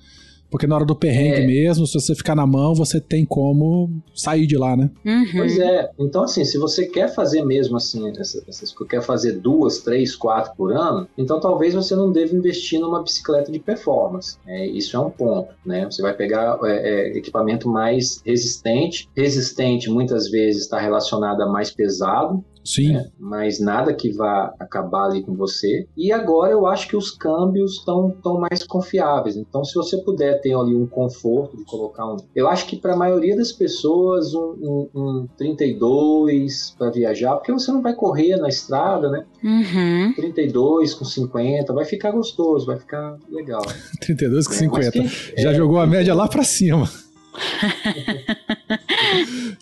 [0.55, 1.47] Porque na hora do perrengue É.
[1.49, 4.89] mesmo, se você ficar na mão, você tem como sair de lá, né?
[5.05, 5.25] Uhum.
[5.39, 5.91] Pois é.
[5.99, 10.15] Então, assim, se você quer fazer mesmo assim, essa- essas, coisas, quer fazer duas, três,
[10.15, 14.37] quatro por ano, então talvez você não deva investir numa bicicleta de performance.
[14.47, 15.87] É, isso é um ponto, né?
[15.87, 19.09] Você vai pegar é, é, equipamento mais resistente.
[19.17, 22.95] Resistente muitas vezes está relacionado a mais pesado, Sim.
[22.95, 23.09] né?
[23.19, 25.87] mas nada que vá acabar ali com você.
[25.97, 29.37] E agora eu acho que os câmbios estão tão mais confiáveis.
[29.37, 32.17] Então, se você puder ter ali um conforto de colocar um.
[32.35, 37.53] Eu acho que para a maioria das pessoas, um, um, um 32 para viajar, porque
[37.53, 39.25] você não vai correr na estrada, né?
[39.43, 40.13] Uhum.
[40.15, 43.63] 32 com 50, vai ficar gostoso, vai ficar legal.
[44.01, 44.91] 32 com É, mas 50.
[45.35, 46.89] que- Já jogou a média lá pra cima.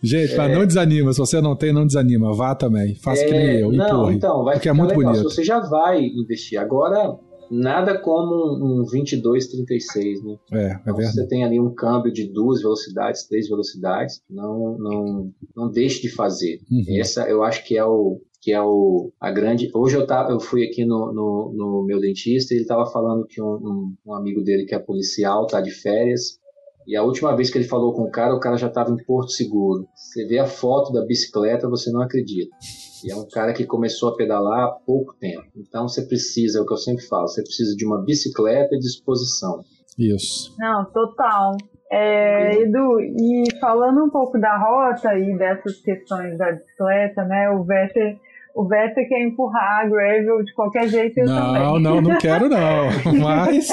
[0.03, 1.13] Gente, mas não desanima.
[1.13, 2.35] Se você não tem, não desanima.
[2.35, 2.95] Vá também.
[2.97, 3.71] Faça que nem É, eu.
[3.73, 4.15] não, Empurre.
[4.17, 5.13] então, vai porque é muito legal.
[5.13, 5.31] bonito.
[5.31, 6.59] Você já vai investir.
[6.59, 7.17] Agora,
[7.51, 10.37] nada como um, um 22, 36, né?
[10.53, 11.15] É, é Então, verdade.
[11.15, 16.09] você tem ali um câmbio de duas velocidades, três velocidades, não, não, não deixe de
[16.09, 16.59] fazer.
[16.71, 16.99] Uhum.
[17.01, 19.71] Essa eu acho que é o que é o a grande.
[19.73, 23.41] Hoje eu eu fui aqui no, no, no meu dentista e ele estava falando que
[23.41, 26.41] um, um, um amigo dele que é policial tá de férias
[26.87, 28.97] e a última vez que ele falou com o cara, o cara já estava em
[29.05, 29.87] Porto Seguro.
[30.13, 32.55] Você vê a foto da bicicleta, você não acredita.
[33.03, 35.47] E é um cara que começou a pedalar há pouco tempo.
[35.57, 38.79] Então você precisa, é o que eu sempre falo, você precisa de uma bicicleta e
[38.79, 39.65] disposição.
[39.99, 40.55] Isso.
[40.59, 41.57] Não, total.
[41.91, 47.49] É, Edu, e falando um pouco da rota e dessas questões da bicicleta, né?
[47.51, 48.19] O Vetter,
[48.55, 51.83] o Vetter quer empurrar a gravel de qualquer jeito, eu Não, também.
[51.83, 52.87] não, não quero não.
[53.23, 53.69] Mas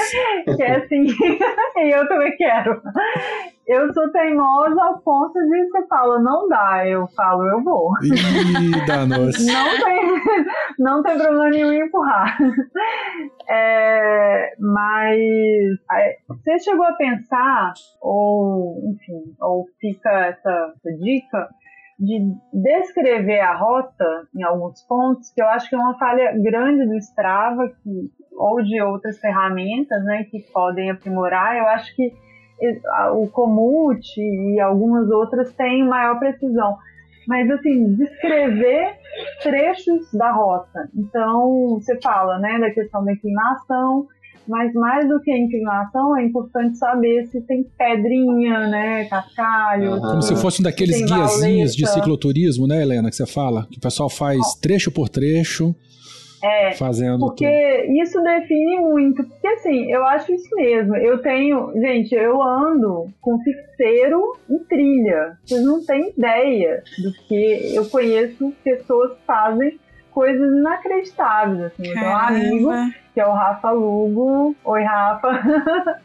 [0.56, 1.06] Que é assim,
[1.77, 2.81] e eu também quero.
[3.68, 7.91] Eu sou teimosa ao ponto de você fala, não dá, eu falo, eu vou.
[8.03, 9.45] Ih, danou-se.
[9.51, 9.99] Não tem,
[10.80, 12.35] não tem problema nenhum em empurrar.
[13.47, 15.19] É, mas
[15.91, 21.47] é, você chegou a pensar, ou enfim, ou fica essa, essa dica,
[21.99, 26.85] de descrever a rota em alguns pontos, que eu acho que é uma falha grande
[26.85, 31.57] do Strava, que, ou de outras ferramentas né, que podem aprimorar.
[31.57, 32.13] Eu acho que
[33.13, 36.77] o Komoot e algumas outras têm maior precisão.
[37.27, 38.95] Mas, assim, descrever
[39.43, 40.89] trechos da rota.
[40.95, 44.07] Então, você fala, né, da questão da inclinação,
[44.49, 49.93] mas mais do que a inclinação, é importante saber se tem pedrinha, né, cascalho.
[49.93, 50.09] Aham.
[50.09, 53.67] Como se fosse um daqueles guiazinhos de cicloturismo, né, Helena, que você fala?
[53.71, 55.73] Que o pessoal faz trecho por trecho,
[56.41, 58.01] É, fazendo Porque tudo.
[58.01, 59.23] isso define muito.
[59.26, 60.95] Porque assim, eu acho isso mesmo.
[60.95, 61.73] Eu tenho.
[61.81, 65.38] Gente, eu ando com fixeiro em trilha.
[65.45, 69.77] Vocês não têm ideia do que eu conheço pessoas que fazem
[70.11, 71.61] coisas inacreditáveis.
[71.65, 71.88] Assim.
[71.88, 72.69] Eu tenho um amigo.
[73.19, 74.55] Que é o Rafa Lugo.
[74.63, 75.29] Oi, Rafa.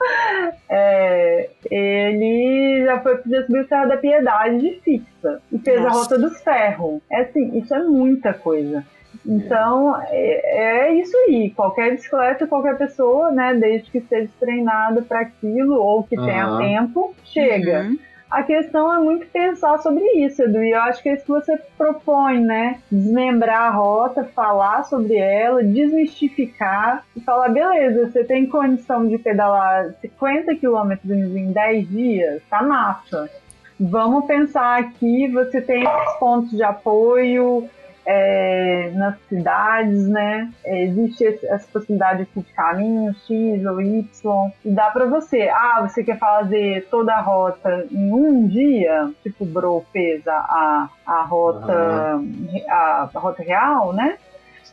[0.68, 5.84] É, ele já foi já subiu o Serra da Piedade de fixa e fez a
[5.84, 5.98] Nossa.
[5.98, 7.00] Rota dos Ferros.
[7.10, 8.84] É assim, isso é muita coisa.
[9.24, 11.50] Então, é, é isso aí.
[11.50, 16.58] Qualquer bicicleta, qualquer pessoa, né, desde que esteja treinada para aquilo ou que tenha Aham.
[16.58, 17.82] tempo, chega.
[17.82, 17.98] Uhum.
[18.30, 21.30] A questão é muito pensar sobre isso, Edu, e eu acho que é isso que
[21.30, 22.80] você propõe, né?
[22.90, 29.94] Desmembrar a rota, falar sobre ela, desmistificar e falar, beleza, você tem condição de pedalar
[30.01, 32.42] 50 quilômetros em 10 dias?
[32.51, 33.30] Tá massa.
[33.78, 35.84] Vamos pensar aqui, você tem
[36.18, 37.68] pontos de apoio,
[38.06, 40.51] é, nas cidades, né?
[40.64, 44.52] É, existe essa possibilidade aqui de caminho X ou Y.
[44.64, 49.44] E dá para você, ah, você quer fazer toda a rota em um dia, tipo
[49.44, 52.48] Bro fez a, a, a rota, uhum.
[52.68, 54.18] a, a rota real, né?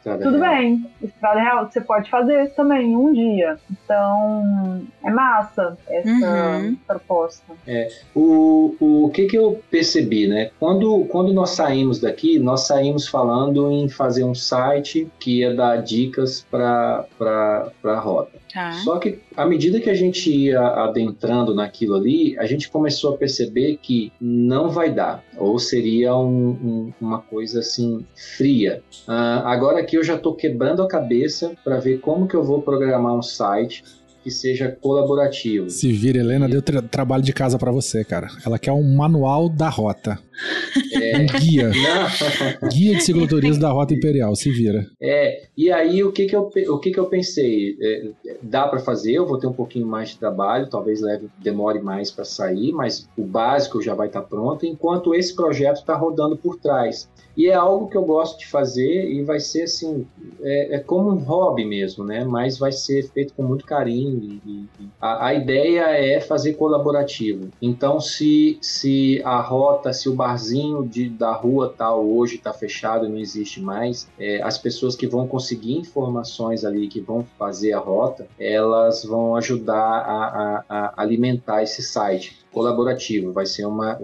[0.02, 0.56] Estrada Tudo real.
[0.56, 3.60] bem, estrada real você pode fazer também um dia.
[3.70, 6.76] Então é massa essa uhum.
[6.88, 7.54] proposta.
[7.68, 10.50] É, o, o que, que eu percebi, né?
[10.60, 15.78] Quando, quando nós saímos daqui, nós saímos falando em fazer um site que ia dar
[15.84, 17.06] dicas para
[17.84, 18.41] a rota.
[18.54, 18.74] Tá.
[18.74, 23.18] Só que à medida que a gente ia adentrando naquilo ali, a gente começou a
[23.18, 28.06] perceber que não vai dar, ou seria um, um, uma coisa assim
[28.38, 28.84] fria.
[29.08, 32.62] Uh, agora aqui eu já estou quebrando a cabeça para ver como que eu vou
[32.62, 33.84] programar um site
[34.24, 35.70] que seja colaborativo.
[35.70, 38.28] Se vira, Helena deu tra trabalho de casa para você, cara.
[38.46, 40.20] Ela quer um manual da rota.
[40.94, 41.18] É...
[41.18, 41.70] Um guia.
[42.62, 42.70] Não.
[42.70, 44.86] Guia de cicloturismo da Rota Imperial, se vira.
[45.02, 47.76] É, e aí o que que eu, o que que eu pensei?
[47.82, 48.12] É,
[48.42, 52.12] dá para fazer, eu vou ter um pouquinho mais de trabalho, talvez leve, demore mais
[52.12, 56.38] para sair, mas o básico já vai estar tá pronto, enquanto esse projeto está rodando
[56.38, 57.10] por trás.
[57.36, 60.06] E é algo que eu gosto de fazer e vai ser assim,
[60.42, 62.24] é, é como um hobby mesmo, né?
[62.24, 64.18] Mas vai ser feito com muito carinho.
[64.22, 67.50] E, e a, a, ideia é fazer colaborativo.
[67.62, 73.08] Então, se, se a rota, se o barzinho de, da rua tal hoje está fechado
[73.08, 77.80] não existe mais, é, as pessoas que vão conseguir informações ali, que vão fazer a
[77.80, 83.32] rota, elas vão ajudar a, a, a alimentar esse site colaborativo.
[83.32, 84.00] Vai ser uma.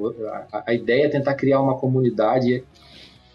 [0.52, 2.64] A, a, ideia é tentar criar uma comunidade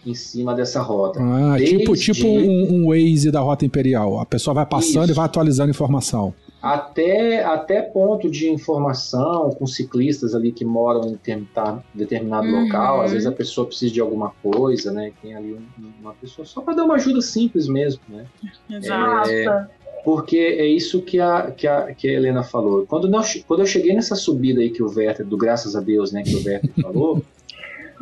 [0.04, 1.20] em cima dessa rota.
[1.20, 1.78] Ah, tipo, Desde...
[1.78, 4.18] tipo, tipo um, um Waze da Rota Imperial.
[4.18, 5.12] A pessoa vai passando Isso.
[5.12, 6.34] e vai atualizando informação.
[6.60, 11.18] Até, até ponto de informação com ciclistas ali que moram em
[11.92, 12.64] determinado uhum.
[12.64, 13.02] local.
[13.02, 15.12] Às vezes a pessoa precisa de alguma coisa, né?
[15.20, 15.58] Tem ali
[16.00, 18.26] uma pessoa só para dar uma ajuda simples mesmo, né?
[18.70, 19.28] Exato.
[19.28, 19.68] É,
[20.04, 22.86] porque é isso que a, que a, que a Helena falou.
[22.86, 26.12] Quando, nós, quando eu cheguei nessa subida aí que o Werther, do graças a Deus,
[26.12, 27.22] né, que o Werther falou,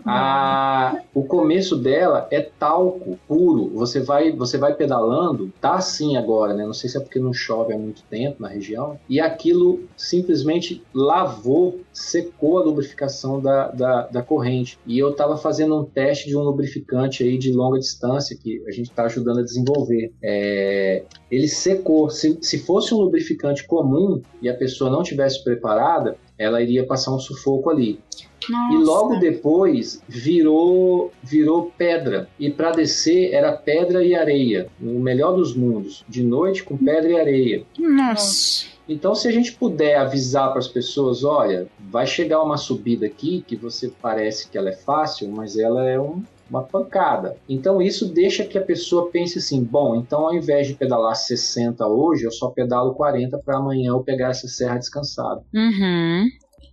[0.04, 3.70] a, o começo dela é talco puro.
[3.74, 6.64] Você vai, você vai pedalando, tá assim agora, né?
[6.64, 8.98] Não sei se é porque não chove há muito tempo na região.
[9.08, 14.78] E aquilo simplesmente lavou, secou a lubrificação da, da, da corrente.
[14.86, 18.70] E eu estava fazendo um teste de um lubrificante aí de longa distância que a
[18.70, 20.12] gente está ajudando a desenvolver.
[20.22, 22.10] É, ele secou.
[22.10, 27.14] Se, se fosse um lubrificante comum e a pessoa não tivesse preparada, ela iria passar
[27.14, 28.00] um sufoco ali.
[28.48, 28.74] Nossa.
[28.74, 32.28] E logo depois virou virou pedra.
[32.38, 37.10] E para descer era pedra e areia, no melhor dos mundos, de noite com pedra
[37.10, 37.64] e areia.
[37.78, 38.66] Nossa.
[38.88, 43.44] Então, se a gente puder avisar para as pessoas, olha, vai chegar uma subida aqui
[43.46, 47.36] que você parece que ela é fácil, mas ela é um, uma pancada.
[47.48, 51.86] Então isso deixa que a pessoa pense assim: bom, então ao invés de pedalar 60
[51.86, 55.44] hoje, eu só pedalo 40 para amanhã eu pegar essa serra descansado.
[55.54, 56.28] Uhum.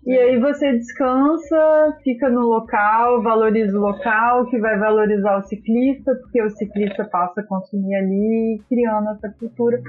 [0.08, 6.16] E aí você descansa, fica no local, valoriza o local, que vai valorizar o ciclista,
[6.16, 9.82] porque o ciclista passa a consumir ali, criando essa cultura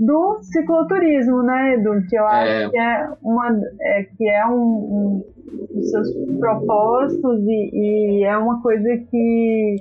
[0.00, 2.06] do cicloturismo, né, Edu?
[2.08, 2.70] Que eu acho é...
[2.70, 5.24] que é uma é, que é um, um
[5.74, 6.08] dos seus
[6.40, 9.76] propósitos e, e é uma coisa que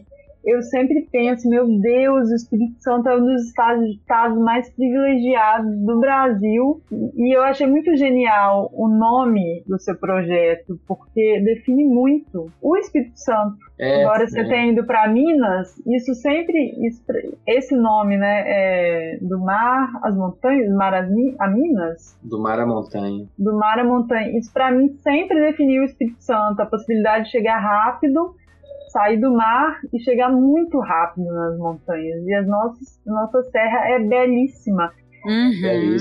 [0.45, 5.75] eu sempre penso, meu Deus, o Espírito Santo é um dos estados, estados mais privilegiados
[5.85, 6.81] do Brasil.
[7.15, 13.17] E eu achei muito genial o nome do seu projeto, porque define muito o Espírito
[13.19, 13.57] Santo.
[13.77, 14.47] É, Agora você é.
[14.47, 16.93] tem ido para Minas, isso sempre,
[17.45, 22.17] esse nome, né, é do mar às montanhas, do mar a Minas?
[22.23, 23.25] Do mar à montanha.
[23.37, 24.37] Do mar à montanha.
[24.37, 28.35] Isso para mim sempre definiu o Espírito Santo, a possibilidade de chegar rápido
[28.95, 32.25] sair do mar e chegar muito rápido nas montanhas.
[32.25, 34.89] E a nossa, nossa serra é belíssima.
[35.25, 35.97] Uhum.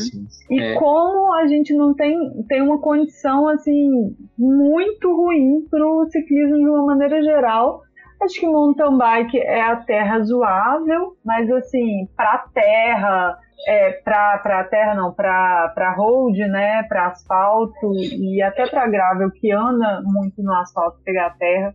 [0.50, 0.74] E é.
[0.74, 2.14] como a gente não tem,
[2.46, 7.80] tem uma condição assim muito ruim para o ciclismo de uma maneira geral.
[8.22, 14.94] Acho que mountain bike é a terra razoável, mas assim, para terra, é, para terra
[14.94, 20.98] não, para road, né, para asfalto e até para gravel que anda muito no asfalto
[21.04, 21.74] pegar terra,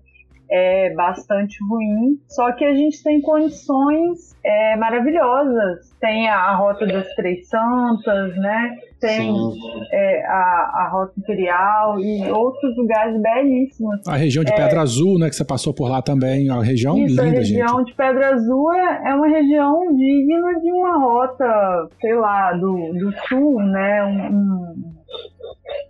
[0.49, 2.19] é bastante ruim.
[2.27, 5.89] Só que a gente tem condições é, maravilhosas.
[5.99, 8.77] Tem a Rota das Três Santas, né?
[8.99, 9.33] Tem
[9.91, 14.07] é, a, a Rota Imperial e outros lugares belíssimos.
[14.07, 15.29] A região de Pedra Azul, né?
[15.29, 16.49] Que você passou por lá também.
[16.49, 17.87] A região Isso, linda, a região gente.
[17.87, 23.11] de Pedra Azul é, é uma região digna de uma rota, sei lá, do, do
[23.27, 24.03] sul, né?
[24.03, 24.99] Um, um,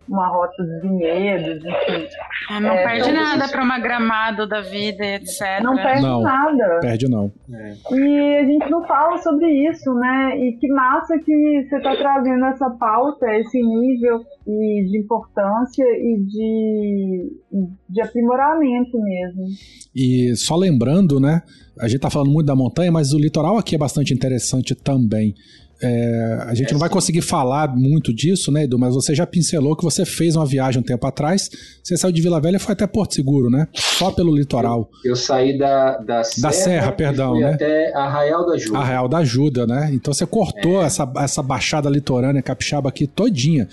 [0.08, 2.08] uma rota dos vinhedos, enfim.
[2.50, 5.62] Ah, não É, perde então, nada pra uma gramado da vida, etc.
[5.62, 6.22] Não perde Não.
[6.22, 6.80] nada.
[6.82, 7.32] Perde não.
[7.92, 10.38] E a gente não fala sobre isso, né?
[10.40, 16.24] E que massa que você está trazendo essa pauta, esse nível e de importância e
[16.26, 17.32] de,
[17.88, 19.46] de aprimoramento mesmo.
[19.96, 21.44] E só lembrando, né?
[21.80, 25.34] A gente tá falando muito da montanha, mas o litoral aqui é bastante interessante também.
[25.82, 28.78] É, a gente não vai conseguir falar muito disso, né, Edu?
[28.78, 31.50] Mas você já pincelou que você fez uma viagem um tempo atrás.
[31.82, 33.68] Você saiu de Vila Velha e foi até Porto Seguro, né?
[33.74, 34.90] Só pelo litoral.
[35.06, 37.54] Eu saí da, da Serra, Serra, e perdão, fui né?
[37.54, 38.78] até Arraial da Ajuda.
[38.78, 39.90] A Real da Ajuda, né?
[39.94, 43.68] Então você cortou essa, essa baixada litorânea capixaba aqui todinha.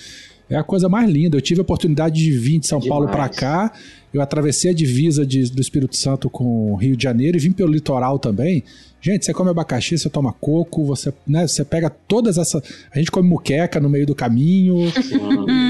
[0.49, 1.37] É a coisa mais linda.
[1.37, 2.89] Eu tive a oportunidade de vir de São Demais.
[2.89, 3.73] Paulo para cá.
[4.15, 7.51] Eu atravessei a divisa de- do Espírito Santo com o Rio de Janeiro e vim
[7.51, 8.63] pelo litoral também.
[9.07, 12.61] Gente, você come abacaxi, você toma coco, você, né, você pega todas essas.
[12.93, 14.79] A gente come muqueca no meio do caminho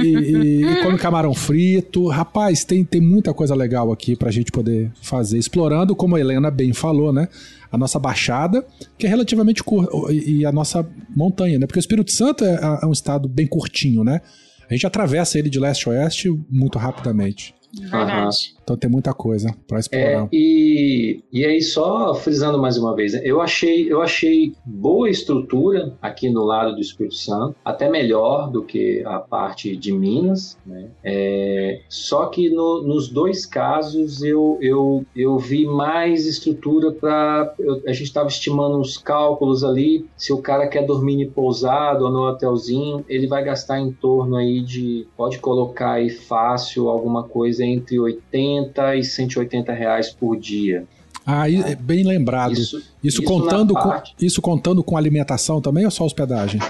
[0.02, 2.08] e, e- e come camarão frito.
[2.08, 5.36] Rapaz, tem, tem muita coisa legal aqui pra gente poder fazer.
[5.36, 7.28] Explorando, como a Helena bem falou, né?
[7.70, 8.64] A nossa baixada,
[8.96, 11.66] que é relativamente curta, e e a nossa montanha, né?
[11.66, 14.22] Porque o Espírito Santo é, é um estado bem curtinho, né?
[14.68, 17.54] A gente atravessa ele de leste a oeste muito rapidamente.
[17.78, 18.55] Verdade.
[18.66, 20.24] Então tem muita coisa pra explorar.
[20.24, 25.08] É, e, e aí, só frisando mais uma vez, né, eu achei, eu achei boa
[25.08, 30.58] estrutura aqui no lado do Espírito Santo, até melhor do que a parte de Minas,
[30.66, 30.88] né?
[31.04, 37.54] É, só que no- nos dois casos eu, eu, eu vi mais estrutura para.
[37.86, 42.10] A gente estava estimando uns cálculos ali, se o cara quer dormir em pousado ou
[42.10, 45.06] no hotelzinho, ele vai gastar em torno aí de.
[45.16, 48.55] Pode colocar aí fácil alguma coisa entre 80
[48.96, 50.84] e 180 reais por dia.
[51.24, 52.52] Ah, e- bem lembrado.
[52.52, 56.60] Isso, Isso, isso contando com, parte- isso contando com alimentação também ou só hospedagem?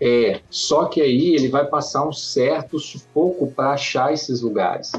[0.00, 4.90] É, só que aí ele vai passar um certo sufoco para achar esses lugares.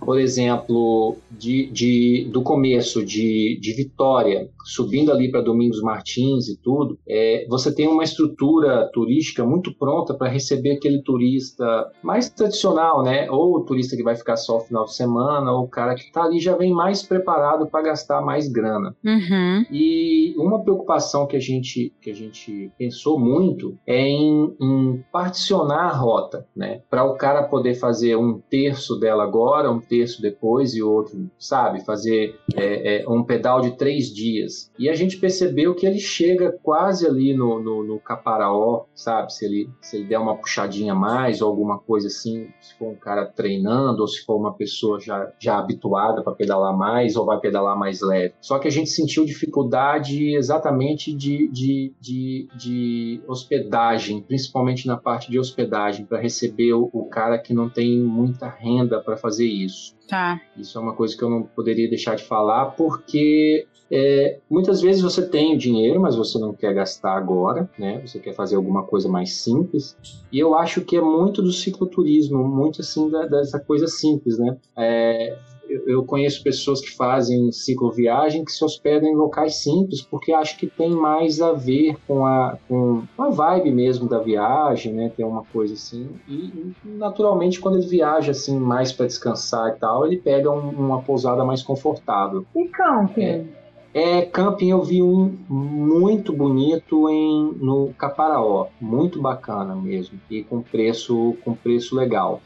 [0.00, 6.56] Por exemplo, de, de- do começo de, de Vitória, subindo ali para Domingos Martins e
[6.60, 13.02] tudo, é, você tem uma estrutura turística muito pronta para receber aquele turista mais tradicional,
[13.02, 13.30] né?
[13.30, 16.02] Ou o turista que vai ficar só o final de semana, ou o cara que
[16.02, 18.94] está ali já vem mais preparado para gastar mais grana.
[19.04, 19.64] Uhum.
[19.70, 25.86] E uma preocupação que a gente, que a gente pensou muito é em, em particionar
[25.90, 26.80] a rota, né?
[26.90, 31.84] Para o cara poder fazer um terço dela agora, um terço depois e outro, sabe?
[31.84, 34.70] Fazer é, é, um pedal de três dias.
[34.78, 39.32] E a gente percebeu que ele chega quase ali no, no, no Caparaó, sabe?
[39.32, 42.96] Se ele, se ele der uma puxadinha mais ou alguma coisa assim, se for um
[42.96, 47.38] cara treinando ou se for uma pessoa já, já habituada para pedalar mais ou vai
[47.38, 48.34] pedalar mais leve.
[48.40, 55.30] Só que a gente sentiu dificuldade exatamente de, de, de, de hospedagem, principalmente na parte
[55.30, 59.94] de hospedagem, para receber o, o cara que não tem muita renda para fazer isso.
[60.08, 60.40] Tá.
[60.56, 65.00] Isso é uma coisa que eu não poderia deixar de falar, porque é, muitas vezes
[65.02, 68.00] você tem o dinheiro, mas você não quer gastar agora, né?
[68.04, 69.96] Você quer fazer alguma coisa mais simples.
[70.32, 74.56] E eu acho que é muito do cicloturismo, muito assim da- dessa coisa simples, né?
[74.76, 75.38] É,
[75.86, 80.66] eu- conheço pessoas que fazem cicloviagem que se hospedam em locais simples, porque acho que
[80.66, 85.12] tem mais a ver com a, com a vibe mesmo da viagem, né?
[85.16, 86.08] Tem uma coisa assim.
[86.28, 91.02] E, naturalmente, quando ele viaja assim mais para descansar e tal, ele pega um- uma
[91.02, 92.44] pousada mais confortável.
[92.54, 93.22] E camping?
[93.22, 93.64] É.
[93.96, 100.60] É, camping eu vi um muito bonito em no Caparaó, muito bacana mesmo e com
[100.60, 102.40] preço com preço legal.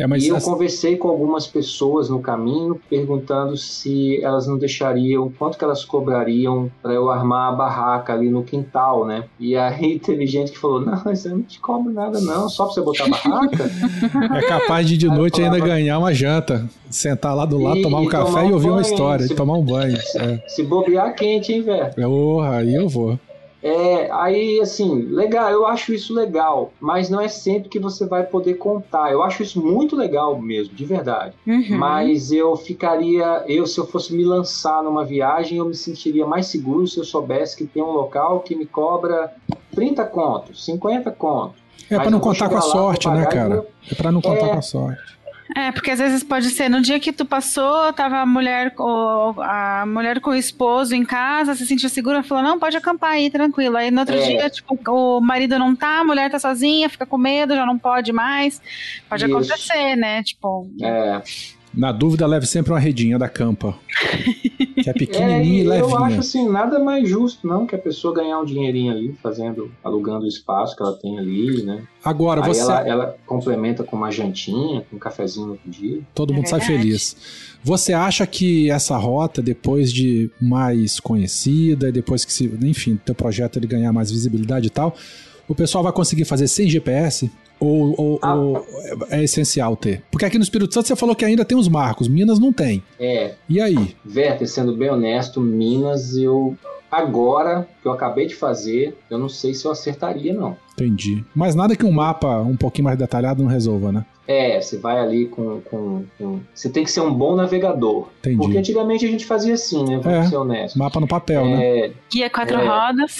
[0.00, 5.30] É, e eu essa- conversei com algumas pessoas no caminho perguntando se elas não deixariam,
[5.38, 9.24] quanto que elas cobrariam para eu armar a barraca ali no quintal, né?
[9.38, 12.64] E aí teve gente que falou: "Não, mas eu não te cobro nada não, só
[12.64, 13.70] para você botar a barraca".
[14.36, 17.82] é capaz de de Aí noite ainda ganhar uma janta, sentar lá do lado, E-
[17.82, 19.62] tomar um e café tomar e um ouvir uma banho, história, se- e tomar um
[19.64, 19.96] banho.
[20.16, 20.42] É.
[20.48, 21.90] Se bobear quente, hein, velho?
[21.94, 23.18] Porra, aí eu vou.
[23.62, 28.24] É, aí assim, legal, eu acho isso legal, mas não é sempre que você vai
[28.24, 29.12] poder contar.
[29.12, 31.34] Eu acho isso muito legal mesmo, de verdade.
[31.46, 31.76] Uhum.
[31.78, 36.46] Mas eu ficaria, eu se eu fosse me lançar numa viagem, eu me sentiria mais
[36.46, 39.32] seguro se eu soubesse que tem um local que me cobra
[39.74, 41.60] 30 contos, 50 contos.
[41.90, 43.66] É Mas pra não contar com a sorte, né, cara?
[43.90, 44.48] É pra não contar É.
[44.50, 45.19] com a sorte.
[45.56, 49.34] É, porque às vezes pode ser no dia que tu passou, tava a mulher, o,
[49.42, 53.30] a mulher com o esposo em casa, se sentiu segura, falou, não, pode acampar aí,
[53.30, 53.76] tranquilo.
[53.76, 54.26] Aí no outro É.
[54.26, 57.78] dia, tipo, o marido não tá, a mulher tá sozinha, fica com medo, já não
[57.78, 58.60] pode mais.
[59.08, 59.34] Pode Isso.
[59.34, 60.22] acontecer, né?
[60.22, 61.20] Tipo, É,
[61.72, 63.74] Na dúvida, leve sempre uma redinha da campa.
[64.82, 66.18] Que é é, pequenininha e e eu acho levinha.
[66.18, 70.28] assim, nada mais justo, não, que a pessoa ganhar um dinheirinho ali, fazendo, alugando o
[70.28, 71.82] espaço que ela tem ali, né?
[72.04, 72.60] Agora, Aí você.
[72.60, 76.00] ela, ela complementa com uma jantinha, com um cafezinho no outro dia.
[76.14, 76.82] Todo É mundo sai verdade.
[76.82, 77.16] feliz.
[77.62, 83.58] Você acha que essa rota, depois de mais conhecida, depois que, se, enfim, teu projeto
[83.58, 84.96] ele ganhar mais visibilidade e tal,
[85.46, 87.30] o pessoal vai conseguir fazer sem GPS?
[87.60, 88.34] Ou, ou- Ah.
[88.34, 88.66] ou
[89.10, 90.02] é essencial ter?
[90.10, 92.82] Porque aqui no Espírito Santo você falou que ainda tem os marcos, Minas não tem.
[92.98, 93.94] É, E aí?
[94.06, 96.56] Werther, sendo bem honesto, Minas, eu.
[96.90, 100.56] Agora que eu acabei de fazer, eu não sei se eu acertaria, não.
[100.72, 101.24] Entendi.
[101.32, 104.04] Mas nada que um mapa um pouquinho mais detalhado não resolva, né?
[104.32, 108.08] É, você vai ali com, com, com- Você tem que ser um bom navegador.
[108.20, 108.36] Entendi.
[108.36, 109.98] Porque antigamente a gente fazia assim, né?
[110.00, 110.28] Vamos É.
[110.30, 110.76] ser honestos.
[110.76, 111.78] Mapa no papel, né?
[111.86, 112.64] É, guia quatro É.
[112.68, 113.18] rodas.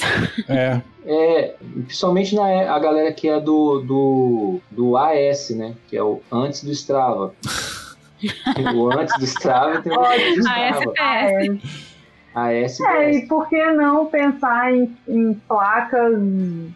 [0.48, 0.80] É.
[1.04, 1.54] é,
[1.86, 5.74] principalmente na, a galera que é do, do, do AS, né?
[5.88, 7.34] Que é o antes do Strava.
[8.74, 10.92] o antes do Strava tem o antes do A Strava.
[10.92, 11.89] SPS.
[12.34, 12.80] AS.
[12.80, 16.14] É, e por que não pensar em, em placas,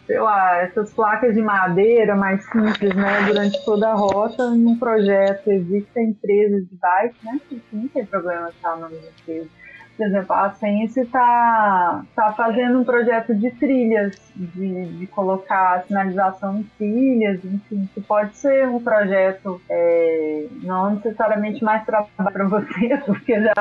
[0.07, 5.49] sei lá, essas placas de madeira mais simples, né, durante toda a rota, num projeto.
[5.51, 9.64] Existem empresas de bike, né, que não tem problema estar nome da empresa.
[9.97, 16.59] Por exemplo, a Sense está tá fazendo um projeto de trilhas, de, de colocar sinalização
[16.59, 22.97] em trilhas, enfim, que pode ser um projeto é, não necessariamente mais trabalho para você,
[23.07, 23.53] porque já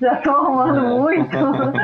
[0.00, 0.98] já estou arrumando É.
[1.00, 1.36] muito,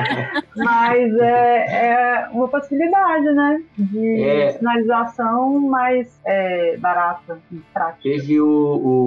[0.57, 3.63] mas é, é uma possibilidade, né?
[3.77, 4.53] De É.
[4.53, 8.01] sinalização mais é, barata e prática.
[8.03, 8.47] Teve o,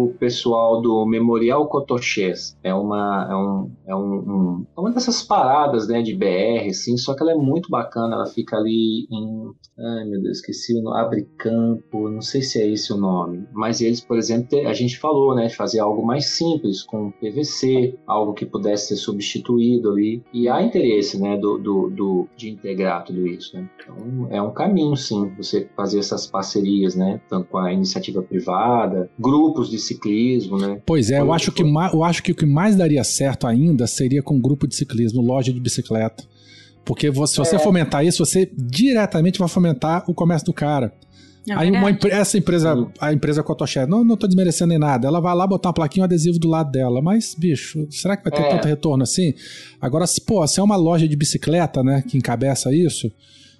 [0.10, 2.58] o pessoal do Memorial Cotochês.
[2.62, 6.98] É uma, é, um, é um, um- é uma dessas paradas né, de BR, assim,
[6.98, 8.16] só que ela é muito bacana.
[8.16, 9.48] Ela fica ali em.
[9.80, 11.00] Ai meu Deus, esqueci o nome.
[11.00, 13.46] Abre Campo, não sei se é esse o nome.
[13.54, 15.48] Mas eles, por exemplo, a gente falou, né?
[15.48, 20.24] De fazer algo mais simples, com PVC, algo que pudesse ser substituído ali.
[20.34, 23.70] E há interesse, né, do, do, do- de integrar tudo isso, né?
[23.82, 27.22] Então, é um caminho, sim, você fazer essas parcerias, né?
[27.30, 30.82] Tanto com a iniciativa privada, grupos de ciclismo, né?
[30.86, 34.22] Pois é, eu acho, que eu acho que o que mais daria certo ainda seria
[34.24, 36.24] com grupo de ciclismo, loja de bicicleta.
[36.86, 37.60] Porque você- se você É.
[37.60, 40.94] fomentar isso, você diretamente vai fomentar o comércio do cara.
[41.50, 45.22] É Aí uma, essa empresa, a empresa Cotoché, não, não tô desmerecendo em nada, ela
[45.22, 48.34] vai lá botar uma plaquinha, um adesivo do lado dela, mas, bicho, será que vai
[48.38, 48.50] ter É.
[48.50, 49.34] tanto retorno assim?
[49.80, 53.10] Agora, se, pô, se é uma loja de bicicleta, né, que encabeça isso,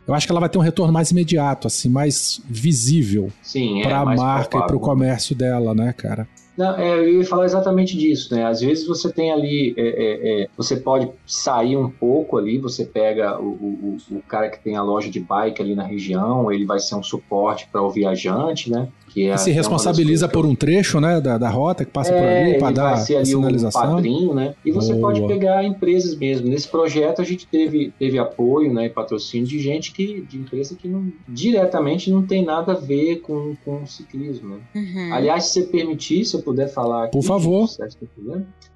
[0.06, 3.84] eu acho que ela vai ter um retorno mais imediato, assim, mais visível Sim, é
[3.88, 4.80] pra mais marca e pro palpável.
[4.82, 6.28] comércio dela, né, cara?
[6.58, 8.44] Não, é, eu ia falar exatamente disso, né?
[8.46, 12.84] Às vezes você tem ali, é, é, é, você pode sair um pouco ali, você
[12.84, 16.52] pega o, o, o- o cara que tem a loja de bike ali na região,
[16.52, 18.92] ele vai ser um suporte para o viajante, né?
[19.18, 22.12] Que é, E se é responsabiliza por um trecho, né, da, da rota que passa
[22.14, 23.82] por É, ali ele pra dar ser a ali sinalização.
[23.96, 24.54] padrinho, né?
[24.64, 25.12] E você Boa.
[25.12, 26.48] pode pegar empresas mesmo.
[26.48, 30.76] Nesse projeto a gente teve, teve apoio, né, e patrocínio de gente que de empresa
[30.76, 34.60] que não diretamente não tem nada a ver com, com o ciclismo, né?
[34.76, 35.14] Uhum.
[35.14, 37.68] Aliás, se você permitir, se eu puder falar aqui, Por favor.
[37.68, 37.82] você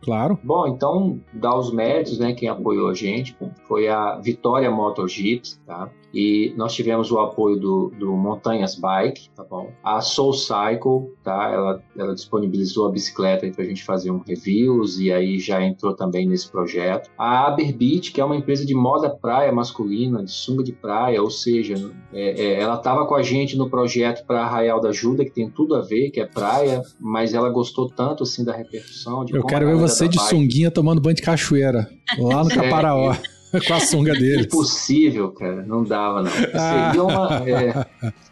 [0.01, 0.39] Claro.
[0.43, 3.35] Bom, então, dar os méritos, né, quem apoiou a gente
[3.67, 5.89] foi a Vitória Motor Jeeps, tá?
[6.13, 9.71] E nós tivemos o apoio do, do Montanhas Bike, tá bom?
[9.81, 11.49] A Soul Cycle, tá?
[11.49, 15.95] Ela, ela disponibilizou a bicicleta aí pra gente fazer um reviews e aí já entrou
[15.95, 17.09] também nesse projeto.
[17.17, 21.29] A Aberbeat, que é uma empresa de moda praia masculina, de sunga de praia, ou
[21.29, 21.75] seja,
[22.11, 25.49] é, é, ela estava com a gente no projeto para Arraial da Ajuda, que tem
[25.49, 29.23] tudo a ver, que é praia, mas ela gostou tanto assim da repercussão.
[29.23, 32.43] De Eu quero a ver galera você de bike- sunguinha tomando banho de cachoeira, lá
[32.43, 33.15] no É, Caparaó,
[33.67, 34.45] com a sunga deles.
[34.45, 35.63] Impossível, cara.
[35.63, 36.31] Não dava, não.
[36.53, 36.87] Ah.
[36.91, 37.49] Seria uma.
[37.49, 37.85] é,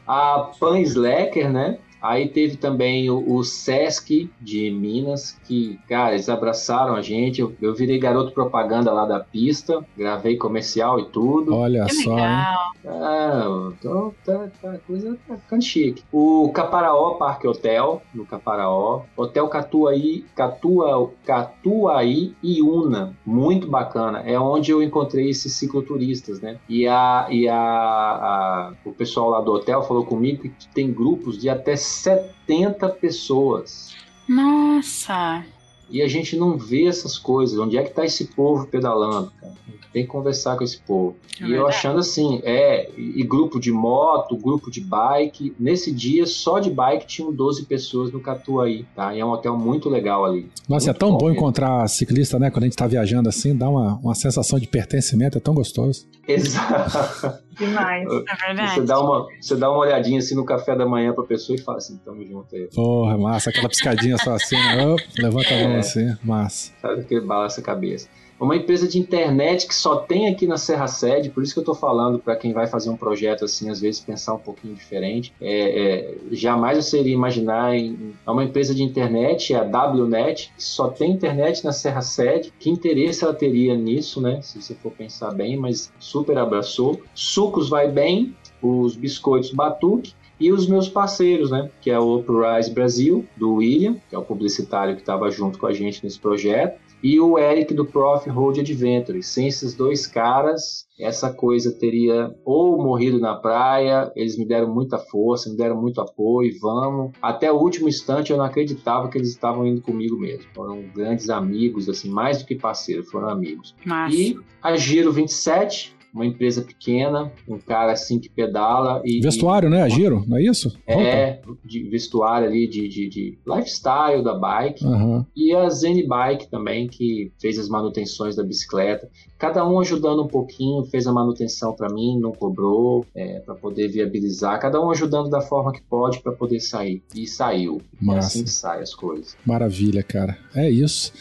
[0.08, 1.78] a Pan Slacker, né?
[2.02, 7.42] Aí teve também o, o Sesc de Minas, que, cara, eles abraçaram a gente.
[7.42, 11.54] Eu, eu virei garoto propaganda lá da pista, gravei comercial e tudo.
[11.56, 12.18] Olha Que só, hein?
[12.18, 12.70] legal.
[12.88, 16.04] Ah, então tá, tá, a coisa tá ficando chique.
[16.12, 19.02] O Caparaó Parque Hotel, no Caparaó.
[19.18, 24.20] Hotel Catuaí, Catua, Catuaí Iuna, muito bacana.
[24.26, 26.58] É onde eu encontrei esses cicloturistas, né?
[26.70, 31.38] E, a, e a, a- o pessoal lá do hotel falou comigo que tem grupos
[31.38, 33.90] de até 70 pessoas.
[34.28, 35.44] Nossa.
[35.92, 37.58] e a gente não vê essas coisas.
[37.58, 39.54] Onde é que está esse povo pedalando, cara?
[39.92, 41.16] Tem que conversar com esse povo.
[41.42, 45.56] É e eu achando assim, é, e grupo de moto, grupo de bike.
[45.60, 49.16] Nesse dia, só de bike tinham 12 pessoas no Catuaí, tá?
[49.16, 50.48] E é um hotel muito legal ali.
[50.68, 51.38] Nossa, é Muito tão bom mesmo.
[51.38, 52.52] encontrar ciclista, né?
[52.52, 56.06] Quando a gente tá viajando assim, dá uma, uma sensação de pertencimento, é tão gostoso.
[56.28, 57.40] Exato.
[57.60, 58.08] Demais.
[58.08, 58.74] É verdade.
[58.76, 61.62] Você dá, uma, você dá uma olhadinha assim no café da manhã pra pessoa e
[61.62, 62.70] fala assim, tamo junto aí.
[62.74, 64.96] Porra, massa, aquela piscadinha só assim, né?
[65.20, 65.80] Levanta a mão É.
[65.80, 66.72] assim, massa.
[66.82, 68.08] Sabe que balança a cabeça.
[68.40, 71.64] Uma empresa de internet que só tem aqui na Serra Sede, por isso que eu
[71.64, 75.34] estou falando para quem vai fazer um projeto assim, às vezes pensar um pouquinho diferente.
[75.42, 80.54] É, é, jamais você iria imaginar em é uma empresa de internet, é a WNet,
[80.56, 82.54] que só tem internet na Serra Sede.
[82.58, 84.42] Que interesse ela teria nisso, né?
[84.42, 87.02] Se você for pensar bem, mas super abraçou.
[87.14, 90.14] Sucos vai bem, os biscoitos Batuque.
[90.40, 91.70] E os meus parceiros, né?
[91.82, 95.68] Que é o Uprise Brasil, do William, que é o publicitário que estava junto com
[95.68, 99.22] a gente nesse projeto e o Eric do Prof Road Adventure.
[99.24, 104.98] Sem esses dois caras, essa coisa teria ou morrido na praia, eles me deram muita
[104.98, 107.12] força, me deram muito apoio, vamos.
[107.22, 110.46] Até o último instante eu não acreditava que eles estavam indo comigo mesmo.
[110.54, 113.76] Foram grandes amigos, assim, mais do que parceiros, foram amigos.
[114.14, 119.82] E a Giro 27, uma empresa pequena, um cara assim que pedala e Vestuário, né?
[119.84, 120.78] A Giro, não é isso?
[120.88, 125.26] é de vestuário ali de, de, de lifestyle da bike Aham.
[125.36, 129.10] e a Zen Bike também, que fez as manutenções da bicicleta.
[129.38, 133.88] Cada um ajudando um pouquinho, fez a manutenção para mim, não cobrou, é, para poder
[133.88, 134.60] viabilizar.
[134.60, 137.02] Cada um ajudando da forma que pode para poder sair.
[137.16, 137.82] E saiu.
[138.02, 138.28] É Massa.
[138.28, 139.38] assim que sai as coisas.
[139.46, 140.38] Maravilha, cara.
[140.56, 141.14] É isso.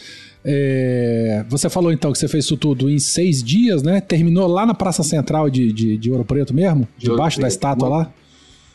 [0.45, 4.01] É, Você falou então que você fez isso tudo em seis dias, né?
[4.01, 6.87] Terminou lá na Praça Central de, de, de Ouro Preto mesmo?
[6.97, 7.53] De Debaixo da Preto.
[7.53, 8.13] estátua lá?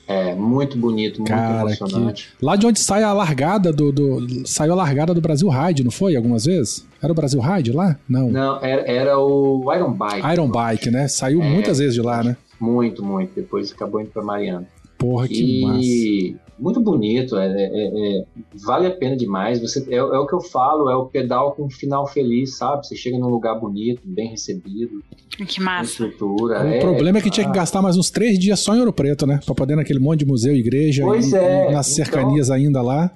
[0.06, 2.28] É muito bonito, muito Cara, emocionante.
[2.42, 5.92] Lá de onde sai a largada do, do- Saiu a largada do Brasil Ride, não
[5.92, 6.18] foi?
[6.18, 6.86] Algumas vezes?
[7.02, 7.98] Era o Brasil Ride lá?
[8.08, 8.30] Não.
[8.30, 10.28] Não, era, era o Iron Bike.
[10.34, 11.08] Iron Bike, né?
[11.08, 11.50] Saiu É.
[11.50, 12.36] muitas vezes de lá, né?
[12.60, 13.32] Muito, muito.
[13.34, 14.68] Depois acabou indo para Mariana.
[14.98, 16.43] Porra, que massa.
[16.60, 18.24] Muito bonito, é, é- é-
[18.64, 19.60] vale a pena demais.
[19.60, 22.86] Você é, é o que eu falo, é o pedal com um final feliz, sabe?
[22.86, 25.04] Você chega num lugar bonito, bem recebido,
[25.48, 25.90] Que massa.
[25.92, 26.64] estrutura.
[26.78, 29.26] O problema é que tinha que gastar mais uns três dias só em Ouro Preto,
[29.26, 29.40] né?
[29.46, 32.50] Pra poder ir naquele monte de museu, igreja Pois e, é, e nas então- cercanias
[32.52, 33.12] ainda lá.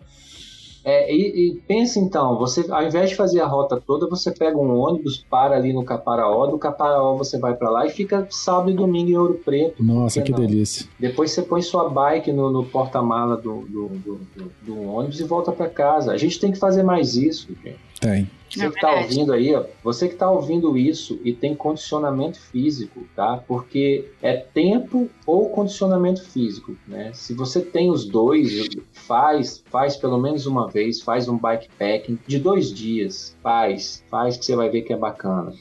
[0.90, 4.58] É, e, e pensa então, você ao invés de fazer a rota toda, você pega
[4.58, 8.72] um ônibus, para ali no Caparaó, do Caparaó você vai para lá e fica sábado
[8.72, 9.84] e domingo em Ouro Preto.
[9.84, 10.40] Nossa, que não?
[10.40, 10.88] delícia.
[10.98, 15.26] Depois você põe sua bike no, no porta-mala do, do, do- do- do ônibus e
[15.26, 16.14] volta para casa.
[16.14, 17.87] A gente tem que fazer mais isso, gente.
[18.00, 18.30] Tem.
[18.50, 23.06] Você que está ouvindo aí, ó, você que está ouvindo isso e tem condicionamento físico,
[23.16, 23.44] tá?
[23.46, 27.12] Porque é tempo ou condicionamento físico, né?
[27.14, 32.40] Se você tem os dois, faz, faz pelo menos uma vez, faz um bikepacking de
[32.40, 35.54] dois dias, faz, faz que você vai ver que é bacana.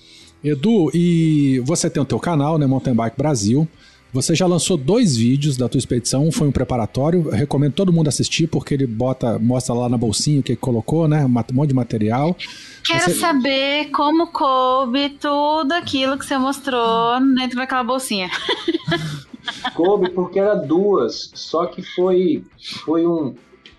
[0.45, 2.67] Edu, e você tem o teu canal, né?
[2.67, 3.67] Mountain Bike Brasil.
[4.17, 7.93] Você já lançou dois vídeos da tua expedição, um foi um preparatório, eu recomendo todo
[7.93, 11.23] mundo assistir porque ele bota, mostra lá na bolsinha o que colocou, né?
[11.27, 12.35] Um monte de material.
[12.83, 18.31] Quero Você- saber como coube tudo aquilo que você mostrou dentro daquela bolsinha.
[19.75, 22.43] Coube porque era duas, só que foi,
[22.85, 23.35] foi um.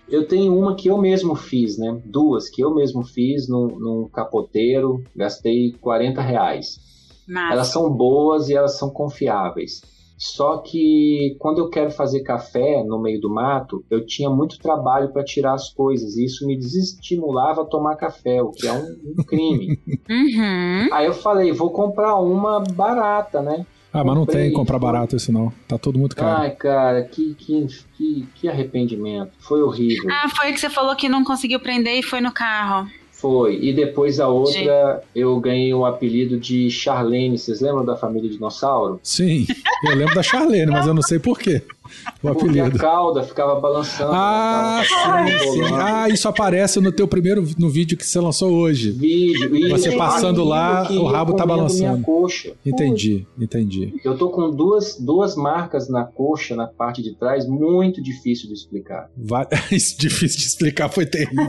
[0.08, 2.00] Eu tenho uma que eu mesmo fiz, né?
[2.04, 6.78] Duas que eu mesmo fiz num, num capoteiro, gastei 40 reais.
[7.28, 7.52] Massa.
[7.52, 9.82] Elas são boas e elas são confiáveis.
[10.18, 15.12] Só que quando eu quero fazer café no meio do mato, eu tinha muito trabalho
[15.12, 18.96] para tirar as coisas e isso me desestimulava a tomar café, o que é um,
[19.16, 19.78] um crime.
[20.10, 20.88] Uhum.
[20.92, 23.64] Aí eu falei, vou comprar uma barata, né?
[23.92, 25.52] Ah, mas não Comprei, tem comprar barato isso não.
[25.66, 26.42] Tá tudo muito caro.
[26.42, 27.66] Ai, cara, que, que,
[27.96, 29.32] que, que arrependimento.
[29.38, 30.10] Foi horrível.
[30.10, 32.88] Ah, foi que você falou que não conseguiu prender e foi no carro.
[33.18, 33.58] Foi.
[33.60, 37.36] E depois a outra, eu ganhei o apelido de Charlene.
[37.36, 39.00] Vocês lembram da família Dinossauro?
[39.02, 39.44] Sim,
[39.84, 41.62] eu lembro da Charlene, mas eu não sei por quê.
[42.22, 42.78] O Porque a apelido.
[42.78, 44.12] cauda ficava balançando.
[44.12, 44.88] Ah, né?
[44.88, 45.74] Tava sim, sim.
[45.74, 48.90] Ah, isso aparece no teu primeiro no vídeo que você lançou hoje.
[48.90, 49.54] Vídeo.
[49.54, 52.04] E Você passando lá, o rabo tá balançando.
[52.64, 53.94] Entendi, entendi.
[54.04, 58.54] Eu tô com duas, duas marcas na coxa, na parte de trás, muito difícil de
[58.54, 59.08] explicar.
[59.16, 59.46] Vai...
[59.70, 61.46] Isso difícil de explicar, foi terrível.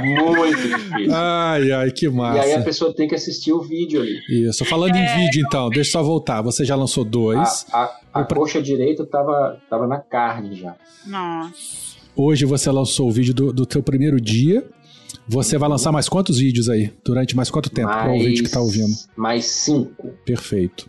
[0.00, 1.14] Muito difícil.
[1.14, 2.62] ai, ai, que E aí a massa.
[2.62, 4.18] pessoa tem que assistir o vídeo ali.
[4.30, 6.42] Isso, falando em vídeo então, deixa eu só voltar.
[6.42, 7.66] Você já lançou dois.
[7.72, 10.76] A, a, a coxa direita tava, tava na carne já.
[11.06, 11.96] Nossa.
[12.16, 14.64] Hoje você lançou o vídeo do, do teu primeiro dia.
[15.26, 16.92] Você vai lançar mais quantos vídeos aí?
[17.04, 17.88] Durante mais quanto tempo?
[17.88, 18.94] Para o vídeo que tá ouvindo.
[19.16, 20.10] Mais cinco.
[20.24, 20.88] Perfeito.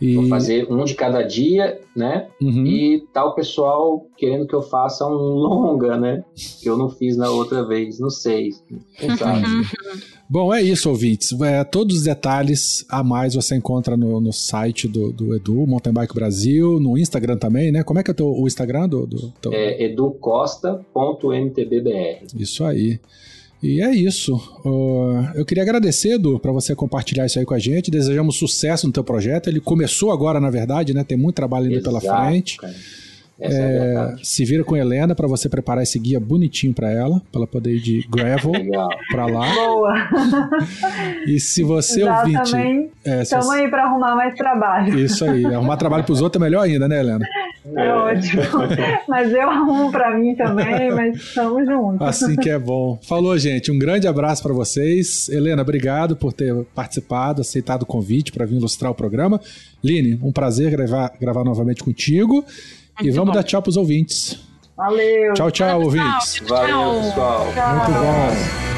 [0.00, 0.14] E...
[0.14, 2.28] Vou fazer um de cada dia, né?
[2.40, 2.64] Uhum.
[2.64, 6.24] E tá o pessoal querendo que eu faça um longa, né?
[6.62, 8.52] Que eu não fiz na outra vez, não sei.
[9.18, 9.42] Sabe?
[10.30, 11.32] Bom, é isso, ouvintes.
[11.40, 15.92] É, todos os detalhes a mais você encontra no, no site do, do Edu, Mountain
[15.92, 17.82] Bike Brasil, no Instagram também, né?
[17.82, 19.52] Como é que é o, teu, o Instagram do, do teu...
[19.52, 22.26] É educosta.mtbbr.
[22.36, 23.00] Isso aí.
[23.62, 24.36] E é isso.
[24.64, 27.90] Uh, eu queria agradecer, Edu, para você compartilhar isso aí com a gente.
[27.90, 29.48] Desejamos sucesso no teu projeto.
[29.48, 31.02] Ele começou agora, na verdade, né?
[31.02, 32.56] Tem muito trabalho ainda Exato, pela frente.
[32.64, 32.68] é,
[33.40, 37.40] É, se vira com a Helena para você preparar esse guia bonitinho para ela, para
[37.40, 38.52] ela poder ir de gravel
[39.10, 39.52] para lá.
[39.54, 40.08] Boa.
[41.26, 44.98] E se você Já ouvinte, também é, estamos você- aí para arrumar mais trabalho.
[44.98, 47.24] isso aí, arrumar trabalho pros outros é melhor ainda, né, Helena?
[47.76, 48.42] É ótimo.
[49.08, 52.06] Mas eu arrumo para mim também, mas estamos juntos.
[52.06, 52.98] Assim que é bom.
[53.02, 53.70] Falou, gente.
[53.70, 55.28] Um grande abraço para vocês.
[55.28, 59.40] Helena, obrigado por ter participado, aceitado o convite para vir ilustrar o programa.
[59.82, 62.44] Line, um prazer gravar, gravar novamente contigo.
[63.00, 63.34] e Muito vamos bom.
[63.34, 64.38] dar tchau pros ouvintes.
[64.76, 65.34] Valeu.
[65.34, 66.34] Tchau, tchau, Tchau, ouvintes.
[66.34, 66.46] tchau.
[66.48, 67.44] Valeu, pessoal.
[67.44, 68.77] Muito bom.